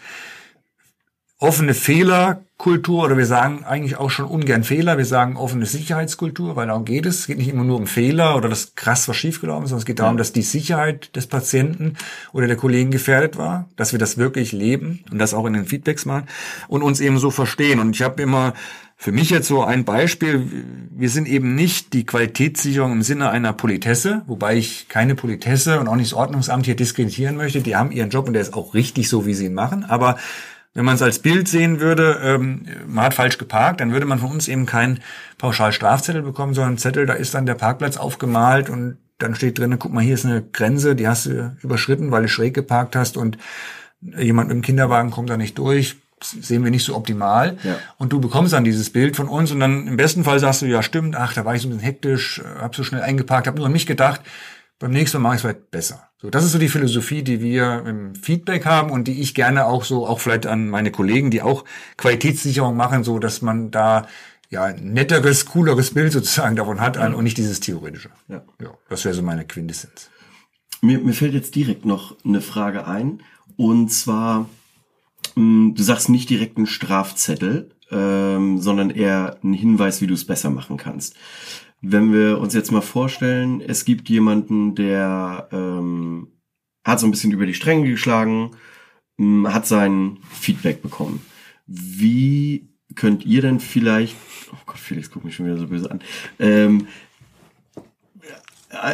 offene 1.40 1.76
Fehlerkultur 1.76 3.04
oder 3.04 3.16
wir 3.16 3.28
sagen 3.28 3.64
eigentlich 3.64 3.98
auch 3.98 4.10
schon 4.10 4.26
ungern 4.26 4.64
Fehler, 4.64 4.98
wir 4.98 5.06
sagen 5.06 5.38
offene 5.38 5.68
Sicherheitskultur, 5.68 6.56
weil 6.56 6.68
darum 6.68 6.84
geht 6.84 7.06
es. 7.06 7.20
Es 7.20 7.28
geht 7.28 7.38
nicht 7.38 7.50
immer 7.50 7.64
nur 7.64 7.78
um 7.78 7.86
Fehler 7.86 8.36
oder 8.36 8.50
das 8.50 8.74
krass 8.74 9.08
was 9.08 9.18
schiefgelaufen 9.18 9.66
ist, 9.66 9.70
sondern 9.70 9.82
es 9.82 9.86
geht 9.86 10.00
darum, 10.00 10.18
dass 10.18 10.34
die 10.34 10.42
Sicherheit 10.42 11.16
des 11.16 11.28
Patienten 11.28 11.96
oder 12.34 12.48
der 12.48 12.56
Kollegen 12.56 12.90
gefährdet 12.90 13.38
war, 13.38 13.70
dass 13.76 13.92
wir 13.92 14.00
das 14.00 14.18
wirklich 14.18 14.52
leben 14.52 15.04
und 15.12 15.20
das 15.20 15.36
auch 15.36 15.46
in 15.46 15.54
den 15.54 15.66
Feedbacks 15.66 16.06
machen 16.06 16.26
und 16.68 16.82
uns 16.82 17.00
eben 17.00 17.20
so 17.20 17.30
verstehen. 17.30 17.80
Und 17.80 17.96
ich 17.96 18.02
habe 18.02 18.20
immer 18.24 18.56
für 19.00 19.12
mich 19.12 19.30
jetzt 19.30 19.48
so 19.48 19.64
ein 19.64 19.86
Beispiel, 19.86 20.48
wir 20.90 21.10
sind 21.10 21.28
eben 21.28 21.54
nicht 21.54 21.94
die 21.94 22.04
Qualitätssicherung 22.04 22.94
im 22.94 23.04
Sinne 23.04 23.30
einer 23.30 23.54
Politesse, 23.54 24.24
wobei 24.26 24.56
ich 24.56 24.88
keine 24.90 25.14
Politesse 25.14 25.80
und 25.80 25.88
auch 25.88 25.96
nicht 25.96 26.14
das 26.14 26.18
Ordnungsamt 26.18 26.66
hier 26.66 26.76
diskreditieren 26.76 27.38
möchte. 27.38 27.62
Die 27.62 27.76
haben 27.76 27.92
ihren 27.92 28.10
Job 28.10 28.26
und 28.26 28.34
der 28.34 28.42
ist 28.42 28.56
auch 28.56 28.74
richtig 28.74 29.08
so, 29.08 29.28
wie 29.28 29.36
sie 29.36 29.46
ihn 29.46 29.54
machen. 29.54 29.84
Aber 29.84 30.18
wenn 30.78 30.86
man 30.86 30.94
es 30.94 31.02
als 31.02 31.18
Bild 31.18 31.48
sehen 31.48 31.80
würde, 31.80 32.20
ähm, 32.22 32.68
man 32.86 33.06
hat 33.06 33.16
falsch 33.16 33.40
geparkt, 33.40 33.82
dann 33.82 33.94
würde 33.94 34.06
man 34.06 34.20
von 34.20 34.30
uns 34.30 34.48
eben 34.48 34.68
keinen 34.68 35.00
Pauschalstrafzettel 35.40 36.22
bekommen, 36.22 36.54
sondern 36.54 36.74
einen 36.74 36.78
Zettel, 36.78 37.08
da 37.08 37.14
ist 37.14 37.34
dann 37.34 37.48
der 37.48 37.56
Parkplatz 37.56 37.98
aufgemalt 37.98 38.70
und 38.70 38.98
dann 39.18 39.34
steht 39.34 39.58
drin, 39.58 39.80
guck 39.80 39.92
mal, 39.92 40.04
hier 40.04 40.14
ist 40.14 40.26
eine 40.26 40.44
Grenze, 40.44 40.96
die 40.96 41.08
hast 41.08 41.26
du 41.26 41.58
überschritten, 41.64 42.12
weil 42.12 42.22
du 42.22 42.30
schräg 42.30 42.54
geparkt 42.54 42.96
hast 42.96 43.18
und 43.18 43.40
jemand 44.02 44.50
mit 44.50 44.56
dem 44.56 44.62
Kinderwagen 44.62 45.10
kommt 45.10 45.32
da 45.32 45.38
nicht 45.38 45.58
durch. 45.58 45.96
Das 46.20 46.30
sehen 46.30 46.64
wir 46.64 46.70
nicht 46.70 46.86
so 46.86 46.96
optimal. 46.96 47.58
Ja. 47.64 47.78
Und 47.98 48.14
du 48.14 48.22
bekommst 48.22 48.54
dann 48.54 48.64
dieses 48.64 48.92
Bild 48.92 49.16
von 49.16 49.28
uns 49.28 49.52
und 49.52 49.60
dann 49.60 49.88
im 49.88 49.98
besten 49.98 50.26
Fall 50.26 50.40
sagst 50.40 50.62
du, 50.62 50.68
ja 50.68 50.84
stimmt, 50.84 51.16
ach, 51.16 51.34
da 51.34 51.44
war 51.44 51.56
ich 51.56 51.64
so 51.64 51.70
ein 51.70 51.72
bisschen 51.72 51.86
hektisch, 51.86 52.44
hab 52.60 52.76
so 52.76 52.84
schnell 52.84 53.02
eingeparkt, 53.02 53.48
hab 53.48 53.56
nur 53.56 53.66
an 53.66 53.72
mich 53.72 53.88
gedacht 53.88 54.22
beim 54.80 54.92
nächsten 54.92 55.18
Mal 55.18 55.30
mache 55.30 55.36
ich 55.36 55.38
es 55.38 55.42
vielleicht 55.42 55.72
besser. 55.72 56.07
So, 56.20 56.32
das 56.32 56.44
ist 56.44 56.52
so 56.52 56.58
die 56.58 56.70
Philosophie, 56.70 57.22
die 57.22 57.42
wir 57.42 57.84
im 57.86 58.16
Feedback 58.16 58.66
haben 58.66 58.90
und 58.90 59.08
die 59.08 59.22
ich 59.22 59.36
gerne 59.36 59.68
auch 59.68 59.84
so, 59.84 60.08
auch 60.08 60.20
vielleicht 60.20 60.48
an 60.48 60.68
meine 60.70 60.92
Kollegen, 60.92 61.30
die 61.30 61.44
auch 61.44 61.64
Qualitätssicherung 61.96 62.76
machen, 62.76 63.04
so 63.04 63.20
dass 63.20 63.44
man 63.44 63.70
da 63.70 64.08
ja 64.50 64.64
ein 64.64 64.94
netteres, 64.94 65.46
cooleres 65.46 65.94
Bild 65.94 66.12
sozusagen 66.12 66.56
davon 66.56 66.82
hat 66.82 66.96
ja. 66.96 67.08
und 67.08 67.24
nicht 67.24 67.38
dieses 67.38 67.60
theoretische. 67.60 68.10
Ja, 68.30 68.42
ja 68.60 68.72
das 68.90 69.06
wäre 69.06 69.14
so 69.14 69.22
meine 69.22 69.46
Quintessenz. 69.46 70.10
Mir, 70.82 71.00
mir 71.00 71.14
fällt 71.14 71.34
jetzt 71.34 71.54
direkt 71.56 71.86
noch 71.86 72.16
eine 72.26 72.42
Frage 72.42 72.88
ein 72.88 73.22
und 73.56 73.92
zwar, 73.92 74.50
mh, 75.36 75.68
hm, 75.70 75.76
du 75.76 75.84
sagst 75.84 76.10
nicht 76.10 76.32
direkt 76.32 76.58
einen 76.58 76.66
Strafzettel, 76.66 77.70
ähm, 77.92 78.60
sondern 78.60 78.90
eher 78.90 79.38
einen 79.44 79.54
Hinweis, 79.54 80.02
wie 80.02 80.08
du 80.08 80.16
es 80.16 80.26
besser 80.26 80.50
machen 80.50 80.78
kannst. 80.78 81.16
Wenn 81.82 82.12
wir 82.12 82.40
uns 82.40 82.54
jetzt 82.54 82.72
mal 82.72 82.82
vorstellen, 82.82 83.62
es 83.62 83.86
gibt 83.86 84.10
jemanden, 84.10 84.76
der 84.76 85.48
ähm, 85.52 86.28
hat 86.84 87.00
so 87.00 87.08
ein 87.08 87.12
bisschen 87.12 87.32
über 87.32 87.46
die 87.46 87.54
Stränge 87.54 87.90
geschlagen, 87.90 88.52
ähm, 89.20 89.52
hat 89.54 89.68
sein 89.68 90.18
Feedback 90.32 90.82
bekommen. 90.82 91.22
Wie 91.68 92.70
könnt 92.96 93.26
ihr 93.26 93.42
denn 93.42 93.60
vielleicht, 93.60 94.16
oh 94.52 94.58
Gott, 94.66 94.80
Felix 94.80 95.12
guckt 95.12 95.26
mich 95.26 95.36
schon 95.36 95.46
wieder 95.46 95.58
so 95.58 95.68
böse 95.68 95.92
an, 95.92 96.02
ähm, 96.40 96.88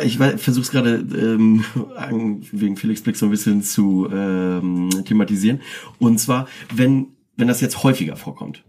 ich 0.03 0.17
versuche 0.17 0.61
es 0.61 0.71
gerade 0.71 0.95
ähm, 0.95 1.65
wegen 2.51 2.77
Felix 2.77 3.01
Blick 3.01 3.15
so 3.15 3.25
ein 3.25 3.31
bisschen 3.31 3.63
zu 3.63 4.07
ähm, 4.11 4.89
thematisieren. 5.05 5.61
Und 5.99 6.19
zwar, 6.19 6.47
wenn, 6.73 7.07
wenn 7.38 7.47
das 7.47 7.61
jetzt 7.61 7.84
häufiger 7.84 8.15
vorkommt, 8.15 8.63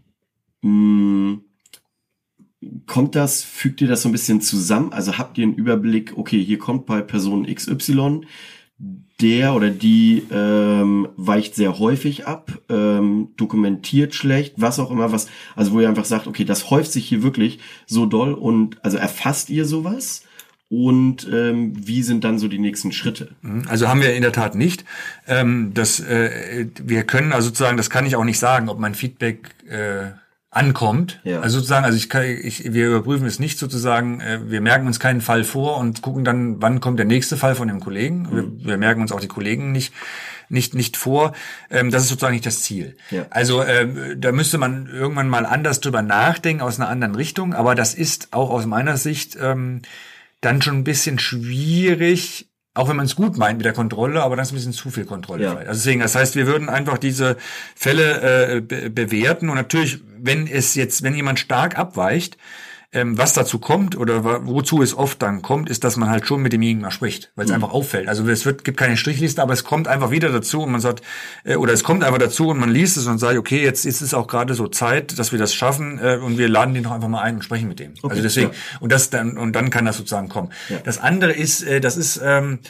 mh, 0.62 0.70
mm, 0.70 1.44
kommt 2.86 3.14
das, 3.14 3.42
fügt 3.42 3.80
ihr 3.80 3.88
das 3.88 4.02
so 4.02 4.08
ein 4.08 4.12
bisschen 4.12 4.40
zusammen? 4.40 4.92
Also 4.92 5.18
habt 5.18 5.38
ihr 5.38 5.44
einen 5.44 5.54
Überblick, 5.54 6.14
okay, 6.16 6.42
hier 6.42 6.58
kommt 6.58 6.86
bei 6.86 7.00
Person 7.00 7.46
XY 7.46 8.22
der 9.20 9.54
oder 9.54 9.70
die 9.70 10.24
ähm, 10.30 11.08
weicht 11.16 11.54
sehr 11.54 11.78
häufig 11.78 12.26
ab, 12.26 12.50
ähm, 12.68 13.28
dokumentiert 13.36 14.14
schlecht, 14.14 14.54
was 14.56 14.80
auch 14.80 14.90
immer, 14.90 15.12
was, 15.12 15.28
also 15.54 15.72
wo 15.72 15.80
ihr 15.80 15.88
einfach 15.88 16.04
sagt, 16.04 16.26
okay, 16.26 16.44
das 16.44 16.70
häuft 16.70 16.92
sich 16.92 17.06
hier 17.06 17.22
wirklich 17.22 17.60
so 17.86 18.06
doll 18.06 18.34
und 18.34 18.84
also 18.84 18.96
erfasst 18.96 19.50
ihr 19.50 19.64
sowas? 19.64 20.24
Und 20.68 21.28
ähm, 21.32 21.72
wie 21.86 22.02
sind 22.02 22.24
dann 22.24 22.40
so 22.40 22.48
die 22.48 22.58
nächsten 22.58 22.90
Schritte? 22.90 23.28
Also 23.68 23.86
haben 23.86 24.00
wir 24.00 24.14
in 24.14 24.22
der 24.22 24.32
Tat 24.32 24.56
nicht. 24.56 24.84
Ähm, 25.28 25.70
das, 25.72 26.00
äh, 26.00 26.66
wir 26.82 27.04
können 27.04 27.32
also 27.32 27.48
sozusagen, 27.48 27.76
das 27.76 27.90
kann 27.90 28.06
ich 28.06 28.16
auch 28.16 28.24
nicht 28.24 28.40
sagen, 28.40 28.68
ob 28.68 28.80
mein 28.80 28.94
Feedback 28.94 29.50
äh, 29.68 30.10
ankommt. 30.56 31.20
Ja. 31.24 31.40
Also 31.40 31.58
sozusagen, 31.58 31.84
also 31.84 31.96
ich, 31.96 32.08
kann, 32.08 32.24
ich 32.24 32.72
wir 32.72 32.88
überprüfen 32.88 33.26
es 33.26 33.38
nicht 33.38 33.58
sozusagen, 33.58 34.20
äh, 34.20 34.40
wir 34.50 34.60
merken 34.60 34.86
uns 34.86 35.00
keinen 35.00 35.20
Fall 35.20 35.44
vor 35.44 35.78
und 35.78 36.02
gucken 36.02 36.24
dann, 36.24 36.62
wann 36.62 36.80
kommt 36.80 36.98
der 36.98 37.06
nächste 37.06 37.36
Fall 37.36 37.54
von 37.54 37.68
dem 37.68 37.80
Kollegen. 37.80 38.22
Mhm. 38.22 38.34
Wir, 38.60 38.66
wir 38.66 38.76
merken 38.76 39.00
uns 39.00 39.12
auch 39.12 39.20
die 39.20 39.28
Kollegen 39.28 39.72
nicht 39.72 39.92
nicht 40.48 40.74
nicht 40.74 40.96
vor. 40.96 41.32
Ähm, 41.70 41.90
das 41.90 42.02
ist 42.02 42.08
sozusagen 42.08 42.34
nicht 42.34 42.46
das 42.46 42.62
Ziel. 42.62 42.96
Ja. 43.10 43.26
Also 43.30 43.62
äh, 43.62 44.16
da 44.16 44.32
müsste 44.32 44.58
man 44.58 44.86
irgendwann 44.86 45.28
mal 45.28 45.46
anders 45.46 45.80
drüber 45.80 46.02
nachdenken 46.02 46.62
aus 46.62 46.78
einer 46.78 46.88
anderen 46.88 47.14
Richtung. 47.14 47.54
Aber 47.54 47.74
das 47.74 47.94
ist 47.94 48.28
auch 48.32 48.50
aus 48.50 48.66
meiner 48.66 48.96
Sicht 48.96 49.36
ähm, 49.40 49.82
dann 50.40 50.60
schon 50.62 50.78
ein 50.78 50.84
bisschen 50.84 51.18
schwierig, 51.18 52.48
auch 52.74 52.88
wenn 52.88 52.96
man 52.96 53.06
es 53.06 53.14
gut 53.14 53.38
meint 53.38 53.58
mit 53.58 53.64
der 53.64 53.72
Kontrolle, 53.72 54.22
aber 54.22 54.34
das 54.36 54.48
ist 54.48 54.52
ein 54.52 54.56
bisschen 54.56 54.72
zu 54.72 54.90
viel 54.90 55.04
Kontrolle. 55.04 55.44
Ja. 55.44 55.50
vielleicht. 55.50 55.68
Also 55.68 55.78
deswegen, 55.80 56.00
das 56.00 56.14
heißt, 56.16 56.34
wir 56.34 56.46
würden 56.46 56.68
einfach 56.68 56.98
diese 56.98 57.36
Fälle 57.76 58.56
äh, 58.56 58.60
be 58.60 58.90
bewerten 58.90 59.48
und 59.48 59.54
natürlich, 59.54 60.00
wenn 60.18 60.46
es 60.48 60.74
jetzt, 60.74 61.02
wenn 61.02 61.14
jemand 61.14 61.38
stark 61.38 61.78
abweicht, 61.78 62.36
ähm, 62.94 63.18
was 63.18 63.32
dazu 63.32 63.58
kommt 63.58 63.96
oder 63.96 64.46
wozu 64.46 64.82
es 64.82 64.96
oft 64.96 65.20
dann 65.22 65.42
kommt, 65.42 65.68
ist, 65.68 65.84
dass 65.84 65.96
man 65.96 66.08
halt 66.08 66.26
schon 66.26 66.42
mit 66.42 66.52
demjenigen 66.52 66.82
mal 66.82 66.90
spricht, 66.90 67.32
weil 67.36 67.44
es 67.44 67.50
einfach 67.50 67.70
auffällt. 67.70 68.08
Also 68.08 68.26
es 68.28 68.46
wird, 68.46 68.64
gibt 68.64 68.78
keine 68.78 68.96
Strichliste, 68.96 69.42
aber 69.42 69.52
es 69.52 69.64
kommt 69.64 69.88
einfach 69.88 70.10
wieder 70.10 70.30
dazu 70.30 70.62
und 70.62 70.72
man 70.72 70.80
sagt, 70.80 71.02
äh, 71.44 71.56
oder 71.56 71.72
es 71.72 71.84
kommt 71.84 72.04
einfach 72.04 72.18
dazu 72.18 72.48
und 72.48 72.58
man 72.58 72.70
liest 72.70 72.96
es 72.96 73.06
und 73.06 73.18
sagt, 73.18 73.36
okay, 73.36 73.62
jetzt 73.62 73.84
ist 73.84 74.00
es 74.00 74.14
auch 74.14 74.26
gerade 74.26 74.54
so 74.54 74.68
Zeit, 74.68 75.18
dass 75.18 75.32
wir 75.32 75.38
das 75.38 75.54
schaffen 75.54 75.98
äh, 76.02 76.16
und 76.16 76.38
wir 76.38 76.48
laden 76.48 76.74
den 76.74 76.84
doch 76.84 76.92
einfach 76.92 77.08
mal 77.08 77.22
ein 77.22 77.36
und 77.36 77.42
sprechen 77.42 77.68
mit 77.68 77.80
dem. 77.80 77.94
also 78.02 78.22
deswegen, 78.22 78.50
und 78.80 78.92
das 78.92 79.10
dann, 79.10 79.36
und 79.36 79.52
dann 79.52 79.70
kann 79.70 79.84
das 79.84 79.96
sozusagen 79.96 80.28
kommen. 80.28 80.50
Das 80.84 80.98
andere 80.98 81.32
ist, 81.32 81.62
äh, 81.62 81.80
das 81.80 81.96
ist, 81.96 82.20
ähm, 82.22 82.60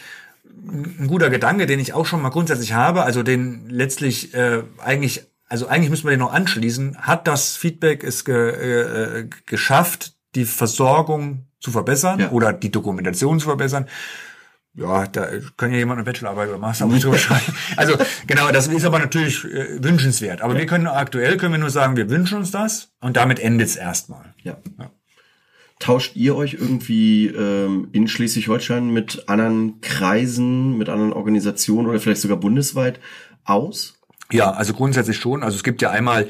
ein 0.67 1.07
guter 1.09 1.31
Gedanke, 1.31 1.67
den 1.67 1.81
ich 1.81 1.93
auch 1.93 2.07
schon 2.07 2.23
mal 2.23 2.31
grundsätzlich 2.31 2.73
habe, 2.73 3.03
also 3.03 3.23
den 3.23 3.69
letztlich 3.69 4.35
äh, 4.35 4.63
eigentlich, 4.79 5.27
also 5.49 5.67
eigentlich 5.67 5.91
müssen 5.91 6.05
wir 6.05 6.11
den 6.11 6.21
noch 6.21 6.33
anschließen, 6.33 6.99
hat 6.99 7.27
das 7.27 7.57
Feedback 7.57 8.03
es 8.03 8.25
ge, 8.25 8.51
äh, 8.51 9.29
geschafft, 9.47 10.14
die 10.35 10.45
Versorgung 10.45 11.47
zu 11.61 11.71
verbessern 11.71 12.21
Ja. 12.21 12.31
oder 12.31 12.53
die 12.53 12.71
Dokumentation 12.71 13.41
zu 13.41 13.47
verbessern? 13.47 13.87
Ja, 14.77 15.07
da 15.07 15.29
kann 15.57 15.71
ja 15.71 15.79
jemand 15.79 15.99
eine 15.99 16.05
Bachelorarbeit 16.05 16.49
oder 16.49 16.59
Masterarbeit 16.59 17.05
drüber 17.05 17.19
schreiben. 17.27 17.55
Also 17.77 17.95
genau, 18.27 18.51
das 18.51 18.67
ist 18.67 18.85
aber 18.85 18.99
natürlich 18.99 19.45
äh, 19.45 19.83
wünschenswert. 19.83 20.43
Aber 20.43 20.57
wir 20.59 20.67
können 20.67 20.89
aktuell 20.89 21.37
können 21.37 21.53
wir 21.53 21.61
nur 21.61 21.71
sagen, 21.71 21.97
wir 21.97 22.11
wünschen 22.11 22.39
uns 22.39 22.51
das 22.51 22.91
und 23.01 23.17
damit 23.17 23.39
endet 23.39 23.69
es 23.69 23.77
erstmal. 23.77 24.35
Ja. 24.43 24.57
Tauscht 25.79 26.17
ihr 26.17 26.35
euch 26.37 26.55
irgendwie 26.55 27.27
ähm, 27.27 27.89
in 27.93 28.09
Schleswig-Holstein 28.09 28.91
mit 28.91 29.29
anderen 29.29 29.81
Kreisen, 29.81 30.77
mit 30.79 30.89
anderen 30.89 31.13
Organisationen 31.13 31.89
oder 31.89 32.01
vielleicht 32.01 32.21
sogar 32.21 32.39
bundesweit 32.39 33.01
aus? 33.45 33.95
Ja, 34.33 34.51
also 34.53 34.73
grundsätzlich 34.73 35.19
schon. 35.19 35.43
Also 35.43 35.57
es 35.57 35.63
gibt 35.63 35.83
ja 35.83 35.91
einmal 35.91 36.29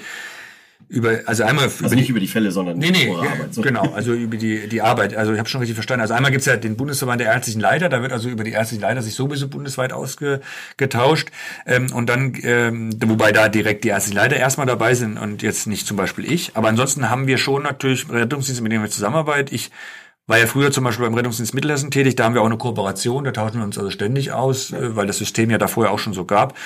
über, 0.88 1.20
also 1.26 1.44
einmal 1.44 1.64
Also 1.64 1.94
nicht 1.94 2.08
über 2.08 2.20
die 2.20 2.28
Fälle, 2.28 2.50
sondern 2.50 2.78
Nee, 2.78 2.90
nee, 2.90 3.10
Arbeit. 3.10 3.54
So. 3.54 3.62
genau, 3.62 3.92
also 3.94 4.12
über 4.12 4.36
die, 4.36 4.68
die 4.68 4.82
Arbeit. 4.82 5.16
Also 5.16 5.32
ich 5.32 5.38
habe 5.38 5.48
schon 5.48 5.60
richtig 5.60 5.74
verstanden. 5.74 6.02
Also 6.02 6.14
einmal 6.14 6.30
gibt's 6.30 6.46
ja 6.46 6.56
den 6.56 6.76
Bundesverband 6.76 7.20
der 7.20 7.32
ärztlichen 7.32 7.60
Leiter, 7.60 7.88
da 7.88 8.02
wird 8.02 8.12
also 8.12 8.28
über 8.28 8.44
die 8.44 8.52
ärztlichen 8.52 8.82
Leiter 8.82 9.02
sich 9.02 9.14
sowieso 9.14 9.48
bundesweit 9.48 9.92
ausgetauscht. 9.92 11.28
Ähm, 11.66 11.92
und 11.92 12.08
dann, 12.08 12.34
ähm, 12.42 12.90
wobei 13.04 13.32
da 13.32 13.48
direkt 13.48 13.84
die 13.84 13.88
ärztlichen 13.88 14.16
Leiter 14.16 14.36
erstmal 14.36 14.66
dabei 14.66 14.94
sind 14.94 15.18
und 15.18 15.42
jetzt 15.42 15.66
nicht 15.66 15.86
zum 15.86 15.96
Beispiel 15.96 16.30
ich. 16.30 16.52
Aber 16.54 16.68
ansonsten 16.68 17.10
haben 17.10 17.26
wir 17.26 17.38
schon 17.38 17.62
natürlich 17.62 18.08
Rettungsdienste, 18.10 18.62
mit 18.62 18.72
denen 18.72 18.82
wir 18.82 18.90
zusammenarbeiten. 18.90 19.54
Ich 19.54 19.70
war 20.26 20.38
ja 20.38 20.46
früher 20.46 20.72
zum 20.72 20.84
Beispiel 20.84 21.04
beim 21.04 21.14
Rettungsdienst 21.14 21.52
Mittelhessen 21.54 21.90
tätig, 21.90 22.16
da 22.16 22.24
haben 22.24 22.34
wir 22.34 22.40
auch 22.40 22.46
eine 22.46 22.56
Kooperation, 22.56 23.24
da 23.24 23.32
tauschen 23.32 23.58
wir 23.58 23.64
uns 23.64 23.76
also 23.76 23.90
ständig 23.90 24.32
aus, 24.32 24.72
äh, 24.72 24.96
weil 24.96 25.06
das 25.06 25.18
System 25.18 25.50
ja 25.50 25.58
da 25.58 25.68
vorher 25.68 25.92
auch 25.92 25.98
schon 25.98 26.14
so 26.14 26.24
gab. 26.24 26.56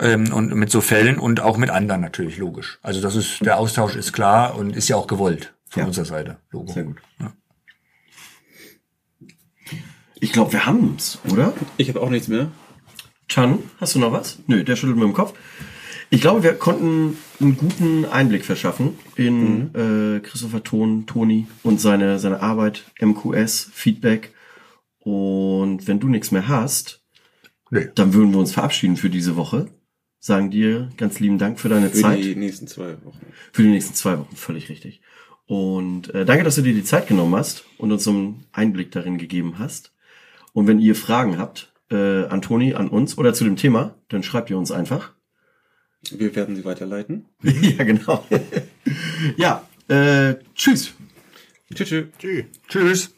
Ähm, 0.00 0.32
und 0.32 0.54
mit 0.54 0.70
so 0.70 0.80
Fällen 0.80 1.18
und 1.18 1.40
auch 1.40 1.56
mit 1.56 1.70
anderen 1.70 2.02
natürlich, 2.02 2.36
logisch. 2.36 2.78
Also 2.82 3.00
das 3.00 3.16
ist, 3.16 3.40
der 3.44 3.58
Austausch 3.58 3.96
ist 3.96 4.12
klar 4.12 4.56
und 4.56 4.76
ist 4.76 4.88
ja 4.88 4.96
auch 4.96 5.06
gewollt 5.06 5.54
von 5.70 5.80
Ja. 5.82 5.86
unserer 5.86 6.04
Seite. 6.04 6.36
Logo. 6.50 6.72
Sehr 6.72 6.84
gut. 6.84 6.96
Ich 10.18 10.32
glaube, 10.32 10.52
wir 10.52 10.64
haben's, 10.66 11.18
oder? 11.30 11.52
Ich 11.76 11.88
habe 11.88 12.00
auch 12.00 12.08
nichts 12.10 12.28
mehr. 12.28 12.50
Chan, 13.28 13.58
hast 13.80 13.94
du 13.94 13.98
noch 13.98 14.12
was? 14.12 14.38
Nö, 14.46 14.64
der 14.64 14.76
schüttelt 14.76 14.96
mit 14.96 15.04
dem 15.04 15.12
Kopf. 15.12 15.34
Ich 16.10 16.20
glaube, 16.20 16.42
wir 16.42 16.54
konnten 16.54 17.18
einen 17.40 17.56
guten 17.56 18.04
Einblick 18.06 18.44
verschaffen 18.44 18.98
in 19.16 19.74
äh, 19.74 20.20
Christopher 20.20 20.62
Ton, 20.62 21.06
Toni 21.06 21.46
und 21.62 21.80
seine, 21.80 22.18
seine 22.18 22.40
Arbeit, 22.42 22.84
MQS, 23.00 23.70
Feedback. 23.72 24.32
Und 25.00 25.86
wenn 25.86 26.00
du 26.00 26.08
nichts 26.08 26.30
mehr 26.30 26.48
hast, 26.48 27.02
Nee. 27.70 27.88
dann 27.94 28.12
würden 28.14 28.32
wir 28.32 28.38
uns 28.38 28.52
verabschieden 28.52 28.96
für 28.96 29.10
diese 29.10 29.36
Woche. 29.36 29.68
Sagen 30.20 30.50
dir 30.50 30.88
ganz 30.96 31.20
lieben 31.20 31.38
Dank 31.38 31.60
für 31.60 31.68
deine 31.68 31.90
Für 31.90 32.00
Zeit. 32.00 32.22
die 32.24 32.36
nächsten 32.36 32.66
zwei 32.66 32.96
Wochen. 33.04 33.26
Für 33.52 33.62
die 33.62 33.68
nächsten 33.68 33.94
zwei 33.94 34.18
Wochen, 34.18 34.34
völlig 34.36 34.68
richtig. 34.68 35.00
Und 35.46 36.12
äh, 36.14 36.24
danke, 36.24 36.42
dass 36.44 36.56
du 36.56 36.62
dir 36.62 36.74
die 36.74 36.82
Zeit 36.84 37.06
genommen 37.06 37.34
hast 37.36 37.64
und 37.78 37.92
uns 37.92 38.02
so 38.04 38.10
einen 38.10 38.44
Einblick 38.52 38.90
darin 38.90 39.18
gegeben 39.18 39.58
hast. 39.58 39.94
Und 40.52 40.66
wenn 40.66 40.80
ihr 40.80 40.94
Fragen 40.96 41.38
habt, 41.38 41.72
äh, 41.90 42.24
an 42.24 42.42
Toni, 42.42 42.74
an 42.74 42.88
uns 42.88 43.16
oder 43.18 43.32
zu 43.34 43.44
dem 43.44 43.54
Thema, 43.56 43.94
dann 44.08 44.22
schreibt 44.24 44.50
ihr 44.50 44.58
uns 44.58 44.72
einfach. 44.72 45.12
Wir 46.12 46.34
werden 46.34 46.56
sie 46.56 46.64
weiterleiten. 46.64 47.26
ja, 47.42 47.84
genau. 47.84 48.24
ja, 49.36 49.66
äh, 49.88 50.34
tschüss. 50.54 50.94
Tschüss. 51.74 51.88
tschüss. 51.88 52.06
Tschüss. 52.18 52.44
Tschüss. 52.68 53.15